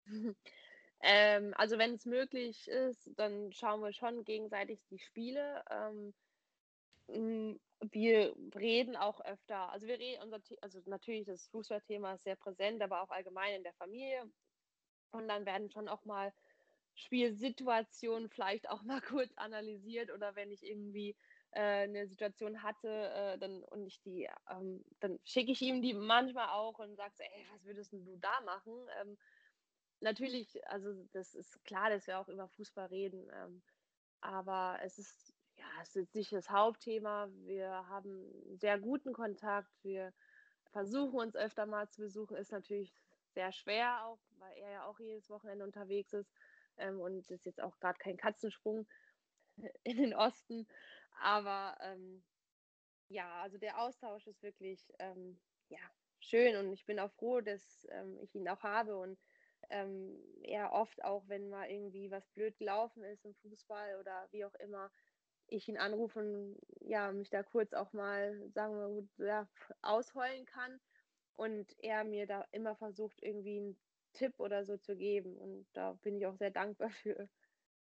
Ähm, 1.00 1.54
also 1.56 1.78
wenn 1.78 1.94
es 1.94 2.06
möglich 2.06 2.66
ist, 2.66 3.12
dann 3.16 3.52
schauen 3.52 3.80
wir 3.82 3.92
schon 3.92 4.24
gegenseitig 4.24 4.80
die 4.90 4.98
Spiele. 4.98 5.62
Ähm, 5.70 5.94
hm, 5.96 6.14
wir 7.09 8.37
reden 8.55 8.97
auch 8.97 9.21
öfter, 9.21 9.71
also 9.71 9.87
wir 9.87 9.99
reden, 9.99 10.23
unser, 10.23 10.40
also 10.61 10.81
natürlich 10.87 11.27
das 11.27 11.49
Fußballthema 11.49 12.14
ist 12.14 12.25
sehr 12.25 12.37
präsent, 12.37 12.83
aber 12.83 13.03
auch 13.03 13.11
allgemein 13.11 13.55
in 13.55 13.62
der 13.62 13.75
Familie. 13.75 14.31
Und 15.11 15.29
dann 15.29 15.47
werden 15.47 15.71
schon 15.71 15.88
auch 15.88 16.05
mal 16.05 16.33
Spielsituationen 16.94 18.29
vielleicht 18.29 18.68
auch 18.68 18.83
mal 18.85 19.01
kurz 19.01 19.33
analysiert 19.37 20.11
oder 20.11 20.35
wenn 20.35 20.51
ich 20.51 20.62
irgendwie 20.64 21.16
äh, 21.53 21.85
eine 21.85 22.07
Situation 22.09 22.62
hatte 22.62 22.88
äh, 22.88 23.38
dann, 23.38 23.64
und 23.64 23.87
ich 23.87 24.01
die, 24.03 24.29
ähm, 24.51 24.85
dann 25.01 25.18
schicke 25.25 25.53
ich 25.53 25.62
ihm 25.62 25.81
die 25.81 25.94
manchmal 25.94 26.49
auch 26.51 26.79
und 26.79 26.97
sage 26.97 27.14
so, 27.16 27.23
ey, 27.23 27.47
was 27.53 27.64
würdest 27.64 27.92
du 27.92 28.16
da 28.21 28.40
machen? 28.42 28.75
Ähm, 29.01 29.16
natürlich, 30.01 30.66
also 30.68 30.92
das 31.12 31.35
ist 31.35 31.64
klar, 31.64 31.90
dass 31.90 32.07
wir 32.07 32.18
auch 32.18 32.29
über 32.29 32.49
Fußball 32.49 32.87
reden, 32.87 33.31
ähm, 33.33 33.62
aber 34.21 34.79
es 34.83 34.99
ist, 34.99 35.33
ja, 35.59 35.66
es 35.83 35.97
ist 35.97 36.14
nicht 36.14 36.33
das 36.33 36.51
Hauptthema. 36.51 37.29
Wir 37.44 37.71
haben 37.88 38.57
sehr 38.57 38.79
guten 38.79 39.12
Kontakt, 39.12 39.71
wir 39.83 40.12
versuchen 40.71 41.18
uns 41.18 41.37
öfter 41.37 41.66
mal 41.66 41.88
zu 41.88 42.03
besuchen, 42.03 42.37
ist 42.37 42.53
natürlich 42.53 42.94
sehr 43.35 43.53
schwer 43.53 44.05
auch, 44.07 44.21
weil 44.38 44.57
er 44.59 44.71
ja 44.71 44.85
auch 44.87 45.01
jedes 45.01 45.29
Wochenende 45.31 45.64
unterwegs 45.64 46.12
ist 46.12 46.33
ähm, 46.77 47.01
und 47.01 47.31
ist 47.31 47.44
jetzt 47.44 47.61
auch 47.61 47.79
gerade 47.79 47.99
kein 47.99 48.16
Katzensprung 48.16 48.87
in 49.85 49.97
den 49.97 50.14
Osten. 50.14 50.66
Aber 51.21 51.77
ähm, 51.81 52.25
ja, 53.09 53.42
also 53.42 53.59
der 53.59 53.81
Austausch 53.81 54.27
ist 54.27 54.42
wirklich 54.42 54.92
ähm, 54.99 55.40
ja, 55.68 55.81
schön 56.21 56.57
und 56.57 56.73
ich 56.73 56.87
bin 56.87 57.01
auch 57.01 57.11
froh, 57.12 57.40
dass 57.40 57.87
ähm, 57.90 58.18
ich 58.21 58.35
ihn 58.35 58.49
auch 58.49 58.62
habe 58.62 58.97
und 58.97 59.18
ähm, 59.71 60.16
er 60.42 60.73
oft 60.73 61.03
auch, 61.05 61.29
wenn 61.29 61.51
mal 61.51 61.68
irgendwie 61.68 62.11
was 62.11 62.29
blöd 62.29 62.57
gelaufen 62.59 63.03
ist 63.05 63.25
im 63.25 63.35
Fußball 63.35 63.99
oder 63.99 64.29
wie 64.31 64.44
auch 64.44 64.55
immer, 64.55 64.90
ich 65.48 65.68
ihn 65.68 65.78
anrufe 65.78 66.20
und 66.20 66.56
ja, 66.80 67.12
mich 67.12 67.30
da 67.30 67.42
kurz 67.42 67.72
auch 67.72 67.92
mal, 67.92 68.50
sagen 68.54 68.74
wir 68.76 68.88
gut, 68.88 69.08
ja, 69.18 69.48
ausheulen 69.82 70.44
kann 70.46 70.80
und 71.37 71.66
er 71.78 72.04
mir 72.04 72.26
da 72.26 72.44
immer 72.52 72.76
versucht, 72.76 73.22
irgendwie 73.22 73.58
einen 73.58 73.76
Tipp 74.12 74.34
oder 74.38 74.64
so 74.64 74.76
zu 74.76 74.96
geben. 74.96 75.37
Und 75.37 75.66
da 75.72 75.92
bin 76.02 76.16
ich 76.16 76.26
auch 76.26 76.37
sehr 76.37 76.50
dankbar 76.50 76.90
für. 76.90 77.28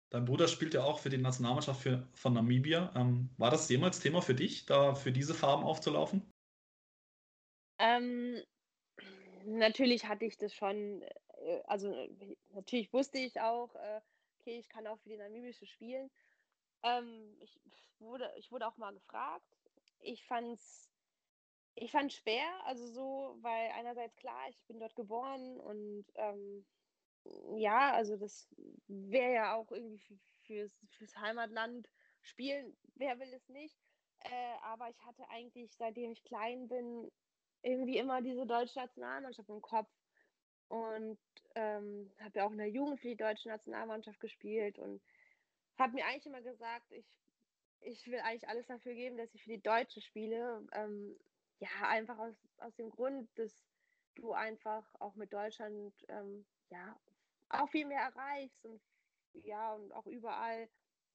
Dein 0.10 0.26
Bruder 0.26 0.48
spielt 0.48 0.74
ja 0.74 0.84
auch 0.84 1.00
für 1.00 1.10
die 1.10 1.18
Nationalmannschaft 1.18 1.82
für, 1.82 2.08
von 2.14 2.34
Namibia. 2.34 2.94
Ähm, 2.96 3.30
war 3.38 3.52
das 3.52 3.70
jemals 3.70 4.00
Thema 4.00 4.22
für 4.22 4.36
dich, 4.36 4.66
da 4.66 4.96
für 4.96 5.12
diese 5.12 5.34
Farben 5.34 5.64
aufzulaufen? 5.64 6.22
Ähm, 7.80 8.42
natürlich 9.46 10.08
hatte 10.08 10.26
ich 10.26 10.38
das 10.38 10.54
schon, 10.54 11.02
äh, 11.02 11.62
also 11.66 11.94
natürlich 12.54 12.92
wusste 12.94 13.20
ich 13.20 13.40
auch, 13.42 13.76
äh, 13.76 14.02
okay, 14.40 14.58
ich 14.60 14.70
kann 14.70 14.88
auch 14.88 15.00
für 15.00 15.10
die 15.10 15.18
namibische 15.18 15.66
spielen. 15.66 16.10
Ähm, 16.88 17.38
ich, 17.40 17.60
wurde, 18.00 18.32
ich 18.38 18.52
wurde 18.52 18.68
auch 18.68 18.78
mal 18.78 18.94
gefragt. 18.94 19.46
Ich 20.00 20.26
fand 20.26 20.60
es 20.60 20.88
ich 21.80 21.92
fand 21.92 22.12
schwer, 22.12 22.48
also 22.66 22.88
so, 22.88 23.38
weil 23.42 23.70
einerseits 23.76 24.16
klar, 24.16 24.50
ich 24.50 24.60
bin 24.66 24.80
dort 24.80 24.96
geboren 24.96 25.60
und 25.60 26.06
ähm, 26.16 26.66
ja, 27.56 27.94
also 27.94 28.18
das 28.18 28.48
wäre 28.88 29.34
ja 29.34 29.56
auch 29.56 29.72
irgendwie 29.72 30.20
fürs, 30.42 30.74
fürs 30.90 31.16
Heimatland 31.18 31.88
spielen, 32.22 32.76
wer 32.96 33.20
will 33.20 33.32
es 33.32 33.48
nicht. 33.50 33.78
Äh, 34.22 34.56
aber 34.64 34.90
ich 34.90 35.00
hatte 35.06 35.30
eigentlich, 35.30 35.72
seitdem 35.76 36.12
ich 36.12 36.24
klein 36.24 36.68
bin, 36.68 37.12
irgendwie 37.62 37.98
immer 37.98 38.22
diese 38.24 38.48
deutsche 38.48 38.80
Nationalmannschaft 38.80 39.50
im 39.50 39.62
Kopf 39.62 39.92
und 40.70 41.20
ähm, 41.54 42.12
habe 42.20 42.40
ja 42.40 42.48
auch 42.48 42.52
in 42.52 42.58
der 42.58 42.70
Jugend 42.70 43.00
für 43.00 43.10
die 43.10 43.18
deutsche 43.18 43.50
Nationalmannschaft 43.50 44.20
gespielt 44.20 44.80
und 44.80 45.02
habe 45.80 45.94
mir 45.94 46.06
eigentlich 46.06 46.26
immer 46.26 46.42
gesagt, 46.42 46.92
ich, 46.92 47.06
ich 47.82 48.08
will 48.08 48.20
eigentlich 48.20 48.48
alles 48.50 48.68
dafür 48.68 48.94
geben, 48.94 49.18
dass 49.18 49.34
ich 49.34 49.44
für 49.44 49.52
die 49.52 49.62
Deutsche 49.62 50.02
spiele. 50.02 50.66
Ähm, 50.74 51.18
ja, 51.60 51.70
einfach 51.88 52.18
aus, 52.20 52.36
aus 52.58 52.76
dem 52.76 52.90
Grund, 52.90 53.30
dass 53.38 53.54
du 54.16 54.34
einfach 54.34 54.84
auch 55.00 55.16
mit 55.16 55.34
Deutschland 55.34 55.94
ähm, 56.08 56.46
ja 56.70 57.00
auch 57.50 57.70
viel 57.70 57.86
mehr 57.86 58.02
erreichst 58.02 58.66
und 58.66 58.82
ja 59.34 59.74
und 59.74 59.92
auch 59.94 60.06
überall 60.08 60.68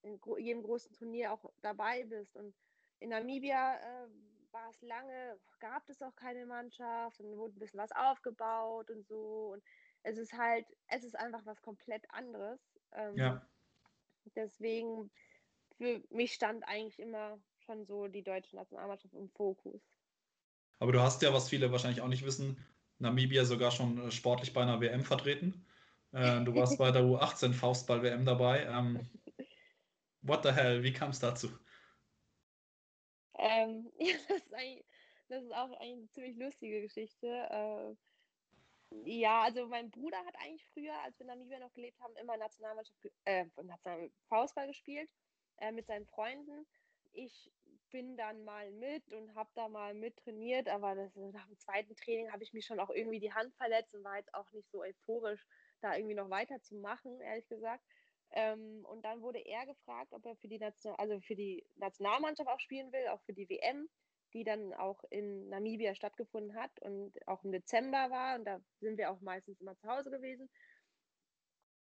in 0.03 0.21
jedem 0.39 0.63
großen 0.63 0.93
Turnier 0.95 1.33
auch 1.33 1.53
dabei 1.61 2.05
bist. 2.05 2.37
Und 2.37 2.55
in 2.99 3.11
Namibia 3.11 3.77
äh, 3.77 4.09
war 4.51 4.69
es 4.71 4.81
lange, 4.83 5.39
gab 5.61 5.89
es 5.89 6.03
auch 6.03 6.15
keine 6.17 6.47
Mannschaft 6.47 7.21
und 7.21 7.37
wurde 7.37 7.57
ein 7.57 7.59
bisschen 7.59 7.81
was 7.81 7.93
aufgebaut 7.93 8.91
und 8.91 9.07
so. 9.07 9.53
Und 9.53 9.63
es 10.03 10.19
ist 10.19 10.33
halt, 10.33 10.67
es 10.89 11.05
ist 11.05 11.17
einfach 11.17 11.45
was 11.47 11.63
komplett 11.63 12.05
anderes. 12.11 12.61
Ähm, 12.93 13.17
ja. 13.17 13.47
Deswegen, 14.35 15.11
für 15.77 16.03
mich 16.11 16.33
stand 16.33 16.67
eigentlich 16.67 16.99
immer 16.99 17.39
schon 17.59 17.85
so 17.87 18.09
die 18.09 18.23
deutsche 18.23 18.57
Nationalmannschaft 18.57 19.15
im 19.15 19.29
Fokus. 19.31 19.81
Aber 20.79 20.93
du 20.93 21.01
hast 21.01 21.23
ja, 21.23 21.33
was 21.33 21.49
viele 21.49 21.71
wahrscheinlich 21.71 22.01
auch 22.01 22.09
nicht 22.09 22.25
wissen, 22.25 22.65
Namibia 22.99 23.45
sogar 23.45 23.71
schon 23.71 23.99
äh, 23.99 24.11
sportlich 24.11 24.53
bei 24.53 24.63
einer 24.63 24.81
WM 24.81 25.05
vertreten. 25.05 25.67
Äh, 26.13 26.43
du 26.45 26.55
warst 26.55 26.79
bei 26.79 26.91
der 26.91 27.03
U18 27.03 27.53
Faustball-WM 27.53 28.25
dabei. 28.25 28.65
Ähm, 28.65 29.09
what 30.23 30.43
the 30.43 30.53
hell, 30.53 30.83
wie 30.83 30.93
kam 30.93 31.11
es 31.11 31.19
dazu? 31.19 31.49
Ähm, 33.39 33.91
ja, 33.99 34.15
das 34.29 34.39
ist, 34.39 34.53
das 35.29 35.43
ist, 35.45 35.53
auch 35.53 35.73
eine 35.81 36.09
ziemlich 36.11 36.37
lustige 36.37 36.83
Geschichte. 36.83 37.27
Äh, 37.27 37.95
ja, 39.05 39.43
also 39.43 39.67
mein 39.67 39.91
Bruder 39.91 40.19
hat 40.25 40.35
eigentlich 40.37 40.65
früher, 40.73 40.95
als 41.03 41.19
wir 41.19 41.23
in 41.23 41.29
Namibia 41.29 41.59
noch 41.59 41.73
gelebt 41.73 42.01
haben, 42.01 42.17
immer 42.17 42.37
Nationalmannschaft, 42.37 42.99
äh, 43.25 43.47
Faustball 44.29 44.67
gespielt 44.67 45.11
äh, 45.59 45.73
mit 45.73 45.87
seinen 45.87 46.07
Freunden. 46.07 46.67
Ich 47.13 47.51
bin 47.91 48.17
dann 48.17 48.43
mal 48.45 48.71
mit 48.71 49.13
und 49.13 49.35
habe 49.35 49.51
da 49.55 49.69
mal 49.69 49.95
mit 49.95 50.17
trainiert, 50.17 50.69
aber 50.69 50.95
das, 50.95 51.15
nach 51.15 51.47
dem 51.47 51.59
zweiten 51.59 51.95
Training 51.95 52.33
habe 52.33 52.43
ich 52.43 52.53
mich 52.53 52.65
schon 52.65 52.81
auch 52.81 52.91
irgendwie 52.91 53.21
die 53.21 53.33
Hand 53.33 53.55
verletzt 53.57 53.95
und 53.95 54.03
war 54.03 54.17
jetzt 54.17 54.35
auch 54.35 54.51
nicht 54.53 54.71
so 54.71 54.81
euphorisch, 54.83 55.47
da 55.81 55.95
irgendwie 55.95 56.15
noch 56.15 56.31
weiterzumachen, 56.31 57.21
ehrlich 57.21 57.47
gesagt. 57.49 57.85
Ähm, 58.31 58.85
und 58.87 59.05
dann 59.05 59.21
wurde 59.21 59.41
er 59.41 59.67
gefragt, 59.67 60.13
ob 60.15 60.25
er 60.25 60.37
für 60.37 60.49
die, 60.49 60.59
Nation 60.59 60.95
also 60.97 61.21
für 61.21 61.35
die 61.35 61.67
Nationalmannschaft 61.77 62.49
auch 62.49 62.61
spielen 62.61 62.91
will, 62.93 63.09
auch 63.09 63.21
für 63.23 63.35
die 63.35 63.49
WM, 63.49 63.89
die 64.33 64.45
dann 64.45 64.73
auch 64.75 65.05
in 65.11 65.49
Namibia 65.49 65.95
stattgefunden 65.95 66.55
hat 66.55 66.71
und 66.81 67.13
auch 67.27 67.45
im 67.45 67.53
Dezember 67.53 68.11
war. 68.11 68.39
Und 68.39 68.45
da 68.45 68.61
sind 68.81 68.99
wir 68.99 69.11
auch 69.11 69.21
meistens 69.21 69.61
immer 69.61 69.77
zu 69.77 69.89
Hause 69.89 70.11
gewesen. 70.11 70.49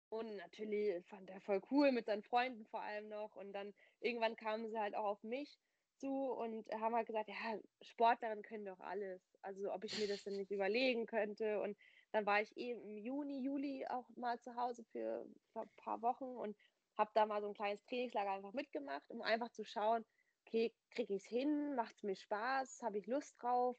Und 0.10 0.36
natürlich 0.36 1.06
fand 1.08 1.30
er 1.30 1.40
voll 1.42 1.62
cool 1.72 1.92
mit 1.92 2.06
seinen 2.06 2.24
Freunden 2.24 2.66
vor 2.66 2.82
allem 2.82 3.08
noch. 3.08 3.36
Und 3.36 3.54
dann 3.54 3.74
irgendwann 4.02 4.36
kamen 4.36 4.70
sie 4.70 4.78
halt 4.78 4.96
auch 4.96 5.06
auf 5.06 5.24
mich 5.24 5.58
zu 5.98 6.32
und 6.32 6.70
haben 6.74 6.96
halt 6.96 7.08
gesagt, 7.08 7.30
ja, 7.30 7.60
Sportlerin 7.82 8.42
können 8.42 8.66
doch 8.66 8.80
alles. 8.80 9.22
Also 9.42 9.72
ob 9.72 9.86
ich 9.86 9.98
mir 9.98 10.08
das 10.08 10.24
denn 10.24 10.36
nicht 10.36 10.52
überlegen 10.52 11.06
könnte. 11.06 11.62
Und 11.62 11.78
dann 12.12 12.26
war 12.26 12.42
ich 12.42 12.56
eben 12.58 12.82
im 12.82 12.98
Juni, 12.98 13.42
Juli 13.42 13.86
auch 13.88 14.10
mal 14.18 14.40
zu 14.40 14.56
Hause 14.56 14.84
für, 14.92 15.26
für 15.54 15.62
ein 15.62 15.70
paar 15.78 16.02
Wochen 16.02 16.36
und 16.36 16.58
habe 16.98 17.12
da 17.14 17.26
mal 17.26 17.42
so 17.42 17.48
ein 17.48 17.54
kleines 17.54 17.84
Trainingslager 17.86 18.32
einfach 18.32 18.54
mitgemacht, 18.54 19.10
um 19.10 19.22
einfach 19.22 19.50
zu 19.52 19.64
schauen, 19.64 20.06
okay, 20.52 20.74
kriege 20.92 21.14
ich 21.14 21.24
es 21.24 21.28
hin, 21.28 21.76
macht 21.76 21.96
es 21.96 22.04
mir 22.04 22.16
Spaß, 22.16 22.82
habe 22.84 22.98
ich 22.98 23.08
Lust 23.08 23.42
drauf. 23.42 23.78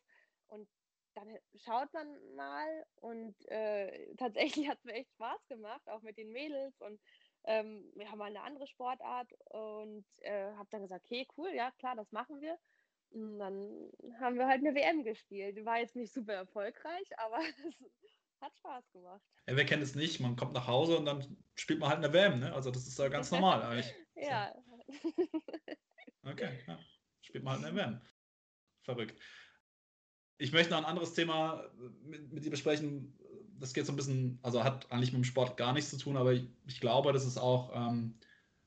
Und 0.48 0.66
dann 1.14 1.28
schaut 1.56 1.92
man 1.92 2.06
mal 2.34 2.66
und 2.96 3.34
äh, 3.48 4.14
tatsächlich 4.16 4.68
hat 4.68 4.78
es 4.78 4.84
mir 4.84 4.94
echt 4.94 5.12
Spaß 5.12 5.46
gemacht, 5.48 5.86
auch 5.88 6.02
mit 6.02 6.16
den 6.16 6.32
Mädels 6.32 6.80
und 6.80 6.98
ähm, 7.44 7.90
wir 7.96 8.10
haben 8.10 8.18
mal 8.18 8.26
eine 8.26 8.42
andere 8.42 8.66
Sportart 8.66 9.30
und 9.50 10.04
äh, 10.18 10.52
habe 10.52 10.68
dann 10.70 10.82
gesagt, 10.82 11.04
okay, 11.04 11.26
cool, 11.36 11.50
ja 11.52 11.70
klar, 11.72 11.96
das 11.96 12.10
machen 12.12 12.40
wir. 12.40 12.56
Und 13.10 13.38
dann 13.38 13.90
haben 14.20 14.38
wir 14.38 14.46
halt 14.46 14.64
eine 14.64 14.74
WM 14.74 15.04
gespielt. 15.04 15.62
War 15.66 15.80
jetzt 15.80 15.96
nicht 15.96 16.14
super 16.14 16.32
erfolgreich, 16.32 17.06
aber 17.18 17.40
es 17.40 18.40
hat 18.40 18.56
Spaß 18.56 18.90
gemacht. 18.92 19.20
Ja, 19.48 19.56
wer 19.56 19.66
kennt 19.66 19.82
es 19.82 19.94
nicht? 19.94 20.20
Man 20.20 20.36
kommt 20.36 20.54
nach 20.54 20.68
Hause 20.68 20.96
und 20.96 21.04
dann 21.04 21.36
spielt 21.54 21.80
man 21.80 21.90
halt 21.90 21.98
eine 21.98 22.12
WM, 22.12 22.38
ne? 22.40 22.54
Also 22.54 22.70
das 22.70 22.86
ist 22.86 22.98
ja 22.98 23.08
ganz 23.08 23.30
normal 23.32 23.62
eigentlich. 23.62 23.92
ja. 24.14 24.54
Okay, 26.24 26.60
ja. 26.66 26.78
Spielt 27.20 27.44
man 27.44 27.54
halt 27.54 27.64
eine 27.64 27.76
WM. 27.76 28.00
Verrückt. 28.82 29.20
Ich 30.38 30.52
möchte 30.52 30.70
noch 30.70 30.78
ein 30.78 30.84
anderes 30.84 31.14
Thema 31.14 31.64
mit, 32.04 32.32
mit 32.32 32.44
dir 32.44 32.50
besprechen, 32.50 33.16
das 33.58 33.74
geht 33.74 33.86
so 33.86 33.92
ein 33.92 33.96
bisschen, 33.96 34.38
also 34.42 34.64
hat 34.64 34.90
eigentlich 34.90 35.12
mit 35.12 35.22
dem 35.22 35.24
Sport 35.24 35.56
gar 35.56 35.72
nichts 35.72 35.90
zu 35.90 35.96
tun, 35.96 36.16
aber 36.16 36.32
ich, 36.32 36.48
ich 36.66 36.80
glaube, 36.80 37.12
das 37.12 37.24
ist 37.24 37.38
auch 37.38 37.70
ähm, 37.74 38.14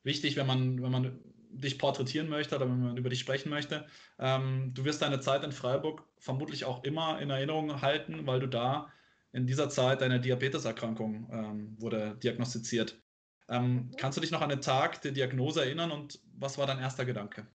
wichtig, 0.03 0.37
wenn 0.37 0.47
man, 0.47 0.81
wenn 0.81 0.91
man 0.91 1.19
dich 1.49 1.77
porträtieren 1.77 2.29
möchte 2.29 2.55
oder 2.55 2.69
wenn 2.69 2.81
man 2.81 2.97
über 2.97 3.09
dich 3.09 3.19
sprechen 3.19 3.49
möchte. 3.49 3.85
Ähm, 4.19 4.73
du 4.73 4.85
wirst 4.85 5.01
deine 5.01 5.19
Zeit 5.19 5.43
in 5.43 5.51
Freiburg 5.51 6.03
vermutlich 6.17 6.65
auch 6.65 6.83
immer 6.83 7.19
in 7.21 7.29
Erinnerung 7.29 7.81
halten, 7.81 8.25
weil 8.25 8.39
du 8.39 8.47
da 8.47 8.91
in 9.31 9.47
dieser 9.47 9.69
Zeit 9.69 10.01
deine 10.01 10.21
Diabeteserkrankung 10.21 11.29
ähm, 11.31 11.75
wurde 11.81 12.17
diagnostiziert. 12.23 13.01
Ähm, 13.49 13.73
mhm. 13.73 13.91
Kannst 13.97 14.17
du 14.17 14.21
dich 14.21 14.31
noch 14.31 14.41
an 14.41 14.49
den 14.49 14.61
Tag 14.61 15.01
der 15.01 15.11
Diagnose 15.11 15.61
erinnern 15.61 15.91
und 15.91 16.19
was 16.39 16.57
war 16.57 16.67
dein 16.67 16.79
erster 16.79 17.05
Gedanke? 17.05 17.47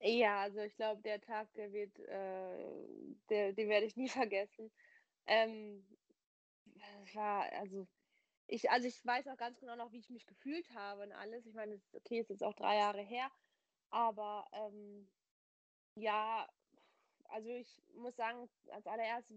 Ja, 0.00 0.42
also 0.42 0.60
ich 0.60 0.76
glaube, 0.76 1.02
der 1.02 1.20
Tag, 1.20 1.52
der 1.54 1.72
wird, 1.72 1.98
äh, 2.00 3.16
der, 3.30 3.52
den 3.54 3.68
werde 3.68 3.86
ich 3.86 3.96
nie 3.96 4.08
vergessen. 4.28 4.70
Ähm, 5.26 5.86
war, 7.14 7.50
also 7.52 7.86
ich, 8.46 8.70
also 8.70 8.88
ich 8.88 9.04
weiß 9.04 9.28
auch 9.28 9.36
ganz 9.36 9.58
genau 9.60 9.76
noch, 9.76 9.92
wie 9.92 9.98
ich 10.00 10.10
mich 10.10 10.26
gefühlt 10.26 10.70
habe 10.74 11.02
und 11.04 11.12
alles. 11.12 11.46
Ich 11.46 11.54
meine, 11.54 11.80
okay, 11.92 12.20
ist 12.20 12.30
jetzt 12.30 12.42
auch 12.44 12.54
drei 12.54 12.76
Jahre 12.78 13.02
her, 13.02 13.30
aber 13.90 14.46
ähm, 14.52 15.08
ja, 15.96 16.48
also 17.26 17.50
ich 17.50 17.82
muss 17.96 18.16
sagen, 18.16 18.48
als 18.70 18.86
allererstes 18.86 19.36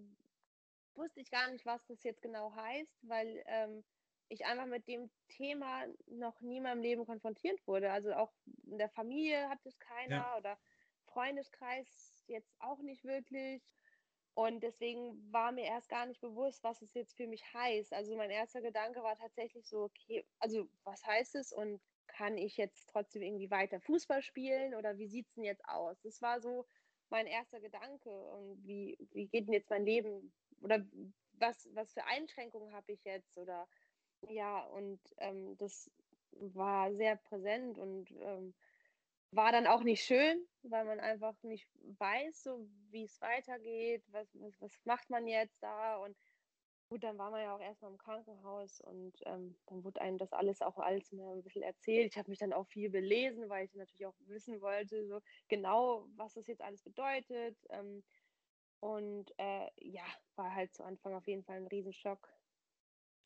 wusste 0.96 1.22
ich 1.22 1.32
gar 1.32 1.50
nicht, 1.52 1.66
was 1.66 1.86
das 1.88 2.04
jetzt 2.04 2.22
genau 2.22 2.54
heißt, 2.56 2.98
weil 3.04 3.44
ähm, 3.48 3.84
ich 4.30 4.46
einfach 4.46 4.66
mit 4.66 4.88
dem 4.88 5.10
Thema 5.30 5.86
noch 6.08 6.40
nie 6.42 6.58
in 6.58 6.64
meinem 6.64 6.82
Leben 6.82 7.06
konfrontiert 7.06 7.66
wurde. 7.68 7.92
Also 7.92 8.14
auch 8.14 8.32
in 8.66 8.78
der 8.78 8.90
Familie 8.90 9.50
hat 9.50 9.66
es 9.66 9.78
keiner 9.80 10.18
ja. 10.18 10.38
oder 10.38 10.60
Freundeskreis 11.06 12.24
jetzt 12.28 12.54
auch 12.60 12.80
nicht 12.80 13.04
wirklich. 13.04 13.64
Und 14.34 14.62
deswegen 14.62 15.32
war 15.32 15.52
mir 15.52 15.66
erst 15.66 15.90
gar 15.90 16.06
nicht 16.06 16.22
bewusst, 16.22 16.64
was 16.64 16.82
es 16.84 16.94
jetzt 16.94 17.16
für 17.18 17.26
mich 17.26 17.44
heißt. 17.54 17.92
Also 17.94 18.16
mein 18.16 18.30
erster 18.30 18.62
Gedanke 18.62 19.02
war 19.02 19.18
tatsächlich 19.18 19.68
so, 19.68 19.86
okay, 19.86 20.26
also 20.40 20.70
was 20.84 21.04
heißt 21.06 21.36
es 21.36 21.52
und 21.52 21.82
kann 22.08 22.38
ich 22.38 22.56
jetzt 22.58 22.88
trotzdem 22.90 23.24
irgendwie 23.24 23.50
weiter 23.50 23.80
Fußball 23.80 24.22
spielen 24.22 24.76
oder 24.76 24.98
wie 24.98 25.08
sieht 25.08 25.28
es 25.28 25.34
denn 25.34 25.44
jetzt 25.44 25.66
aus? 25.68 26.00
Das 26.02 26.22
war 26.22 26.40
so 26.40 26.68
mein 27.10 27.26
erster 27.26 27.60
Gedanke 27.60 28.10
und 28.10 28.64
wie, 28.66 28.98
wie 29.12 29.28
geht 29.28 29.48
denn 29.48 29.54
jetzt 29.54 29.70
mein 29.70 29.86
Leben 29.86 30.32
oder 30.62 30.86
was, 31.34 31.68
was 31.74 31.94
für 31.94 32.06
Einschränkungen 32.06 32.74
habe 32.74 32.92
ich 32.92 33.04
jetzt 33.04 33.38
oder 33.38 33.68
ja, 34.22 34.62
und 34.66 35.00
ähm, 35.18 35.58
das 35.58 35.92
war 36.32 36.94
sehr 36.94 37.16
präsent 37.18 37.78
und 37.80 38.12
ähm, 38.12 38.54
war 39.32 39.52
dann 39.52 39.68
auch 39.68 39.84
nicht 39.84 40.04
schön, 40.04 40.48
weil 40.64 40.86
man 40.86 41.00
einfach 41.00 41.42
nicht 41.44 41.68
weiß, 42.00 42.44
so 42.44 42.68
wie 42.90 43.04
es 43.04 43.20
weitergeht, 43.22 44.04
was, 44.08 44.28
was, 44.40 44.60
was 44.62 44.72
macht 44.86 45.10
man 45.10 45.28
jetzt 45.28 45.62
da 45.62 45.98
und 45.98 46.18
gut, 46.90 47.04
dann 47.04 47.18
war 47.18 47.32
man 47.32 47.42
ja 47.44 47.56
auch 47.56 47.60
erstmal 47.62 47.92
im 47.92 47.98
Krankenhaus 47.98 48.80
und 48.82 49.14
ähm, 49.26 49.58
dann 49.68 49.84
wurde 49.84 50.02
einem 50.02 50.18
das 50.18 50.32
alles 50.32 50.62
auch 50.62 50.78
alles 50.78 51.12
mehr 51.12 51.30
ein 51.32 51.44
bisschen 51.44 51.64
erzählt. 51.64 52.12
Ich 52.14 52.18
habe 52.18 52.30
mich 52.30 52.40
dann 52.40 52.54
auch 52.54 52.68
viel 52.68 52.90
belesen, 52.90 53.50
weil 53.50 53.66
ich 53.66 53.74
natürlich 53.76 54.06
auch 54.06 54.16
wissen 54.20 54.62
wollte, 54.62 55.06
so 55.08 55.22
genau, 55.50 56.08
was 56.16 56.34
das 56.36 56.48
jetzt 56.48 56.62
alles 56.62 56.84
bedeutet. 56.84 57.58
Ähm, 57.70 58.04
und 58.80 59.34
äh, 59.38 59.70
ja, 59.78 60.06
war 60.36 60.54
halt 60.56 60.74
zu 60.74 60.84
Anfang 60.84 61.14
auf 61.16 61.28
jeden 61.28 61.44
Fall 61.44 61.58
ein 61.58 61.68
Riesenschock. 61.68 62.37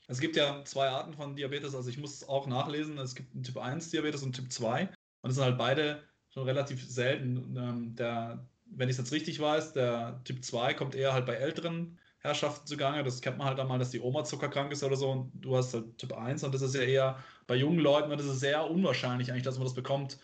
Es 0.08 0.20
gibt 0.20 0.36
ja 0.36 0.64
zwei 0.66 0.89
Arten 0.89 1.14
von 1.14 1.36
Diabetes, 1.36 1.76
also 1.76 1.89
ich 1.89 1.97
muss 1.97 2.24
auch 2.28 2.47
nachlesen. 2.47 2.97
Es 2.97 3.16
gibt 3.16 3.34
einen 3.34 3.43
Typ 3.43 3.58
1 3.58 3.89
Diabetes 3.91 4.24
und 4.24 4.36
Typ 4.36 4.52
2. 4.52 4.89
Und 5.22 5.30
es 5.30 5.36
sind 5.36 5.45
halt 5.45 5.58
beide 5.58 6.04
schon 6.30 6.43
relativ 6.43 6.88
selten. 6.88 7.56
Ähm, 7.58 7.95
der, 7.95 8.49
wenn 8.66 8.89
ich 8.89 8.93
es 8.93 8.97
jetzt 8.99 9.12
richtig 9.14 9.39
weiß, 9.39 9.74
der 9.74 10.22
Typ 10.24 10.43
2 10.43 10.74
kommt 10.74 10.95
eher 10.95 11.14
halt 11.14 11.26
bei 11.26 11.36
älteren 11.36 11.99
Herrschaften 12.20 12.68
zugange. 12.68 13.04
Das 13.04 13.22
kennt 13.22 13.38
man 13.38 13.47
halt 13.47 13.60
einmal, 13.60 13.80
dass 13.80 13.91
die 13.91 13.99
Oma 13.99 14.24
zuckerkrank 14.24 14.72
ist 14.72 14.84
oder 14.84 14.95
so 14.95 15.12
und 15.12 15.32
du 15.41 15.56
hast 15.58 15.74
halt 15.74 15.97
Typ 15.97 16.14
1 16.14 16.43
und 16.43 16.54
das 16.54 16.62
ist 16.62 16.76
ja 16.76 16.82
eher 16.82 17.24
bei 17.47 17.56
jungen 17.56 17.80
Leuten 17.80 18.12
und 18.12 18.20
das 18.20 18.28
ist 18.28 18.39
sehr 18.39 18.70
unwahrscheinlich 18.70 19.32
eigentlich, 19.32 19.43
dass 19.43 19.58
man 19.58 19.66
das 19.66 19.74
bekommt. 19.74 20.20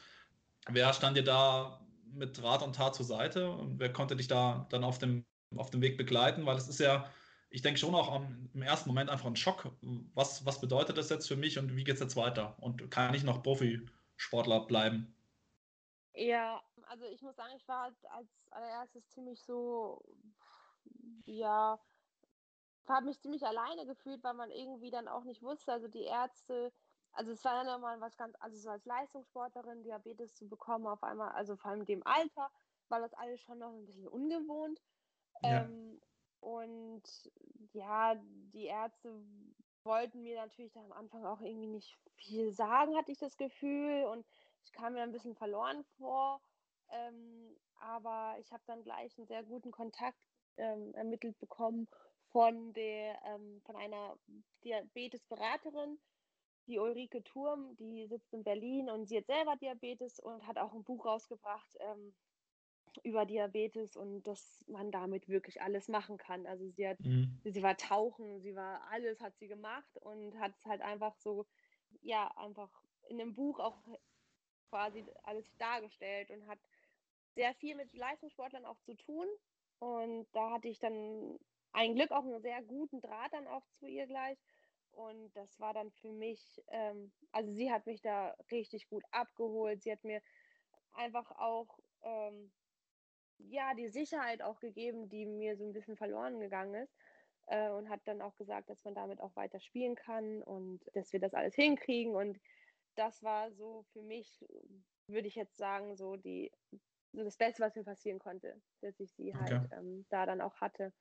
Wer 0.70 0.94
stand 0.94 1.18
dir 1.18 1.24
da 1.24 1.88
mit 2.14 2.42
Rat 2.44 2.64
und 2.64 2.76
Tat 2.76 2.96
zur 2.96 3.06
Seite 3.06 3.50
und 3.52 3.80
wer 3.80 3.92
konnte 3.94 4.16
dich 4.16 4.28
da 4.28 4.68
dann 4.70 4.84
auf 4.84 5.00
dem, 5.00 5.26
auf 5.56 5.70
dem 5.72 5.82
Weg 5.82 5.98
begleiten? 5.98 6.46
Weil 6.46 6.58
es 6.58 6.68
ist 6.68 6.80
ja, 6.80 7.10
ich 7.50 7.62
denke 7.62 7.80
schon 7.80 7.96
auch 7.96 8.12
am, 8.12 8.50
im 8.54 8.62
ersten 8.62 8.90
Moment 8.90 9.10
einfach 9.10 9.28
ein 9.28 9.36
Schock. 9.36 9.72
Was, 10.14 10.46
was 10.46 10.60
bedeutet 10.60 10.98
das 10.98 11.10
jetzt 11.10 11.28
für 11.28 11.38
mich 11.38 11.58
und 11.58 11.76
wie 11.76 11.84
geht 11.84 11.96
es 11.96 12.02
jetzt 12.02 12.16
weiter? 12.16 12.56
Und 12.60 12.92
kann 12.92 13.14
ich 13.14 13.24
noch 13.24 13.44
Profisportler 13.44 14.66
bleiben? 14.66 15.16
Ja, 16.14 16.62
also 16.88 17.06
ich 17.06 17.22
muss 17.22 17.36
sagen, 17.36 17.54
ich 17.56 17.68
war 17.68 17.84
als 17.84 18.36
allererstes 18.52 19.08
ziemlich 19.10 19.42
so, 19.44 20.04
ja, 21.26 21.80
habe 22.88 23.06
mich 23.06 23.20
ziemlich 23.20 23.46
alleine 23.46 23.86
gefühlt, 23.86 24.24
weil 24.24 24.34
man 24.34 24.50
irgendwie 24.50 24.90
dann 24.90 25.08
auch 25.08 25.24
nicht 25.24 25.42
wusste, 25.42 25.72
also 25.72 25.88
die 25.88 26.04
Ärzte, 26.04 26.72
also 27.12 27.32
es 27.32 27.44
war 27.44 27.64
dann 27.64 27.80
immer 27.80 28.00
was 28.00 28.18
ganz, 28.18 28.36
also 28.40 28.58
so 28.58 28.70
als 28.70 28.86
Leistungssportlerin 28.86 29.84
Diabetes 29.84 30.36
zu 30.36 30.48
bekommen 30.48 30.88
auf 30.88 31.04
einmal, 31.04 31.32
also 31.32 31.56
vor 31.56 31.72
allem 31.72 31.86
dem 31.86 32.06
Alter, 32.06 32.50
war 32.90 33.00
das 33.00 33.14
alles 33.14 33.42
schon 33.42 33.60
noch 33.60 33.74
ein 33.74 33.86
bisschen 33.86 34.08
ungewohnt. 34.08 34.82
Ja. 35.42 35.64
Ähm, 35.64 36.02
und 36.48 37.04
ja, 37.74 38.16
die 38.54 38.68
Ärzte 38.68 39.22
wollten 39.84 40.24
mir 40.24 40.38
natürlich 40.38 40.78
am 40.78 40.94
Anfang 40.94 41.26
auch 41.26 41.42
irgendwie 41.42 41.68
nicht 41.68 41.98
viel 42.16 42.54
sagen, 42.54 42.96
hatte 42.96 43.12
ich 43.12 43.18
das 43.18 43.36
Gefühl. 43.36 44.06
Und 44.06 44.26
ich 44.64 44.72
kam 44.72 44.94
mir 44.94 45.04
ein 45.04 45.12
bisschen 45.12 45.36
verloren 45.36 45.84
vor, 45.98 46.40
ähm, 46.90 47.54
aber 47.82 48.38
ich 48.40 48.50
habe 48.54 48.64
dann 48.66 48.82
gleich 48.82 49.18
einen 49.18 49.28
sehr 49.28 49.44
guten 49.44 49.72
Kontakt 49.72 50.18
ähm, 50.56 50.94
ermittelt 50.94 51.38
bekommen 51.40 51.90
von, 52.32 52.72
der, 52.74 53.22
ähm, 53.26 53.62
von 53.66 53.76
einer 53.76 54.18
Diabetesberaterin, 54.64 56.00
die 56.68 56.80
Ulrike 56.80 57.26
Turm, 57.26 57.76
die 57.76 58.08
sitzt 58.08 58.34
in 58.34 58.46
Berlin 58.46 58.90
und 58.90 59.08
sie 59.08 59.18
hat 59.18 59.26
selber 59.26 59.58
Diabetes 59.58 60.22
und 60.22 60.48
hat 60.48 60.58
auch 60.58 60.74
ein 60.74 60.86
Buch 60.86 61.06
rausgebracht 61.06 61.76
ähm, 61.82 62.14
über 63.04 63.26
Diabetes 63.26 63.96
und 63.96 64.24
dass 64.24 64.64
man 64.68 64.92
damit 64.92 65.28
wirklich 65.28 65.62
alles 65.62 65.88
machen 65.88 66.18
kann. 66.18 66.46
Also 66.46 66.68
sie 66.70 66.88
hat, 66.88 67.00
mhm. 67.00 67.40
sie 67.44 67.64
war 67.64 67.78
tauchen, 67.78 68.42
sie 68.42 68.56
war 68.56 68.82
alles 68.92 69.22
hat 69.22 69.38
sie 69.38 69.48
gemacht 69.48 69.98
und 70.02 70.38
hat 70.40 70.54
es 70.58 70.66
halt 70.66 70.82
einfach 70.82 71.16
so, 71.16 71.46
ja, 72.02 72.28
einfach 72.38 72.70
in 73.10 73.22
einem 73.22 73.36
Buch 73.36 73.60
auch 73.60 73.78
quasi 74.70 75.06
alles 75.24 75.46
dargestellt 75.58 76.30
und 76.32 76.48
hat 76.48 76.60
sehr 77.36 77.54
viel 77.56 77.76
mit 77.76 77.94
Leistungssportlern 77.94 78.66
auch 78.66 78.80
zu 78.82 78.96
tun. 78.96 79.28
Und 79.80 80.28
da 80.34 80.52
hatte 80.52 80.68
ich 80.68 80.80
dann 80.80 81.40
ein 81.72 81.96
Glück 81.96 82.12
auch 82.12 82.26
einen 82.26 82.42
sehr 82.42 82.62
guten 82.64 83.02
Draht 83.02 83.34
dann 83.34 83.48
auch 83.48 83.66
zu 83.80 83.86
ihr 83.86 84.08
gleich. 84.08 84.38
Und 84.92 85.32
das 85.36 85.60
war 85.60 85.74
dann 85.74 85.92
für 85.92 86.12
mich, 86.12 86.64
ähm, 86.70 87.12
also 87.32 87.52
sie 87.54 87.72
hat 87.72 87.86
mich 87.86 88.02
da 88.02 88.36
richtig 88.52 88.90
gut 88.90 89.04
abgeholt. 89.12 89.84
Sie 89.84 89.92
hat 89.92 90.04
mir 90.04 90.22
einfach 90.94 91.30
auch, 91.32 91.80
ähm, 92.02 92.52
ja, 93.40 93.74
die 93.74 93.88
Sicherheit 93.90 94.42
auch 94.42 94.60
gegeben, 94.60 95.10
die 95.10 95.26
mir 95.26 95.58
so 95.58 95.66
ein 95.66 95.74
bisschen 95.74 95.98
verloren 95.98 96.40
gegangen 96.40 96.76
ist. 96.76 96.94
Äh, 97.48 97.70
und 97.70 97.90
hat 97.90 98.02
dann 98.06 98.22
auch 98.22 98.36
gesagt, 98.36 98.70
dass 98.70 98.84
man 98.84 98.94
damit 98.94 99.22
auch 99.22 99.36
weiter 99.36 99.60
spielen 99.60 99.96
kann 99.96 100.44
und 100.44 100.82
dass 100.94 101.14
wir 101.14 101.20
das 101.20 101.34
alles 101.34 101.56
hinkriegen. 101.56 102.16
Und 102.16 102.40
das 102.96 103.24
war 103.24 103.52
so 103.52 103.84
für 103.94 104.02
mich, 104.02 104.46
würde 105.08 105.28
ich 105.28 105.36
jetzt 105.36 105.56
sagen, 105.58 105.96
so 105.96 106.18
die 106.18 106.52
so 107.14 107.24
das 107.24 107.38
Beste, 107.38 107.64
was 107.64 107.76
mir 107.76 107.84
passieren 107.84 108.20
konnte, 108.20 108.62
dass 108.82 109.00
ich 109.00 109.14
sie 109.14 109.34
halt 109.34 109.54
okay. 109.54 109.76
ähm, 109.78 110.06
da 110.10 110.26
dann 110.26 110.42
auch 110.42 110.60
hatte. 110.60 110.94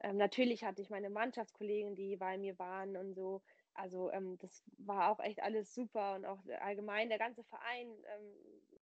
Ähm, 0.00 0.16
natürlich 0.16 0.64
hatte 0.64 0.82
ich 0.82 0.90
meine 0.90 1.08
Mannschaftskollegen, 1.08 1.94
die 1.94 2.16
bei 2.16 2.36
mir 2.36 2.58
waren 2.58 2.96
und 2.96 3.14
so. 3.14 3.42
Also 3.72 4.10
ähm, 4.10 4.38
das 4.38 4.62
war 4.78 5.10
auch 5.10 5.20
echt 5.20 5.40
alles 5.40 5.72
super 5.72 6.16
und 6.16 6.24
auch 6.24 6.40
allgemein 6.60 7.08
der 7.08 7.18
ganze 7.18 7.44
Verein 7.44 7.88
ähm, 7.88 8.34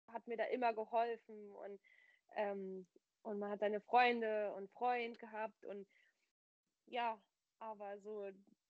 hat 0.07 0.27
mir 0.27 0.37
da 0.37 0.45
immer 0.45 0.73
geholfen 0.73 1.51
und, 1.51 1.79
ähm, 2.35 2.85
und 3.23 3.39
man 3.39 3.51
hat 3.51 3.59
seine 3.59 3.81
Freunde 3.81 4.51
und 4.53 4.69
Freund 4.71 5.19
gehabt 5.19 5.65
und 5.65 5.87
ja, 6.87 7.19
aber 7.59 7.99
so 7.99 8.27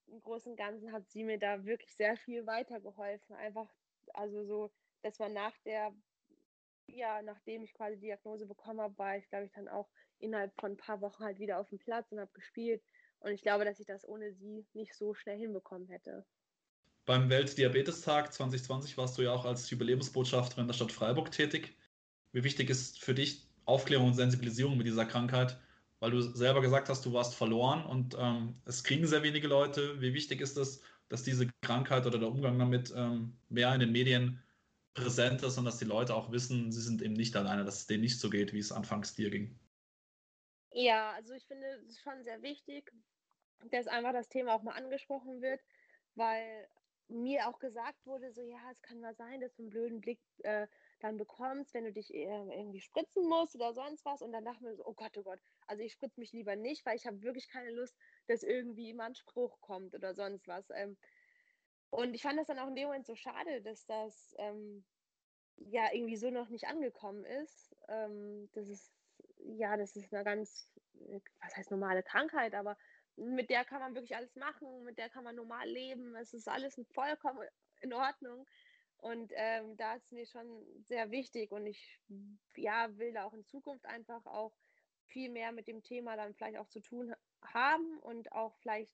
im 0.08 0.22
Großen 0.22 0.52
und 0.52 0.58
Ganzen 0.58 0.92
hat 0.92 1.10
sie 1.10 1.24
mir 1.24 1.40
da 1.40 1.64
wirklich 1.66 1.96
sehr 1.96 2.18
viel 2.18 2.46
weitergeholfen. 2.46 3.36
Einfach, 3.36 3.68
also 4.14 4.44
so, 4.46 4.72
dass 5.02 5.18
man 5.20 5.34
nach 5.34 5.58
der, 5.66 5.94
ja, 6.88 7.22
nachdem 7.22 7.64
ich 7.64 7.74
quasi 7.74 7.98
Diagnose 7.98 8.46
bekommen 8.46 8.82
habe, 8.82 8.98
war 8.98 9.18
ich, 9.18 9.28
glaube 9.30 9.46
ich, 9.46 9.52
dann 9.54 9.70
auch 9.70 9.90
innerhalb 10.20 10.54
von 10.60 10.74
ein 10.74 10.78
paar 10.78 11.02
Wochen 11.02 11.24
halt 11.24 11.40
wieder 11.40 11.60
auf 11.60 11.70
dem 11.70 11.80
Platz 11.80 12.12
und 12.12 12.20
habe 12.20 12.32
gespielt. 12.34 12.84
Und 13.20 13.32
ich 13.32 13.42
glaube, 13.42 13.66
dass 13.66 13.80
ich 13.80 13.86
das 13.86 14.08
ohne 14.08 14.34
sie 14.34 14.66
nicht 14.74 14.96
so 14.96 15.14
schnell 15.14 15.38
hinbekommen 15.38 15.88
hätte. 15.88 16.26
Beim 17.06 17.30
Weltdiabetestag 17.30 18.34
2020 18.34 18.98
warst 18.98 19.18
du 19.18 19.24
ja 19.24 19.32
auch 19.32 19.46
als 19.46 19.70
Jubiläumsbotschafterin 19.70 20.68
der 20.68 20.74
Stadt 20.74 20.92
Freiburg 20.92 21.32
tätig. 21.32 21.76
Wie 22.32 22.44
wichtig 22.44 22.70
ist 22.70 23.04
für 23.04 23.14
dich 23.14 23.51
Aufklärung 23.66 24.08
und 24.08 24.14
Sensibilisierung 24.16 24.78
mit 24.78 24.88
dieser 24.88 25.06
Krankheit? 25.06 25.58
weil 26.02 26.12
du 26.12 26.20
selber 26.20 26.62
gesagt 26.62 26.90
hast, 26.90 27.06
du 27.06 27.14
warst 27.14 27.36
verloren 27.36 27.86
und 27.86 28.18
ähm, 28.20 28.60
es 28.66 28.84
kriegen 28.84 29.06
sehr 29.06 29.22
wenige 29.22 29.48
Leute. 29.48 30.02
Wie 30.02 30.16
wichtig 30.16 30.42
ist 30.42 30.58
es, 30.58 30.82
dass 31.10 31.24
diese 31.24 31.48
Krankheit 31.62 32.08
oder 32.08 32.18
der 32.18 32.28
Umgang 32.28 32.58
damit 32.58 32.92
ähm, 32.98 33.38
mehr 33.50 33.74
in 33.76 33.82
den 33.82 33.92
Medien 33.92 34.42
präsent 34.96 35.44
ist 35.44 35.60
und 35.60 35.66
dass 35.66 35.78
die 35.78 35.86
Leute 35.86 36.16
auch 36.16 36.32
wissen, 36.32 36.72
sie 36.72 36.82
sind 36.82 37.04
eben 37.04 37.14
nicht 37.14 37.36
alleine, 37.36 37.64
dass 37.64 37.82
es 37.82 37.88
denen 37.88 38.02
nicht 38.02 38.20
so 38.20 38.32
geht, 38.32 38.52
wie 38.52 38.58
es 38.58 38.72
anfangs 38.72 39.14
dir 39.14 39.30
ging? 39.30 39.58
Ja, 40.72 41.12
also 41.12 41.36
ich 41.36 41.46
finde 41.46 41.68
es 41.88 42.02
schon 42.02 42.24
sehr 42.24 42.42
wichtig, 42.42 42.92
dass 43.70 43.86
einfach 43.86 44.12
das 44.12 44.28
Thema 44.28 44.56
auch 44.56 44.64
mal 44.64 44.74
angesprochen 44.74 45.40
wird, 45.44 45.62
weil 46.16 46.68
mir 47.10 47.48
auch 47.48 47.60
gesagt 47.60 48.08
wurde, 48.08 48.32
so 48.32 48.42
ja, 48.42 48.72
es 48.72 48.82
kann 48.82 49.02
mal 49.02 49.14
sein, 49.14 49.40
dass 49.40 49.54
du 49.54 49.62
einen 49.62 49.70
blöden 49.70 50.02
Blick 50.02 50.20
äh, 50.40 50.66
dann 51.04 51.18
bekommst, 51.18 51.74
wenn 51.74 51.86
du 51.86 51.92
dich 51.92 52.14
irgendwie 52.14 52.82
spritzen 52.82 53.28
musst 53.28 53.56
oder 53.56 53.74
sonst 53.74 54.06
was. 54.06 54.22
Und 54.22 54.32
dann 54.32 54.46
dachte 54.46 54.60
ich 54.60 54.64
mir 54.70 54.76
so, 54.76 54.86
oh 54.86 54.94
Gott, 54.94 55.18
oh 55.18 55.24
Gott, 55.24 55.40
also 55.68 55.84
ich 55.84 55.94
spritze 55.94 56.20
mich 56.20 56.32
lieber 56.34 56.56
nicht, 56.56 56.86
weil 56.86 56.96
ich 56.96 57.06
habe 57.06 57.22
wirklich 57.22 57.50
keine 57.50 57.72
Lust, 57.72 57.96
dass 58.28 58.44
irgendwie 58.44 58.90
immer 58.90 59.06
ein 59.06 59.16
Spruch 59.16 59.60
kommt 59.62 59.94
oder 59.96 60.14
sonst 60.16 60.48
was. 60.48 60.70
Ähm. 60.72 60.98
und 61.90 62.14
ich 62.14 62.22
fand 62.22 62.40
das 62.40 62.48
dann 62.48 62.60
auch 62.60 62.68
in 62.68 62.76
dem 62.76 62.88
Moment 62.88 63.06
so 63.06 63.16
schade, 63.16 63.62
dass 63.62 63.86
das 63.86 64.36
ähm, 64.40 64.86
ja 65.58 65.92
irgendwie 65.94 66.18
so 66.18 66.30
noch 66.30 66.50
nicht 66.50 66.68
angekommen 66.68 67.26
ist. 67.26 67.76
Ähm, 67.88 68.50
das 68.54 68.70
ist, 68.70 68.92
ja, 69.40 69.78
das 69.78 69.96
ist 69.96 70.14
eine 70.14 70.24
ganz, 70.24 70.72
was 71.42 71.56
heißt 71.58 71.72
normale 71.72 72.04
Krankheit, 72.04 72.54
aber 72.54 72.78
mit 73.16 73.50
der 73.50 73.66
kann 73.66 73.82
man 73.82 73.94
wirklich 73.96 74.16
alles 74.16 74.36
machen, 74.36 74.84
mit 74.84 74.98
der 74.98 75.10
kann 75.10 75.24
man 75.24 75.36
normal 75.36 75.68
leben. 75.68 76.16
Es 76.16 76.34
ist 76.34 76.48
alles 76.48 76.80
vollkommen 76.94 77.48
in 77.82 77.94
Ordnung. 77.94 78.48
Und 79.02 79.34
ähm, 79.36 79.76
da 79.78 79.96
ist 79.96 80.12
mir 80.12 80.26
schon 80.28 80.64
sehr 80.84 81.10
wichtig 81.10 81.52
und 81.52 81.66
ich 81.66 82.00
ja, 82.56 82.96
will 82.98 83.14
da 83.14 83.26
auch 83.26 83.34
in 83.34 83.46
Zukunft 83.46 83.86
einfach 83.88 84.26
auch 84.28 84.54
viel 85.08 85.30
mehr 85.30 85.52
mit 85.52 85.68
dem 85.68 85.82
Thema 85.82 86.16
dann 86.16 86.36
vielleicht 86.36 86.58
auch 86.58 86.68
zu 86.68 86.82
tun 86.82 87.14
haben 87.44 87.98
und 88.00 88.32
auch 88.32 88.56
vielleicht 88.58 88.94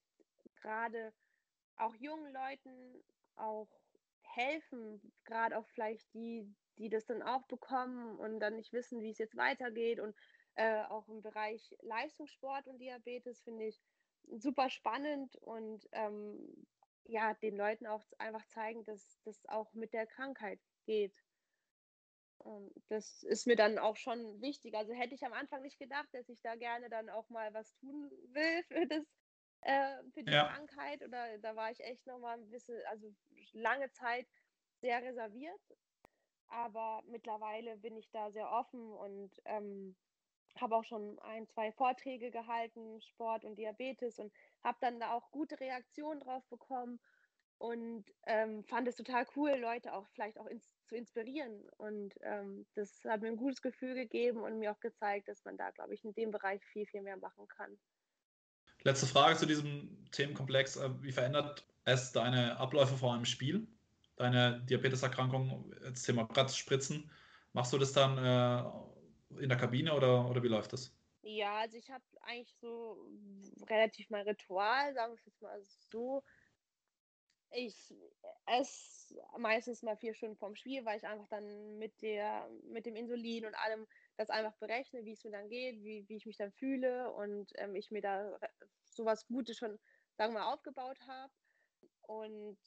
gerade 0.56 1.12
auch 1.76 1.94
jungen 1.94 2.32
Leuten 2.32 3.04
auch 3.36 3.68
helfen, 4.22 5.12
gerade 5.24 5.58
auch 5.58 5.68
vielleicht 5.68 6.12
die, 6.14 6.54
die 6.78 6.88
das 6.88 7.04
dann 7.04 7.22
auch 7.22 7.46
bekommen 7.46 8.18
und 8.18 8.40
dann 8.40 8.56
nicht 8.56 8.72
wissen, 8.72 9.02
wie 9.02 9.10
es 9.10 9.18
jetzt 9.18 9.36
weitergeht. 9.36 10.00
Und 10.00 10.16
äh, 10.54 10.84
auch 10.84 11.06
im 11.08 11.22
Bereich 11.22 11.76
Leistungssport 11.82 12.66
und 12.66 12.78
Diabetes 12.78 13.42
finde 13.42 13.66
ich 13.66 13.80
super 14.38 14.70
spannend 14.70 15.36
und 15.36 15.86
ähm, 15.92 16.66
ja, 17.08 17.34
den 17.34 17.56
Leuten 17.56 17.86
auch 17.86 18.04
einfach 18.18 18.46
zeigen, 18.46 18.84
dass 18.84 19.18
das 19.24 19.44
auch 19.46 19.72
mit 19.72 19.92
der 19.92 20.06
Krankheit 20.06 20.60
geht. 20.84 21.14
Und 22.38 22.70
das 22.88 23.22
ist 23.24 23.46
mir 23.46 23.56
dann 23.56 23.78
auch 23.78 23.96
schon 23.96 24.40
wichtig. 24.40 24.74
Also 24.76 24.92
hätte 24.92 25.14
ich 25.14 25.24
am 25.24 25.32
Anfang 25.32 25.62
nicht 25.62 25.78
gedacht, 25.78 26.08
dass 26.12 26.28
ich 26.28 26.40
da 26.42 26.54
gerne 26.54 26.88
dann 26.88 27.08
auch 27.08 27.28
mal 27.30 27.52
was 27.52 27.74
tun 27.76 28.10
will 28.28 28.62
für 28.68 28.86
das, 28.86 29.04
äh, 29.62 29.96
für 30.12 30.22
die 30.22 30.32
ja. 30.32 30.48
Krankheit. 30.48 31.02
Oder 31.02 31.38
da 31.38 31.56
war 31.56 31.70
ich 31.70 31.80
echt 31.80 32.06
nochmal 32.06 32.38
ein 32.38 32.50
bisschen, 32.50 32.80
also 32.86 33.12
lange 33.52 33.90
Zeit 33.92 34.28
sehr 34.80 35.02
reserviert. 35.02 35.60
Aber 36.48 37.02
mittlerweile 37.06 37.76
bin 37.78 37.96
ich 37.96 38.10
da 38.10 38.30
sehr 38.30 38.50
offen 38.50 38.92
und 38.92 39.32
ähm, 39.44 39.96
habe 40.60 40.76
auch 40.76 40.84
schon 40.84 41.18
ein, 41.20 41.46
zwei 41.48 41.72
Vorträge 41.72 42.30
gehalten, 42.30 43.00
Sport 43.00 43.44
und 43.44 43.56
Diabetes 43.56 44.18
und 44.18 44.32
habe 44.62 44.78
dann 44.80 45.00
da 45.00 45.12
auch 45.12 45.30
gute 45.30 45.58
Reaktionen 45.60 46.20
drauf 46.20 46.44
bekommen 46.48 47.00
und 47.58 48.04
ähm, 48.26 48.62
fand 48.64 48.86
es 48.86 48.96
total 48.96 49.26
cool, 49.34 49.50
Leute 49.60 49.92
auch 49.92 50.06
vielleicht 50.14 50.38
auch 50.38 50.46
ins, 50.46 50.64
zu 50.86 50.94
inspirieren. 50.94 51.68
Und 51.76 52.14
ähm, 52.22 52.66
das 52.74 53.04
hat 53.04 53.20
mir 53.20 53.28
ein 53.28 53.36
gutes 53.36 53.60
Gefühl 53.62 53.94
gegeben 53.94 54.40
und 54.40 54.60
mir 54.60 54.70
auch 54.72 54.80
gezeigt, 54.80 55.28
dass 55.28 55.44
man 55.44 55.56
da, 55.56 55.70
glaube 55.70 55.94
ich, 55.94 56.04
in 56.04 56.14
dem 56.14 56.30
Bereich 56.30 56.64
viel, 56.66 56.86
viel 56.86 57.02
mehr 57.02 57.16
machen 57.16 57.48
kann. 57.48 57.76
Letzte 58.82 59.06
Frage 59.06 59.36
zu 59.36 59.46
diesem 59.46 60.08
Themenkomplex. 60.12 60.76
Äh, 60.76 60.90
wie 61.02 61.12
verändert 61.12 61.66
es 61.84 62.12
deine 62.12 62.56
Abläufe 62.58 62.96
vor 62.96 63.12
einem 63.12 63.24
Spiel? 63.24 63.66
Deine 64.16 64.60
Diabeteserkrankung, 64.66 65.74
das 65.80 66.02
Thema 66.02 66.24
gerade 66.24 66.52
Spritzen. 66.52 67.10
Machst 67.54 67.72
du 67.72 67.78
das 67.78 67.92
dann 67.92 68.18
äh, 68.18 68.70
in 69.30 69.48
der 69.48 69.58
Kabine 69.58 69.94
oder, 69.94 70.28
oder 70.28 70.42
wie 70.42 70.48
läuft 70.48 70.72
das? 70.72 70.96
Ja, 71.22 71.58
also 71.58 71.76
ich 71.76 71.90
habe 71.90 72.04
eigentlich 72.22 72.56
so 72.60 72.96
relativ 73.68 74.08
mein 74.10 74.26
Ritual, 74.26 74.94
sagen 74.94 75.12
wir 75.12 75.18
es 75.18 75.26
jetzt 75.26 75.42
mal 75.42 75.60
so. 75.62 76.22
Ich 77.50 77.94
esse 78.46 79.14
meistens 79.38 79.82
mal 79.82 79.96
vier 79.96 80.14
Stunden 80.14 80.36
vorm 80.36 80.54
Spiel, 80.54 80.84
weil 80.84 80.98
ich 80.98 81.06
einfach 81.06 81.28
dann 81.28 81.78
mit, 81.78 82.02
der, 82.02 82.48
mit 82.62 82.84
dem 82.86 82.94
Insulin 82.94 83.46
und 83.46 83.54
allem 83.54 83.86
das 84.16 84.28
einfach 84.28 84.54
berechne, 84.58 85.04
wie 85.04 85.12
es 85.12 85.24
mir 85.24 85.30
dann 85.32 85.48
geht, 85.48 85.82
wie, 85.82 86.04
wie 86.08 86.16
ich 86.16 86.26
mich 86.26 86.36
dann 86.36 86.52
fühle 86.52 87.10
und 87.12 87.50
ähm, 87.56 87.74
ich 87.74 87.90
mir 87.90 88.02
da 88.02 88.38
sowas 88.84 89.26
Gutes 89.26 89.56
schon, 89.56 89.78
sagen 90.18 90.34
wir 90.34 90.40
mal, 90.40 90.52
aufgebaut 90.52 91.00
habe. 91.06 91.32
Und 92.02 92.58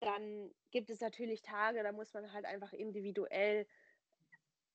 dann 0.00 0.54
gibt 0.70 0.90
es 0.90 1.00
natürlich 1.00 1.42
Tage, 1.42 1.82
da 1.82 1.92
muss 1.92 2.14
man 2.14 2.32
halt 2.32 2.46
einfach 2.46 2.72
individuell 2.72 3.66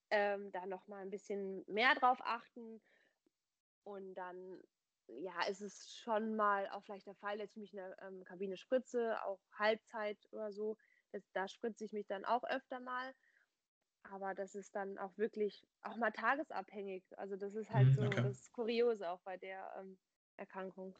ähm, 0.09 0.51
da 0.51 0.65
nochmal 0.65 1.01
ein 1.01 1.09
bisschen 1.09 1.63
mehr 1.67 1.95
drauf 1.95 2.19
achten. 2.21 2.81
Und 3.83 4.15
dann, 4.15 4.59
ja, 5.07 5.43
ist 5.47 5.61
es 5.61 5.95
schon 5.95 6.35
mal 6.35 6.67
auch 6.69 6.83
vielleicht 6.83 7.07
der 7.07 7.15
Fall, 7.15 7.37
dass 7.37 7.51
ich 7.51 7.57
mich 7.57 7.73
in 7.73 7.77
der 7.77 8.01
ähm, 8.01 8.23
Kabine 8.23 8.57
spritze, 8.57 9.23
auch 9.23 9.39
Halbzeit 9.53 10.17
oder 10.31 10.51
so. 10.51 10.77
Das, 11.11 11.23
da 11.33 11.47
spritze 11.47 11.85
ich 11.85 11.93
mich 11.93 12.07
dann 12.07 12.25
auch 12.25 12.43
öfter 12.43 12.79
mal. 12.79 13.13
Aber 14.03 14.35
das 14.35 14.55
ist 14.55 14.75
dann 14.75 14.97
auch 14.97 15.17
wirklich 15.17 15.67
auch 15.81 15.97
mal 15.97 16.11
tagesabhängig. 16.11 17.03
Also 17.17 17.35
das 17.35 17.55
ist 17.55 17.71
halt 17.71 17.87
mhm, 17.87 17.93
so 17.93 18.15
das 18.15 18.51
Kuriose 18.51 19.09
auch 19.09 19.21
bei 19.21 19.37
der 19.37 19.75
ähm, 19.79 19.97
Erkrankung. 20.37 20.97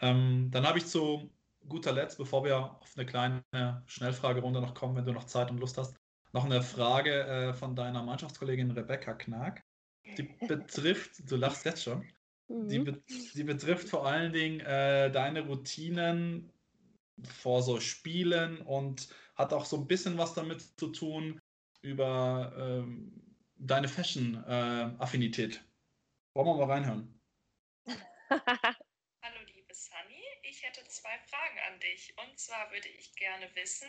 Ähm, 0.00 0.50
dann 0.50 0.66
habe 0.66 0.78
ich 0.78 0.86
zu 0.86 1.30
guter 1.68 1.92
Letzt, 1.92 2.18
bevor 2.18 2.44
wir 2.44 2.58
auf 2.80 2.96
eine 2.96 3.06
kleine 3.06 3.44
Schnellfragerunde 3.86 4.60
noch 4.60 4.74
kommen, 4.74 4.96
wenn 4.96 5.06
du 5.06 5.12
noch 5.12 5.24
Zeit 5.24 5.50
und 5.50 5.58
Lust 5.58 5.78
hast, 5.78 5.96
noch 6.34 6.44
eine 6.44 6.62
Frage 6.62 7.26
äh, 7.26 7.54
von 7.54 7.76
deiner 7.76 8.02
Mannschaftskollegin 8.02 8.72
Rebecca 8.72 9.14
Knack. 9.14 9.64
Die 10.18 10.24
betrifft, 10.48 11.30
du 11.30 11.36
lachst 11.36 11.64
jetzt 11.64 11.84
schon, 11.84 12.04
mhm. 12.48 12.68
die, 12.68 12.78
be 12.80 13.02
die, 13.34 13.44
betrifft 13.44 13.88
vor 13.88 14.04
allen 14.06 14.32
Dingen 14.32 14.60
äh, 14.60 15.10
deine 15.10 15.46
Routinen 15.46 16.52
vor 17.22 17.62
so 17.62 17.78
Spielen 17.78 18.58
und 18.62 19.08
hat 19.36 19.52
auch 19.52 19.64
so 19.64 19.76
ein 19.76 19.86
bisschen 19.86 20.18
was 20.18 20.34
damit 20.34 20.60
zu 20.60 20.88
tun 20.88 21.40
über 21.82 22.52
ähm, 22.58 23.12
deine 23.56 23.86
Fashion-Affinität. 23.86 25.56
Äh, 25.56 25.60
Wollen 26.34 26.48
wir 26.48 26.66
mal 26.66 26.72
reinhören? 26.72 27.20
Hallo 28.28 29.38
liebe 29.54 29.72
Sunny, 29.72 30.24
ich 30.42 30.53
hätte 30.64 30.86
zwei 30.88 31.18
Fragen 31.30 31.58
an 31.68 31.80
dich. 31.80 32.14
Und 32.16 32.38
zwar 32.38 32.70
würde 32.72 32.88
ich 32.88 33.14
gerne 33.16 33.54
wissen, 33.54 33.88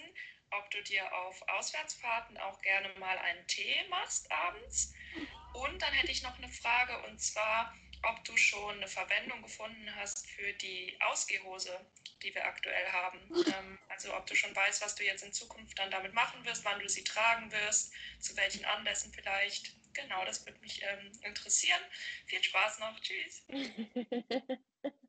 ob 0.51 0.69
du 0.71 0.81
dir 0.83 1.11
auf 1.13 1.41
Auswärtsfahrten 1.49 2.37
auch 2.37 2.61
gerne 2.61 2.89
mal 2.99 3.17
einen 3.17 3.47
Tee 3.47 3.83
machst 3.89 4.31
abends. 4.31 4.93
Und 5.53 5.81
dann 5.81 5.93
hätte 5.93 6.11
ich 6.11 6.21
noch 6.21 6.37
eine 6.37 6.49
Frage 6.49 7.01
und 7.07 7.19
zwar, 7.19 7.73
ob 8.03 8.23
du 8.25 8.35
schon 8.37 8.75
eine 8.75 8.87
Verwendung 8.87 9.41
gefunden 9.41 9.95
hast 9.95 10.29
für 10.29 10.53
die 10.53 10.95
Ausgehhose, 11.01 11.79
die 12.21 12.35
wir 12.35 12.45
aktuell 12.45 12.87
haben. 12.91 13.19
Ähm, 13.53 13.79
also 13.89 14.15
ob 14.15 14.27
du 14.27 14.35
schon 14.35 14.55
weißt, 14.55 14.81
was 14.83 14.95
du 14.95 15.05
jetzt 15.05 15.23
in 15.23 15.33
Zukunft 15.33 15.79
dann 15.79 15.89
damit 15.91 16.13
machen 16.13 16.43
wirst, 16.45 16.65
wann 16.65 16.79
du 16.79 16.89
sie 16.89 17.03
tragen 17.03 17.51
wirst, 17.51 17.93
zu 18.19 18.35
welchen 18.35 18.65
Anlässen 18.65 19.11
vielleicht. 19.13 19.73
Genau, 19.93 20.25
das 20.25 20.45
würde 20.45 20.59
mich 20.59 20.83
ähm, 20.83 21.11
interessieren. 21.23 21.81
Viel 22.25 22.43
Spaß 22.43 22.79
noch. 22.79 22.99
Tschüss. 22.99 23.45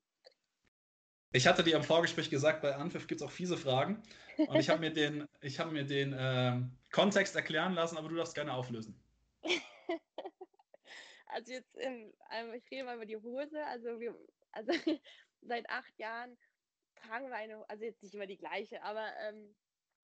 Ich 1.37 1.47
hatte 1.47 1.63
dir 1.63 1.77
im 1.77 1.83
Vorgespräch 1.83 2.31
gesagt, 2.31 2.63
bei 2.63 2.75
Anpfiff 2.75 3.07
gibt 3.07 3.21
es 3.21 3.27
auch 3.27 3.31
fiese 3.31 3.59
Fragen. 3.59 4.03
Und 4.39 4.57
ich 4.57 4.71
habe 4.71 4.81
mir 4.81 4.91
den, 4.91 5.29
ich 5.43 5.61
hab 5.61 5.71
mir 5.71 5.85
den 5.85 6.15
äh, 6.15 6.63
Kontext 6.91 7.37
erklären 7.37 7.75
lassen, 7.75 7.99
aber 7.99 8.09
du 8.09 8.17
darfst 8.17 8.35
gerne 8.35 8.55
auflösen. 8.55 8.99
Also 11.29 11.53
jetzt, 11.53 11.77
ähm, 11.81 12.15
ich 12.55 12.71
rede 12.71 12.85
mal 12.85 12.97
über 12.97 13.05
die 13.05 13.19
Hose. 13.19 13.63
Also, 13.67 14.01
wir, 14.01 14.17
also 14.53 14.73
seit 15.43 15.69
acht 15.69 15.99
Jahren 15.99 16.39
tragen 16.95 17.29
wir 17.29 17.37
eine, 17.37 17.69
also 17.69 17.85
jetzt 17.85 18.03
nicht 18.03 18.15
immer 18.15 18.27
die 18.27 18.39
gleiche, 18.39 18.83
aber 18.83 19.07
ähm, 19.29 19.55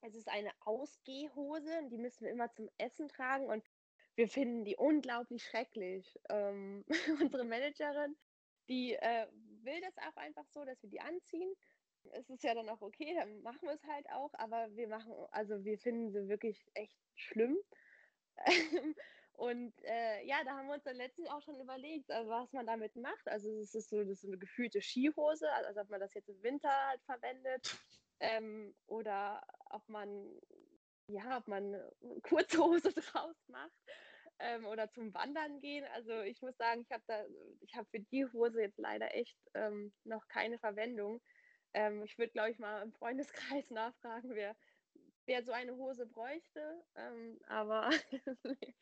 es 0.02 0.14
ist 0.14 0.28
eine 0.28 0.50
Ausgehhose 0.60 1.78
und 1.78 1.88
die 1.88 1.96
müssen 1.96 2.26
wir 2.26 2.32
immer 2.32 2.52
zum 2.52 2.68
Essen 2.76 3.08
tragen 3.08 3.46
und 3.46 3.64
wir 4.14 4.28
finden 4.28 4.66
die 4.66 4.76
unglaublich 4.76 5.42
schrecklich. 5.42 6.18
Ähm, 6.28 6.84
unsere 7.22 7.44
Managerin, 7.44 8.14
die 8.68 8.92
äh, 8.94 9.26
will 9.64 9.80
das 9.80 9.96
auch 9.98 10.16
einfach 10.16 10.46
so, 10.48 10.64
dass 10.64 10.82
wir 10.82 10.90
die 10.90 11.00
anziehen. 11.00 11.52
Es 12.12 12.28
ist 12.30 12.42
ja 12.42 12.54
dann 12.54 12.68
auch 12.68 12.80
okay, 12.80 13.14
dann 13.14 13.42
machen 13.42 13.60
wir 13.62 13.74
es 13.74 13.84
halt 13.84 14.08
auch, 14.10 14.32
aber 14.34 14.74
wir 14.74 14.88
machen, 14.88 15.12
also 15.30 15.64
wir 15.64 15.78
finden 15.78 16.10
sie 16.10 16.28
wirklich 16.28 16.64
echt 16.74 16.98
schlimm. 17.14 17.56
Und 19.34 19.72
äh, 19.84 20.24
ja, 20.26 20.44
da 20.44 20.52
haben 20.52 20.66
wir 20.66 20.74
uns 20.74 20.84
dann 20.84 20.96
letztlich 20.96 21.30
auch 21.30 21.40
schon 21.42 21.58
überlegt, 21.60 22.10
also 22.10 22.30
was 22.30 22.52
man 22.52 22.66
damit 22.66 22.94
macht. 22.96 23.26
Also 23.26 23.50
es 23.60 23.74
ist 23.74 23.88
so, 23.88 23.98
das 23.98 24.22
ist 24.22 24.26
eine 24.26 24.38
gefühlte 24.38 24.80
Skihose, 24.82 25.50
also 25.52 25.80
ob 25.80 25.88
man 25.88 26.00
das 26.00 26.14
jetzt 26.14 26.28
im 26.28 26.42
Winter 26.42 26.70
halt 26.88 27.02
verwendet 27.04 27.76
ähm, 28.20 28.74
oder 28.86 29.42
ob 29.70 29.88
man 29.88 30.38
ja, 31.08 31.38
ob 31.38 31.48
man 31.48 31.76
kurze 32.22 32.58
Hose 32.58 32.92
draus 33.12 33.36
macht 33.48 33.72
ähm, 34.38 34.66
oder 34.66 34.90
zum 34.90 35.12
Wandern 35.14 35.60
gehen. 35.60 35.84
Also 35.94 36.20
ich 36.22 36.40
muss 36.42 36.56
sagen, 36.56 36.82
ich 36.82 36.90
habe 36.90 37.02
da, 37.06 37.24
ich 37.60 37.74
habe 37.76 37.88
für 37.90 38.00
die 38.00 38.26
Hose 38.26 38.60
jetzt 38.62 38.78
leider 38.78 39.14
echt 39.14 39.38
ähm, 39.54 39.92
noch 40.04 40.26
keine 40.28 40.58
Verwendung. 40.58 41.20
Ähm, 41.74 42.02
ich 42.04 42.18
würde, 42.18 42.32
glaube 42.32 42.50
ich, 42.50 42.58
mal 42.58 42.82
im 42.82 42.92
Freundeskreis 42.92 43.70
nachfragen, 43.70 44.34
wer, 44.34 44.56
wer 45.26 45.42
so 45.44 45.52
eine 45.52 45.74
Hose 45.76 46.06
bräuchte. 46.06 46.84
Ähm, 46.96 47.38
aber 47.46 47.90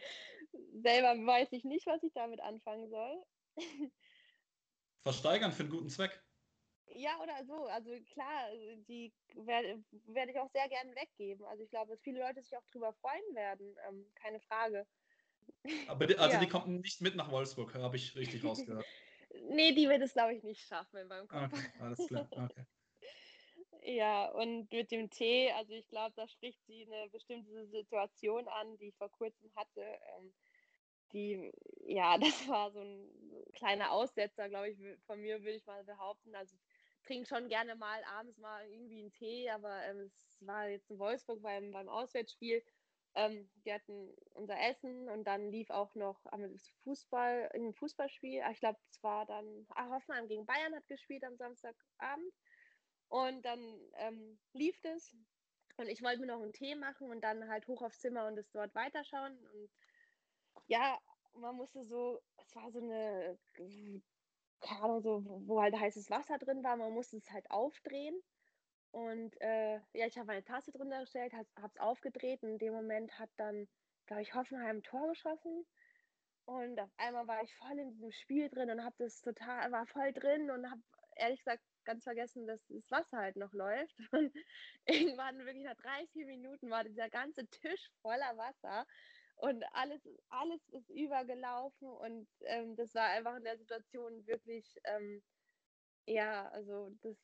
selber 0.53 1.15
weiß 1.27 1.53
ich 1.53 1.65
nicht, 1.65 1.87
was 1.87 2.03
ich 2.03 2.13
damit 2.15 2.41
anfangen 2.41 2.89
soll. 2.91 3.23
Versteigern 5.03 5.53
für 5.53 5.63
einen 5.63 5.71
guten 5.71 5.89
Zweck. 5.89 6.23
Ja, 6.93 7.21
oder 7.23 7.45
so. 7.45 7.67
Also 7.67 7.91
klar, 8.13 8.51
die 8.89 9.13
werde 9.35 9.85
werd 10.07 10.29
ich 10.29 10.39
auch 10.39 10.51
sehr 10.51 10.69
gerne 10.69 10.95
weggeben. 10.95 11.47
Also 11.47 11.63
ich 11.63 11.71
glaube, 11.71 11.93
dass 11.93 12.03
viele 12.03 12.21
Leute 12.21 12.43
sich 12.43 12.57
auch 12.57 12.67
darüber 12.73 12.93
freuen 12.95 13.35
werden. 13.35 13.77
Ähm, 13.89 14.13
keine 14.17 14.41
Frage. 14.41 14.87
Aber 15.89 16.07
die, 16.07 16.17
also 16.19 16.35
ja. 16.35 16.41
die 16.41 16.49
kommt 16.49 16.69
nicht 16.69 17.01
mit 17.01 17.17
nach 17.17 17.31
Wolfsburg, 17.31 17.75
habe 17.75 17.97
ich 17.97 18.17
richtig 18.17 18.45
rausgehört. 18.45 18.85
nee, 19.51 19.73
die 19.73 19.89
wird 19.89 20.03
es, 20.03 20.13
glaube 20.13 20.35
ich, 20.35 20.43
nicht 20.43 20.67
schaffen 20.67 21.07
meinem 21.09 21.29
Kopf. 21.29 21.53
Okay, 21.53 21.71
alles 21.81 22.07
klar. 22.07 22.29
Okay. 22.31 22.65
ja, 23.83 24.27
und 24.31 24.73
mit 24.73 24.91
dem 24.91 25.11
Tee, 25.11 25.51
also 25.53 25.73
ich 25.73 25.89
glaube, 25.89 26.15
da 26.17 26.27
spricht 26.29 26.65
sie 26.67 26.87
eine 26.87 27.09
bestimmte 27.11 27.67
Situation 27.67 28.49
an, 28.49 28.77
die 28.79 28.89
ich 28.89 28.97
vor 28.97 29.11
kurzem 29.11 29.51
hatte. 29.55 29.83
Ähm, 29.83 30.33
die, 31.13 31.53
ja, 31.87 32.19
das 32.19 32.49
war 32.49 32.71
so 32.73 32.81
ein 32.81 33.09
kleiner 33.55 33.93
Aussetzer, 33.93 34.49
glaube 34.49 34.71
ich, 34.71 34.79
von 35.07 35.21
mir 35.21 35.41
würde 35.41 35.57
ich 35.57 35.67
mal 35.67 35.85
behaupten. 35.85 36.35
Also 36.35 36.57
trinke 37.05 37.27
schon 37.27 37.49
gerne 37.49 37.75
mal 37.75 38.03
abends 38.05 38.39
mal 38.39 38.67
irgendwie 38.69 39.01
einen 39.01 39.13
Tee, 39.13 39.51
aber 39.51 39.83
ähm, 39.85 40.01
es 40.01 40.47
war 40.47 40.69
jetzt 40.69 40.91
in 40.91 40.99
Wolfsburg 40.99 41.43
beim, 41.43 41.71
beim 41.71 41.89
Auswärtsspiel. 41.89 42.63
Ähm, 43.15 43.51
wir 43.65 43.75
hatten 43.75 44.15
unser 44.35 44.59
Essen 44.61 45.09
und 45.09 45.25
dann 45.25 45.51
lief 45.51 45.71
auch 45.71 45.95
noch 45.95 46.21
Fußball, 46.85 47.51
ein 47.55 47.75
Fußballspiel. 47.75 48.43
Ah, 48.43 48.51
ich 48.53 48.61
glaube, 48.61 48.79
es 48.91 49.03
war 49.03 49.27
dann, 49.27 49.67
ah, 49.71 49.91
Hoffenheim 49.91 50.29
gegen 50.29 50.47
Bayern 50.47 50.75
hat 50.75 50.87
gespielt 50.87 51.25
am 51.25 51.37
Samstagabend. 51.37 52.33
Und 53.09 53.43
dann 53.45 53.61
ähm, 53.95 54.39
lief 54.53 54.79
es. 54.85 55.15
Und 55.77 55.89
ich 55.89 56.03
wollte 56.03 56.21
mir 56.21 56.27
noch 56.27 56.43
einen 56.43 56.53
Tee 56.53 56.75
machen 56.77 57.11
und 57.11 57.23
dann 57.23 57.49
halt 57.49 57.67
hoch 57.67 57.83
aufs 57.83 58.01
Zimmer 58.01 58.27
und 58.27 58.39
es 58.39 58.51
dort 58.53 58.75
weiterschauen. 58.75 59.37
Und 59.47 59.71
ja, 60.67 60.99
man 61.35 61.57
musste 61.57 61.85
so, 61.85 62.21
es 62.37 62.55
war 62.55 62.71
so 62.71 62.81
eine 62.81 63.39
keine 64.61 64.83
Ahnung, 64.83 65.01
so, 65.03 65.25
wo 65.47 65.61
halt 65.61 65.75
heißes 65.79 66.11
Wasser 66.11 66.39
drin 66.39 66.63
war. 66.63 66.77
Man 66.77 66.93
musste 66.93 67.17
es 67.17 67.31
halt 67.31 67.51
aufdrehen. 67.51 68.15
Und 68.93 69.41
äh, 69.41 69.77
ja, 69.93 70.07
ich 70.07 70.17
habe 70.17 70.27
meine 70.27 70.45
Tasse 70.45 70.73
drunter 70.73 71.01
gestellt, 71.01 71.33
habe 71.33 71.47
es 71.73 71.81
aufgedreht 71.81 72.43
und 72.43 72.51
in 72.51 72.59
dem 72.59 72.75
Moment 72.75 73.19
hat 73.19 73.31
dann, 73.37 73.69
glaube 74.07 74.23
ich, 74.23 74.35
Hoffenheim 74.35 74.79
ein 74.79 74.83
Tor 74.83 75.09
geschossen. 75.09 75.65
Und 76.45 76.81
auf 76.81 76.91
einmal 76.97 77.29
war 77.29 77.43
ich 77.43 77.55
voll 77.57 77.79
in 77.79 77.91
diesem 77.93 78.11
Spiel 78.13 78.49
drin 78.49 78.71
und 78.71 78.85
habe 78.85 78.97
das 78.99 79.21
total, 79.21 79.71
war 79.71 79.87
voll 79.87 80.13
drin 80.13 80.51
und 80.51 80.69
habe 80.69 80.81
ehrlich 81.17 81.39
gesagt 81.39 81.63
ganz 81.85 82.05
vergessen, 82.05 82.47
dass 82.47 82.61
das 82.69 82.91
Wasser 82.91 83.19
halt 83.19 83.37
noch 83.37 83.53
läuft. 83.53 83.95
Und 84.13 84.33
irgendwann 84.85 85.39
wirklich 85.39 85.65
nach 85.65 85.77
drei, 85.77 86.07
vier 86.13 86.27
Minuten 86.27 86.71
war 86.71 86.85
dieser 86.85 87.09
ganze 87.09 87.47
Tisch 87.49 87.91
voller 88.03 88.37
Wasser 88.37 88.87
und 89.41 89.65
alles, 89.73 90.07
alles 90.29 90.69
ist 90.69 90.91
übergelaufen 90.91 91.89
und 91.89 92.29
ähm, 92.45 92.77
das 92.77 92.95
war 92.95 93.09
einfach 93.09 93.37
in 93.37 93.45
der 93.45 93.57
Situation 93.57 94.27
wirklich, 94.27 94.79
ähm, 94.85 95.23
ja, 96.07 96.49
also 96.49 96.93
das, 97.03 97.17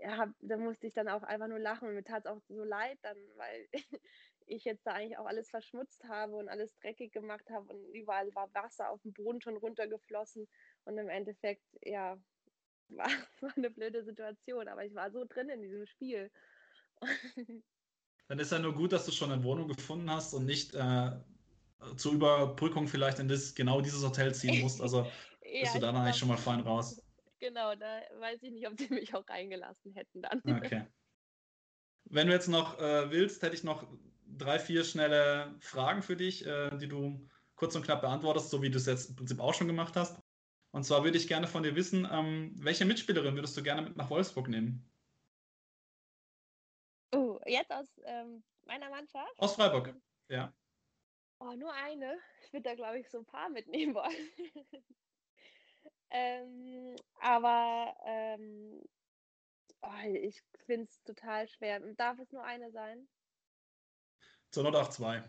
ja, 0.00 0.32
da 0.40 0.56
musste 0.56 0.86
ich 0.86 0.94
dann 0.94 1.08
auch 1.08 1.22
einfach 1.22 1.48
nur 1.48 1.58
lachen 1.58 1.88
und 1.88 1.94
mir 1.94 2.04
tat 2.04 2.24
es 2.24 2.30
auch 2.30 2.40
so 2.48 2.64
leid 2.64 2.98
dann, 3.02 3.16
weil 3.36 3.68
ich 4.46 4.64
jetzt 4.64 4.86
da 4.86 4.92
eigentlich 4.92 5.18
auch 5.18 5.26
alles 5.26 5.48
verschmutzt 5.48 6.04
habe 6.04 6.36
und 6.36 6.48
alles 6.48 6.74
dreckig 6.80 7.12
gemacht 7.12 7.48
habe 7.50 7.72
und 7.72 7.94
überall 7.94 8.34
war 8.34 8.52
Wasser 8.54 8.90
auf 8.90 9.00
dem 9.02 9.12
Boden 9.12 9.40
schon 9.40 9.56
runtergeflossen 9.56 10.48
und 10.84 10.98
im 10.98 11.08
Endeffekt, 11.08 11.64
ja, 11.82 12.18
war, 12.88 13.10
war 13.40 13.56
eine 13.56 13.70
blöde 13.70 14.04
Situation, 14.04 14.66
aber 14.66 14.84
ich 14.84 14.94
war 14.94 15.10
so 15.12 15.24
drin 15.24 15.48
in 15.48 15.62
diesem 15.62 15.86
Spiel. 15.86 16.30
Dann 18.28 18.38
ist 18.38 18.52
ja 18.52 18.58
nur 18.58 18.74
gut, 18.74 18.92
dass 18.92 19.06
du 19.06 19.12
schon 19.12 19.30
eine 19.30 19.42
Wohnung 19.44 19.68
gefunden 19.68 20.10
hast 20.10 20.34
und 20.34 20.46
nicht 20.46 20.74
äh, 20.74 21.10
zur 21.96 22.12
Überbrückung 22.12 22.88
vielleicht 22.88 23.18
in 23.18 23.28
das, 23.28 23.54
genau 23.54 23.80
dieses 23.80 24.04
Hotel 24.04 24.34
ziehen 24.34 24.60
musst. 24.60 24.80
Also 24.80 25.02
ja, 25.42 25.60
bist 25.60 25.74
du 25.74 25.78
dann 25.78 25.96
eigentlich 25.96 26.16
schon 26.16 26.28
mal 26.28 26.36
fein 26.36 26.60
raus. 26.60 27.00
Genau, 27.40 27.74
da 27.74 28.02
weiß 28.18 28.42
ich 28.42 28.52
nicht, 28.52 28.68
ob 28.68 28.78
sie 28.78 28.88
mich 28.90 29.14
auch 29.14 29.26
reingelassen 29.28 29.92
hätten 29.94 30.22
dann. 30.22 30.42
Okay. 30.44 30.86
Wenn 32.04 32.26
du 32.26 32.32
jetzt 32.32 32.48
noch 32.48 32.78
äh, 32.78 33.10
willst, 33.10 33.42
hätte 33.42 33.54
ich 33.54 33.64
noch 33.64 33.86
drei, 34.26 34.58
vier 34.58 34.84
schnelle 34.84 35.56
Fragen 35.60 36.02
für 36.02 36.16
dich, 36.16 36.46
äh, 36.46 36.76
die 36.76 36.88
du 36.88 37.28
kurz 37.54 37.74
und 37.74 37.84
knapp 37.84 38.00
beantwortest, 38.00 38.50
so 38.50 38.62
wie 38.62 38.70
du 38.70 38.78
es 38.78 38.86
jetzt 38.86 39.10
im 39.10 39.16
Prinzip 39.16 39.40
auch 39.40 39.54
schon 39.54 39.66
gemacht 39.66 39.96
hast. 39.96 40.20
Und 40.72 40.84
zwar 40.84 41.04
würde 41.04 41.18
ich 41.18 41.28
gerne 41.28 41.46
von 41.46 41.62
dir 41.62 41.74
wissen, 41.74 42.06
ähm, 42.10 42.52
welche 42.56 42.84
Mitspielerin 42.84 43.34
würdest 43.34 43.56
du 43.56 43.62
gerne 43.62 43.82
mit 43.82 43.96
nach 43.96 44.10
Wolfsburg 44.10 44.48
nehmen? 44.48 44.88
Oh, 47.12 47.40
jetzt 47.46 47.72
aus 47.72 47.88
ähm, 48.04 48.42
meiner 48.66 48.88
Mannschaft? 48.88 49.32
Aus 49.36 49.56
Freiburg, 49.56 49.94
ja. 50.28 50.54
Oh, 51.40 51.52
nur 51.54 51.72
eine. 51.72 52.18
Ich 52.44 52.52
würde 52.52 52.68
da, 52.68 52.74
glaube 52.74 53.00
ich, 53.00 53.08
so 53.08 53.18
ein 53.18 53.26
paar 53.26 53.48
mitnehmen 53.48 53.94
wollen. 53.94 54.30
ähm, 56.10 56.96
aber 57.20 57.96
ähm, 58.04 58.82
oh, 59.82 60.14
ich 60.14 60.42
finde 60.66 60.84
es 60.84 61.02
total 61.02 61.48
schwer. 61.48 61.80
Darf 61.94 62.18
es 62.18 62.32
nur 62.32 62.44
eine 62.44 62.70
sein? 62.70 63.08
Zur 64.50 64.64
Not 64.64 64.74
auch 64.74 64.88
zwei. 64.88 65.22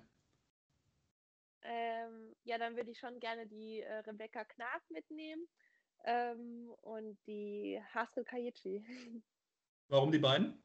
Ähm, 1.64 2.36
ja, 2.44 2.58
dann 2.58 2.76
würde 2.76 2.92
ich 2.92 3.00
schon 3.00 3.20
gerne 3.20 3.46
die 3.46 3.82
äh, 3.82 3.98
Rebecca 4.00 4.44
Knaf 4.44 4.90
mitnehmen 4.90 5.48
ähm, 6.06 6.74
und 6.82 7.20
die 7.28 7.80
Haskell 7.94 8.24
Kayichi. 8.24 8.84
Warum 9.88 10.12
die 10.12 10.20
beiden? 10.20 10.64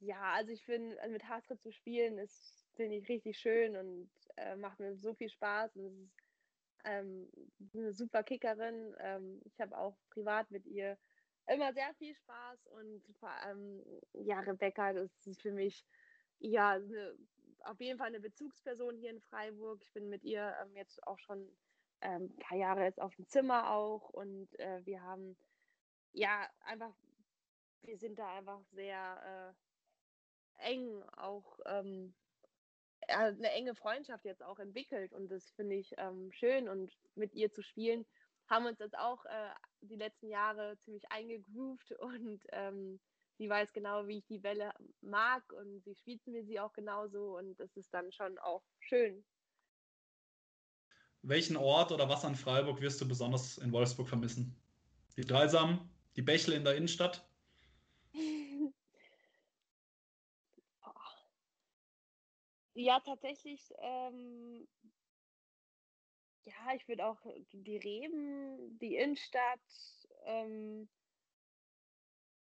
ja, 0.00 0.32
also 0.34 0.52
ich 0.52 0.64
finde, 0.64 1.00
also 1.00 1.12
mit 1.12 1.28
Haskell 1.28 1.58
zu 1.58 1.72
spielen 1.72 2.18
ist, 2.18 2.66
finde 2.74 2.96
ich, 2.96 3.08
richtig 3.08 3.38
schön 3.38 3.76
und 3.76 4.10
äh, 4.36 4.56
macht 4.56 4.78
mir 4.78 4.96
so 4.96 5.14
viel 5.14 5.30
Spaß. 5.30 5.76
Und 5.76 5.86
es 5.86 5.98
ist 5.98 6.23
ähm, 6.84 7.30
eine 7.74 7.92
super 7.92 8.22
Kickerin. 8.22 8.94
Ähm, 8.98 9.40
ich 9.44 9.60
habe 9.60 9.76
auch 9.76 9.96
privat 10.10 10.50
mit 10.50 10.66
ihr 10.66 10.98
immer 11.46 11.72
sehr 11.72 11.92
viel 11.94 12.14
Spaß 12.14 12.66
und 12.68 13.02
vor 13.18 13.30
allem, 13.30 13.82
ja, 14.12 14.40
Rebecca, 14.40 14.92
das 14.92 15.10
ist 15.26 15.42
für 15.42 15.52
mich 15.52 15.84
ja 16.38 16.72
eine, 16.72 17.16
auf 17.64 17.80
jeden 17.80 17.98
Fall 17.98 18.08
eine 18.08 18.20
Bezugsperson 18.20 18.96
hier 18.96 19.10
in 19.10 19.20
Freiburg. 19.20 19.82
Ich 19.82 19.92
bin 19.92 20.08
mit 20.08 20.24
ihr 20.24 20.54
ähm, 20.62 20.74
jetzt 20.74 21.06
auch 21.06 21.18
schon 21.18 21.48
ähm, 22.00 22.24
ein 22.24 22.36
paar 22.36 22.58
Jahre 22.58 22.84
jetzt 22.84 23.00
auf 23.00 23.14
dem 23.16 23.26
Zimmer 23.28 23.70
auch 23.70 24.08
und 24.10 24.58
äh, 24.58 24.84
wir 24.84 25.02
haben 25.02 25.36
ja 26.12 26.48
einfach 26.60 26.94
wir 27.86 27.98
sind 27.98 28.18
da 28.18 28.36
einfach 28.36 28.62
sehr 28.72 29.54
äh, 30.58 30.72
eng 30.72 31.02
auch 31.16 31.58
ähm, 31.66 32.14
eine 33.08 33.50
enge 33.50 33.74
Freundschaft 33.74 34.24
jetzt 34.24 34.42
auch 34.42 34.58
entwickelt 34.58 35.12
und 35.12 35.28
das 35.28 35.50
finde 35.52 35.76
ich 35.76 35.94
ähm, 35.98 36.32
schön 36.32 36.68
und 36.68 36.92
mit 37.14 37.34
ihr 37.34 37.52
zu 37.52 37.62
spielen 37.62 38.04
haben 38.48 38.66
uns 38.66 38.78
jetzt 38.78 38.96
auch 38.98 39.24
äh, 39.24 39.50
die 39.82 39.96
letzten 39.96 40.28
Jahre 40.28 40.76
ziemlich 40.78 41.10
eingegroovt 41.10 41.92
und 42.00 42.40
ähm, 42.52 43.00
sie 43.38 43.48
weiß 43.48 43.72
genau, 43.72 44.06
wie 44.06 44.18
ich 44.18 44.26
die 44.26 44.42
Welle 44.42 44.72
mag 45.00 45.42
und 45.52 45.82
sie 45.84 45.94
spielt 45.94 46.26
mir 46.26 46.44
sie 46.44 46.60
auch 46.60 46.72
genauso 46.72 47.36
und 47.36 47.58
das 47.58 47.76
ist 47.76 47.92
dann 47.92 48.12
schon 48.12 48.38
auch 48.38 48.62
schön. 48.80 49.24
Welchen 51.22 51.56
Ort 51.56 51.90
oder 51.90 52.08
was 52.08 52.24
an 52.24 52.34
Freiburg 52.34 52.82
wirst 52.82 53.00
du 53.00 53.08
besonders 53.08 53.56
in 53.56 53.72
Wolfsburg 53.72 54.08
vermissen? 54.08 54.54
Die 55.16 55.24
Dreisam, 55.24 55.88
die 56.16 56.22
Bächle 56.22 56.54
in 56.54 56.64
der 56.64 56.76
Innenstadt? 56.76 57.26
Ja, 62.74 63.00
tatsächlich, 63.00 63.72
ähm, 63.78 64.66
ja, 66.44 66.74
ich 66.74 66.86
würde 66.88 67.06
auch 67.06 67.20
die 67.52 67.76
Reben, 67.76 68.78
die 68.78 68.96
Innenstadt, 68.96 69.60
ähm, 70.24 70.88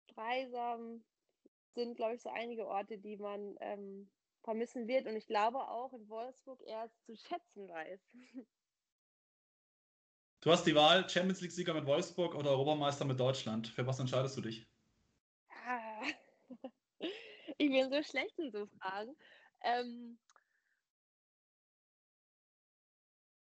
Dreisam 0.09 1.05
sind, 1.75 1.97
glaube 1.97 2.15
ich, 2.17 2.23
so 2.23 2.31
einige 2.31 2.67
Orte, 2.67 2.99
die 2.99 3.17
man 3.19 3.57
ähm, 3.61 4.11
vermissen 4.43 4.89
wird 4.89 5.07
und 5.07 5.17
ich 5.17 5.27
glaube 5.27 5.59
auch 5.69 5.93
in 5.93 6.09
Wolfsburg 6.09 6.63
erst 6.63 7.05
zu 7.05 7.17
schätzen 7.17 7.69
weiß. 7.69 8.01
Du 10.43 10.53
hast 10.53 10.65
die 10.65 10.77
Wahl 10.77 11.09
Champions 11.09 11.41
League-Sieger 11.41 11.75
mit 11.75 11.87
Wolfsburg 11.87 12.37
oder 12.37 12.51
Europameister 12.51 13.05
mit 13.05 13.19
Deutschland. 13.19 13.67
Für 13.67 13.85
was 13.89 13.99
entscheidest 13.99 14.37
du 14.37 14.43
dich? 14.43 14.71
Ah, 15.51 16.03
ich 17.59 17.71
bin 17.71 17.91
so 17.91 18.03
schlecht 18.03 18.39
in 18.39 18.53
so 18.53 18.67
Fragen. 18.67 19.17
Ähm, 19.65 20.19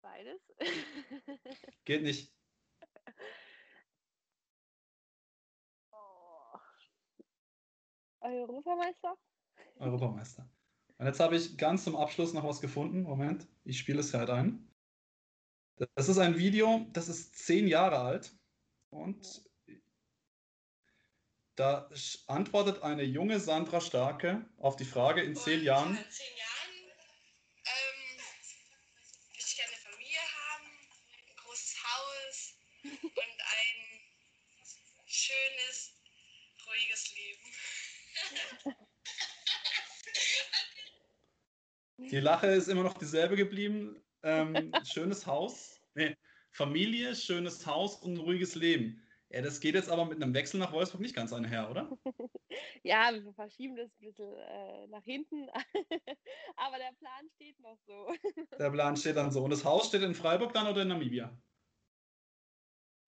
beides. 0.01 0.41
Geht 1.86 2.03
nicht. 2.03 2.34
Oh. 5.91 6.57
Europameister? 8.22 9.18
Europameister. 9.80 10.49
Und 10.97 11.05
jetzt 11.05 11.20
habe 11.20 11.36
ich 11.36 11.57
ganz 11.57 11.84
zum 11.84 11.97
Abschluss 11.97 12.34
noch 12.34 12.45
was 12.45 12.61
gefunden. 12.61 13.03
Moment, 13.03 13.45
ich 13.66 13.78
spiele 13.78 13.99
es 13.99 14.13
halt 14.13 14.30
ein. 14.30 14.72
Das 15.95 16.07
ist 16.07 16.18
ein 16.18 16.38
Video, 16.38 16.86
das 16.93 17.09
ist 17.09 17.36
zehn 17.38 17.68
Jahre 17.68 17.99
alt. 17.99 18.34
Und 18.89 19.43
da 21.56 21.89
antwortet 22.28 22.82
eine 22.84 23.03
junge 23.03 23.39
Sandra 23.39 23.80
Starke 23.80 24.45
auf 24.58 24.76
die 24.76 24.86
Frage 24.86 25.22
in 25.22 25.36
zehn 25.36 25.64
Jahren. 25.64 25.97
In 25.97 26.12
zehn 26.12 26.38
Jahren 26.38 26.76
ähm, 27.66 28.18
möchte 29.34 29.47
ich 29.47 29.56
gerne 29.56 29.72
eine 29.72 29.82
Familie 29.82 30.20
haben, 30.20 30.66
ein 31.30 31.36
großes 31.38 31.76
Haus 31.84 32.53
und 32.84 33.41
ein 33.41 34.01
schönes, 35.06 35.93
ruhiges 36.68 37.16
Leben. 37.16 37.53
Die 41.97 42.20
Lache 42.20 42.47
ist 42.47 42.68
immer 42.68 42.84
noch 42.84 42.97
dieselbe 42.97 43.38
geblieben. 43.38 44.01
Ähm, 44.24 44.74
schönes 44.84 45.26
Haus, 45.26 45.80
nee, 45.93 46.18
Familie, 46.51 47.16
schönes 47.16 47.66
Haus 47.66 47.95
und 47.95 48.18
ruhiges 48.18 48.56
Leben. 48.56 49.01
Ja, 49.36 49.41
das 49.41 49.59
geht 49.59 49.75
jetzt 49.75 49.89
aber 49.89 50.05
mit 50.05 50.23
einem 50.23 50.33
Wechsel 50.33 50.61
nach 50.61 50.71
Wolfsburg 50.71 51.01
nicht 51.01 51.13
ganz 51.13 51.33
einher, 51.33 51.69
oder? 51.69 51.91
ja, 52.83 53.11
wir 53.11 53.33
verschieben 53.33 53.75
das 53.75 53.89
ein 53.99 54.05
bisschen 54.05 54.33
äh, 54.33 54.88
nach 54.88 55.03
hinten, 55.03 55.49
aber 56.55 56.77
der 56.77 56.93
Plan 56.97 57.29
steht 57.36 57.59
noch 57.59 57.77
so. 57.86 58.13
der 58.57 58.71
Plan 58.71 58.95
steht 58.95 59.17
dann 59.17 59.31
so. 59.31 59.43
Und 59.43 59.49
das 59.49 59.65
Haus 59.65 59.89
steht 59.89 60.03
in 60.03 60.15
Freiburg 60.15 60.53
dann 60.53 60.67
oder 60.67 60.83
in 60.83 60.88
Namibia? 60.88 61.38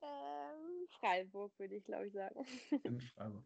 Ähm, 0.01 0.87
Freiburg, 0.99 1.57
würde 1.57 1.75
ich 1.75 1.85
glaube 1.85 2.07
ich 2.07 2.13
sagen. 2.13 2.45
In 2.83 2.99
Freiburg. 2.99 3.45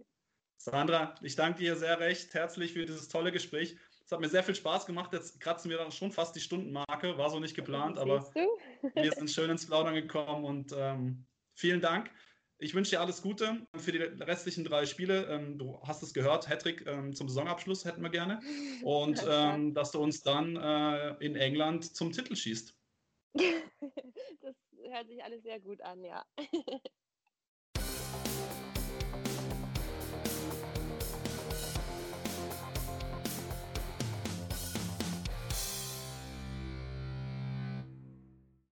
Sandra, 0.57 1.13
ich 1.21 1.35
danke 1.35 1.59
dir 1.59 1.75
sehr 1.75 1.99
recht 1.99 2.33
herzlich 2.33 2.73
für 2.73 2.87
dieses 2.87 3.09
tolle 3.09 3.31
Gespräch. 3.31 3.77
Es 4.03 4.11
hat 4.11 4.21
mir 4.21 4.29
sehr 4.29 4.43
viel 4.43 4.55
Spaß 4.55 4.87
gemacht. 4.87 5.13
Jetzt 5.13 5.39
kratzen 5.39 5.69
wir 5.69 5.77
dann 5.77 5.91
schon 5.91 6.11
fast 6.11 6.35
die 6.35 6.39
Stundenmarke. 6.39 7.15
War 7.19 7.29
so 7.29 7.39
nicht 7.39 7.55
geplant, 7.55 7.99
aber 7.99 8.27
wir 8.33 9.11
sind 9.11 9.29
schön 9.29 9.51
ins 9.51 9.67
Plaudern 9.67 9.93
gekommen 9.93 10.45
und 10.45 10.73
ähm, 10.75 11.27
vielen 11.53 11.79
Dank. 11.79 12.09
Ich 12.63 12.75
wünsche 12.75 12.91
dir 12.91 13.01
alles 13.01 13.23
Gute 13.23 13.65
für 13.75 13.91
die 13.91 13.97
restlichen 13.97 14.63
drei 14.63 14.85
Spiele. 14.85 15.25
Ähm, 15.25 15.57
du 15.57 15.81
hast 15.81 16.03
es 16.03 16.13
gehört, 16.13 16.47
Hattrick 16.47 16.85
ähm, 16.85 17.15
zum 17.15 17.27
Saisonabschluss 17.27 17.85
hätten 17.85 18.03
wir 18.03 18.11
gerne. 18.11 18.39
Und 18.83 19.19
ähm, 19.27 19.73
dass 19.73 19.91
du 19.91 19.99
uns 19.99 20.21
dann 20.21 20.57
äh, 20.57 21.15
in 21.25 21.35
England 21.35 21.95
zum 21.95 22.11
Titel 22.11 22.35
schießt. 22.35 22.77
das 23.33 24.55
hört 24.91 25.07
sich 25.07 25.23
alles 25.23 25.41
sehr 25.41 25.59
gut 25.59 25.81
an, 25.81 26.03
ja. 26.03 26.23